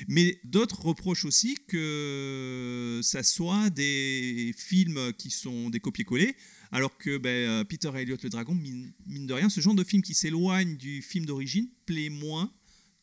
Mais 0.08 0.40
d'autres 0.44 0.86
reprochent 0.86 1.26
aussi 1.26 1.58
que 1.68 3.02
ça 3.04 3.24
soit 3.24 3.70
des 3.70 4.54
films 4.58 5.14
qui 5.18 5.30
sont 5.30 5.70
des 5.70 5.80
copier-coller, 5.80 6.36
alors 6.72 6.98
que 6.98 7.18
ben, 7.18 7.30
euh, 7.30 7.64
Peter 7.64 7.92
Elliott 7.96 8.24
le 8.24 8.30
Dragon, 8.30 8.56
mine, 8.56 8.94
mine 9.06 9.28
de 9.28 9.34
rien, 9.34 9.50
ce 9.50 9.62
genre 9.62 9.76
de 9.76 9.84
film 9.84 10.02
qui 10.02 10.14
s'éloigne 10.14 10.78
du 10.78 11.02
film 11.02 11.26
d'origine 11.26 11.68
plaît 11.86 12.10
moins 12.10 12.52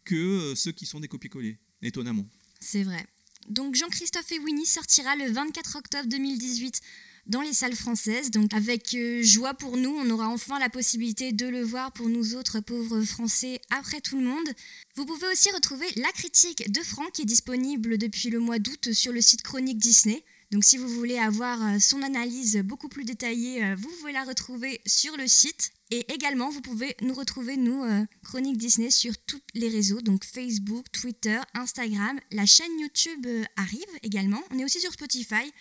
que 0.05 0.15
euh, 0.15 0.55
ceux 0.55 0.73
qui 0.73 0.87
sont 0.87 1.01
des 1.01 1.09
copier-coller, 1.09 1.59
étonnamment. 1.83 2.27
C'est 2.59 2.83
vrai. 2.83 3.07
Donc 3.49 3.75
Jean-Christophe 3.75 4.33
et 4.33 4.39
Winnie 4.39 4.67
sortira 4.67 5.17
le 5.17 5.31
24 5.31 5.77
octobre 5.77 6.09
2018 6.09 6.81
dans 7.27 7.41
les 7.41 7.53
salles 7.53 7.75
françaises. 7.75 8.31
Donc 8.31 8.53
avec 8.55 8.95
euh, 8.95 9.23
joie 9.23 9.55
pour 9.55 9.77
nous, 9.77 9.91
on 9.91 10.11
aura 10.11 10.29
enfin 10.29 10.59
la 10.59 10.69
possibilité 10.69 11.33
de 11.33 11.47
le 11.47 11.63
voir 11.63 11.93
pour 11.93 12.09
nous 12.09 12.35
autres 12.35 12.61
pauvres 12.61 13.03
Français 13.03 13.61
après 13.71 14.01
tout 14.01 14.19
le 14.19 14.25
monde. 14.25 14.49
Vous 14.97 15.07
pouvez 15.07 15.27
aussi 15.29 15.51
retrouver 15.53 15.87
la 15.97 16.11
critique 16.13 16.71
de 16.71 16.81
Franck 16.83 17.13
qui 17.13 17.23
est 17.23 17.27
disponible 17.27 17.99
depuis 17.99 18.31
le 18.31 18.41
mois 18.41 18.59
d'août 18.59 18.93
sur 18.93 19.13
le 19.13 19.21
site 19.21 19.43
Chronique 19.43 19.79
Disney. 19.79 20.25
Donc 20.51 20.65
si 20.65 20.79
vous 20.79 20.89
voulez 20.89 21.17
avoir 21.17 21.65
euh, 21.65 21.79
son 21.79 22.03
analyse 22.03 22.57
beaucoup 22.59 22.89
plus 22.89 23.05
détaillée, 23.05 23.65
euh, 23.65 23.77
vous 23.77 23.89
pouvez 24.01 24.13
la 24.13 24.25
retrouver 24.25 24.81
sur 24.85 25.17
le 25.17 25.29
site. 25.29 25.71
Et 25.93 26.13
également, 26.13 26.51
vous 26.51 26.61
pouvez 26.61 26.97
nous 27.03 27.15
retrouver, 27.15 27.57
nous, 27.57 27.85
euh, 27.85 28.05
Chronique 28.25 28.59
Disney, 28.59 28.91
sur 28.91 29.17
tous 29.27 29.41
les 29.55 29.69
réseaux, 29.69 30.01
donc 30.01 30.25
Facebook, 30.25 30.87
Twitter, 30.91 31.39
Instagram. 31.55 32.19
La 32.33 32.47
chaîne 32.47 32.79
YouTube 32.81 33.27
arrive 33.57 33.87
également. 34.03 34.43
On 34.51 34.59
est 34.59 34.65
aussi 34.65 34.81
sur 34.81 34.93
Spotify. 34.93 35.53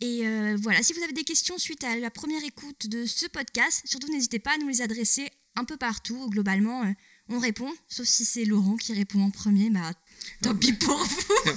Et 0.00 0.24
voilà, 0.56 0.82
si 0.82 0.92
vous 0.94 1.02
avez 1.04 1.12
des 1.12 1.22
questions 1.22 1.58
suite 1.58 1.84
à 1.84 1.94
la 1.96 2.10
première 2.10 2.42
écoute 2.42 2.88
de 2.88 3.06
ce 3.06 3.26
podcast, 3.26 3.82
surtout 3.84 4.10
n'hésitez 4.10 4.40
pas 4.40 4.54
à 4.54 4.58
nous 4.58 4.66
les 4.66 4.82
adresser 4.82 5.30
un 5.54 5.64
peu 5.64 5.76
partout. 5.76 6.28
Globalement, 6.28 6.92
on 7.28 7.38
répond, 7.38 7.72
sauf 7.86 8.08
si 8.08 8.24
c'est 8.24 8.44
Laurent 8.44 8.74
qui 8.74 8.94
répond 8.94 9.22
en 9.22 9.30
premier, 9.30 9.70
bah 9.70 9.92
tant 10.40 10.54
pis 10.54 10.72
pour 10.72 10.96
vous. 10.96 11.34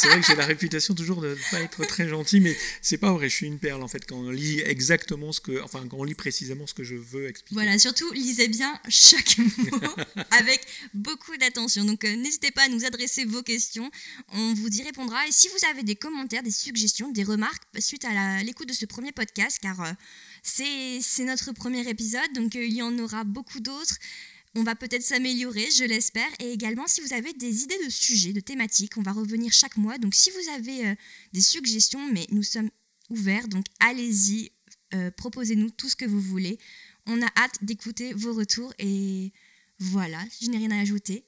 c'est 0.00 0.08
vrai 0.08 0.20
que 0.20 0.26
j'ai 0.26 0.36
la 0.36 0.46
réputation 0.46 0.94
toujours 0.94 1.20
de 1.20 1.28
ne 1.28 1.50
pas 1.50 1.60
être 1.60 1.84
très 1.86 2.08
gentil, 2.08 2.40
mais 2.40 2.56
c'est 2.82 2.98
pas 2.98 3.12
vrai. 3.12 3.28
Je 3.28 3.34
suis 3.34 3.46
une 3.46 3.58
perle 3.58 3.82
en 3.82 3.88
fait 3.88 4.06
quand 4.06 4.16
on 4.16 4.30
lit 4.30 4.60
exactement 4.60 5.32
ce 5.32 5.40
que, 5.40 5.62
enfin 5.62 5.86
quand 5.88 5.98
on 5.98 6.04
lit 6.04 6.14
précisément 6.14 6.66
ce 6.66 6.74
que 6.74 6.84
je 6.84 6.94
veux 6.94 7.28
expliquer. 7.28 7.54
Voilà, 7.54 7.78
surtout 7.78 8.10
lisez 8.12 8.48
bien 8.48 8.78
chaque 8.88 9.38
mot 9.38 9.94
avec 10.30 10.60
beaucoup 10.94 11.36
d'attention. 11.36 11.84
Donc 11.84 12.04
euh, 12.04 12.16
n'hésitez 12.16 12.50
pas 12.50 12.62
à 12.64 12.68
nous 12.68 12.84
adresser 12.84 13.24
vos 13.24 13.42
questions, 13.42 13.90
on 14.32 14.54
vous 14.54 14.68
y 14.68 14.82
répondra. 14.82 15.26
Et 15.26 15.32
si 15.32 15.48
vous 15.48 15.66
avez 15.70 15.82
des 15.82 15.96
commentaires, 15.96 16.42
des 16.42 16.50
suggestions, 16.50 17.10
des 17.10 17.24
remarques 17.24 17.62
suite 17.78 18.04
à 18.04 18.42
l'écoute 18.42 18.68
de 18.68 18.74
ce 18.74 18.86
premier 18.86 19.12
podcast, 19.12 19.58
car 19.60 19.80
euh, 19.82 19.92
c'est 20.42 21.00
c'est 21.00 21.24
notre 21.24 21.52
premier 21.52 21.88
épisode, 21.88 22.32
donc 22.34 22.56
euh, 22.56 22.64
il 22.64 22.74
y 22.74 22.82
en 22.82 22.98
aura 22.98 23.24
beaucoup 23.24 23.60
d'autres. 23.60 23.96
On 24.56 24.62
va 24.62 24.74
peut-être 24.74 25.02
s'améliorer, 25.02 25.70
je 25.70 25.84
l'espère. 25.84 26.28
Et 26.40 26.50
également, 26.50 26.86
si 26.86 27.02
vous 27.02 27.12
avez 27.12 27.34
des 27.34 27.62
idées 27.64 27.78
de 27.84 27.90
sujets, 27.90 28.32
de 28.32 28.40
thématiques, 28.40 28.96
on 28.96 29.02
va 29.02 29.12
revenir 29.12 29.52
chaque 29.52 29.76
mois. 29.76 29.98
Donc, 29.98 30.14
si 30.14 30.30
vous 30.30 30.50
avez 30.54 30.86
euh, 30.86 30.94
des 31.34 31.42
suggestions, 31.42 32.10
mais 32.10 32.26
nous 32.30 32.42
sommes 32.42 32.70
ouverts, 33.10 33.48
donc 33.48 33.66
allez-y, 33.80 34.52
euh, 34.94 35.10
proposez-nous 35.10 35.68
tout 35.70 35.90
ce 35.90 35.96
que 35.96 36.06
vous 36.06 36.22
voulez. 36.22 36.58
On 37.04 37.20
a 37.20 37.26
hâte 37.36 37.58
d'écouter 37.62 38.14
vos 38.14 38.32
retours. 38.32 38.72
Et 38.78 39.34
voilà, 39.78 40.24
je 40.40 40.48
n'ai 40.48 40.56
rien 40.56 40.70
à 40.70 40.80
ajouter. 40.80 41.26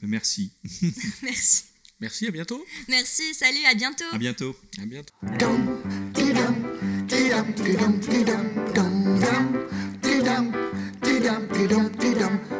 Merci. 0.00 0.52
Merci. 1.22 1.64
Merci, 1.98 2.26
à 2.28 2.30
bientôt. 2.30 2.64
Merci, 2.86 3.34
salut, 3.34 3.64
à 3.66 3.74
bientôt. 3.74 4.04
À 4.12 4.18
bientôt. 4.18 4.56
À 4.78 4.86
bientôt. 4.86 5.14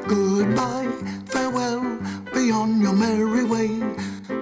Goodbye, 0.07 0.89
farewell, 1.27 1.99
be 2.33 2.53
on 2.53 2.81
your 2.81 2.93
merry 2.93 3.45
way. 3.45 3.83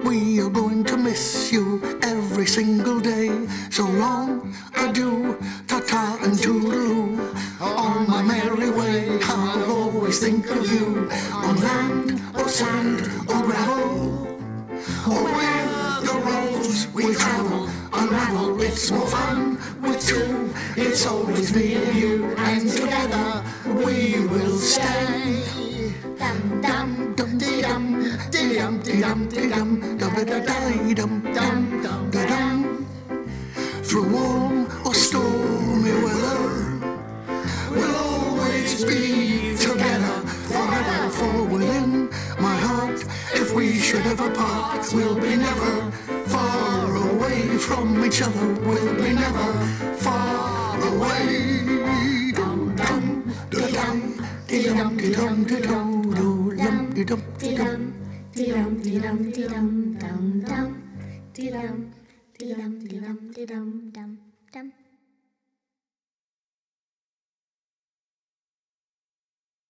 We 0.03 0.39
are 0.41 0.49
going 0.49 0.83
to 0.85 0.97
miss 0.97 1.51
you 1.51 1.81
every 2.03 2.45
single 2.45 2.99
day. 2.99 3.47
So 3.71 3.83
long, 3.83 4.53
adieu, 4.75 5.37
ta-ta 5.67 6.19
and 6.21 6.33
toodaloo. 6.33 7.17
On 7.61 8.07
my 8.07 8.21
merry 8.21 8.69
way, 8.69 9.19
I'll 9.23 9.71
always 9.71 10.19
think 10.19 10.49
of 10.51 10.71
you. 10.71 11.09
On 11.33 11.55
land 11.55 12.21
or 12.35 12.47
sand 12.47 13.01
or 13.27 13.41
gravel, 13.41 14.27
or 15.07 15.23
where 15.23 16.01
the 16.01 16.13
roads 16.25 16.87
we 16.93 17.15
travel 17.15 17.69
unravel. 17.93 18.61
It's 18.61 18.91
more 18.91 19.07
fun 19.07 19.57
with 19.81 20.05
two. 20.05 20.53
It's 20.75 21.05
always 21.05 21.55
me 21.55 21.75
and 21.75 21.95
you, 21.95 22.20